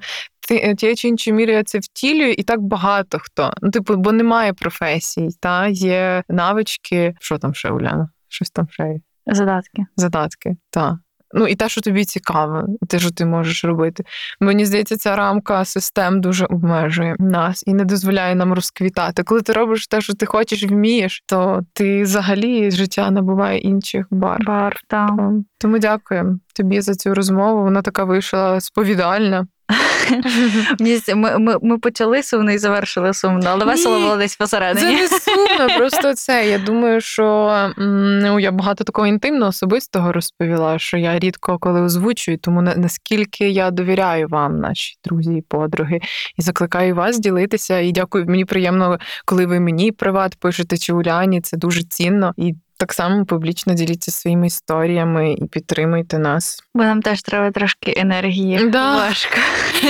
ти 0.48 0.76
тією 0.76 0.96
чи 0.96 1.08
іншою 1.08 1.36
мірою 1.36 1.64
це 1.64 1.80
втілює, 1.80 2.36
і 2.38 2.44
так 2.44 2.62
багато 2.62 3.18
хто. 3.22 3.54
Ну, 3.62 3.72
типу, 3.72 3.96
бо 3.96 4.12
немає 4.12 4.54
професій, 4.54 5.30
та 5.39 5.68
є 5.68 6.24
навички. 6.30 7.16
Що 7.20 7.38
там 7.38 7.54
ще, 7.54 7.70
Уляна? 7.70 8.10
Щось 8.28 8.50
там 8.50 8.68
ще 8.70 8.84
є. 8.84 9.00
Задатки. 9.26 9.86
Задатки, 9.96 10.56
так. 10.70 10.96
Ну 11.36 11.48
і 11.48 11.56
те, 11.56 11.70
що 11.70 11.82
тобі 11.82 12.06
цікаво, 12.06 12.66
те, 12.89 13.00
що 13.00 13.12
ти 13.12 13.26
можеш 13.26 13.66
робити. 13.66 14.04
Мені 14.39 14.66
здається, 14.66 14.98
ця 14.98 15.16
рамка 15.16 15.66
систем 15.66 16.22
дуже 16.22 16.46
обмежує 16.46 17.16
нас 17.20 17.64
і 17.68 17.74
не 17.74 17.86
дозволяє 17.86 18.36
нам 18.36 18.54
розквітати. 18.54 19.24
Коли 19.24 19.41
ти 19.41 19.54
робиш 19.54 19.88
те, 19.88 20.02
що 20.02 20.14
ти 20.14 20.26
хочеш, 20.26 20.64
вмієш, 20.64 21.24
то 21.26 21.62
ти 21.74 22.04
взагалі 22.04 22.72
життя 22.72 23.12
набуває 23.12 23.60
інших 23.60 24.06
бар. 24.12 24.44
Бар, 24.46 24.82
так. 24.88 25.12
Тому 25.60 25.80
дякую 25.80 26.39
тобі 26.56 26.82
за 26.82 26.96
цю 26.96 27.14
розмову. 27.14 27.64
Вона 27.64 27.82
така 27.82 28.04
вийшла 28.04 28.60
сповідальна. 28.60 29.48
Ми 31.16 31.38
ми, 31.38 31.57
ми 31.61 31.78
почали 31.78 32.24
сумно 32.24 32.51
і 32.51 32.57
завершили 32.57 33.14
сумно, 33.14 33.49
але 33.49 33.66
весело 33.66 33.99
було 33.99 34.18
десь 34.18 34.36
посередині. 34.36 34.95
Це 34.95 35.01
не 35.01 35.20
сумно, 35.20 35.68
просто 35.78 36.14
це. 36.14 36.49
Я 36.49 36.57
думаю, 36.57 37.01
що 37.01 37.49
ну, 37.78 38.39
я 38.39 38.51
багато 38.51 38.84
такого 38.84 39.07
інтимного 39.07 39.49
особистого 39.49 40.11
розповіла, 40.11 40.80
що 40.80 40.97
я 40.97 41.20
рідко 41.20 41.57
коли 41.59 41.82
озвучую, 41.82 42.38
тому 42.38 42.61
наскільки 42.61 43.49
я 43.49 43.72
довіряю 43.72 44.28
вам, 44.28 44.59
наші 44.59 44.95
друзі 45.05 45.34
і 45.34 45.41
подруги, 45.41 45.99
і 46.38 46.41
закликаю 46.41 46.95
вас 46.95 47.20
ділитися. 47.20 47.80
І 47.80 47.91
дякую, 47.91 48.26
мені 48.26 48.45
приємно, 48.45 48.97
коли 49.26 49.45
ви 49.45 49.59
мені 49.59 49.91
приват 49.91 50.36
пишете 50.36 50.78
чи 50.78 50.93
Уляні. 50.93 51.41
Це 51.41 51.57
дуже 51.57 51.84
цінно. 51.84 52.34
І 52.38 52.55
так 52.78 52.93
само 52.93 53.26
публічно 53.26 53.74
діліться 53.74 54.11
своїми 54.11 54.47
історіями 54.47 55.34
і 55.34 55.45
підтримуйте 55.45 56.19
нас. 56.19 56.63
Бо 56.74 56.84
нам 56.84 57.01
теж 57.01 57.21
треба 57.21 57.51
трошки 57.51 57.93
енергії. 57.97 58.69
Да. 58.69 58.95
Важко. 58.95 59.38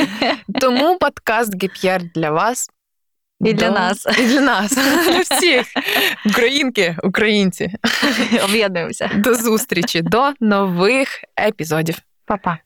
Тому 0.62 0.98
подкаст 0.98 1.64
Гіп'єр 1.64 2.02
для 2.16 2.32
вас. 2.32 2.70
І 3.42 3.54
для 3.54 3.70
нас. 3.70 4.08
І 4.20 4.26
для 4.26 4.42
нас. 4.42 4.72
Для 5.08 5.20
всіх. 5.20 5.68
Українки, 6.26 6.98
українці. 7.04 7.72
Об'єднуємося. 8.44 9.10
До 9.16 9.36
зустрічі, 9.36 10.02
до 10.02 10.34
нових 10.40 11.08
епізодів. 11.40 11.98
Па-па. 12.26 12.58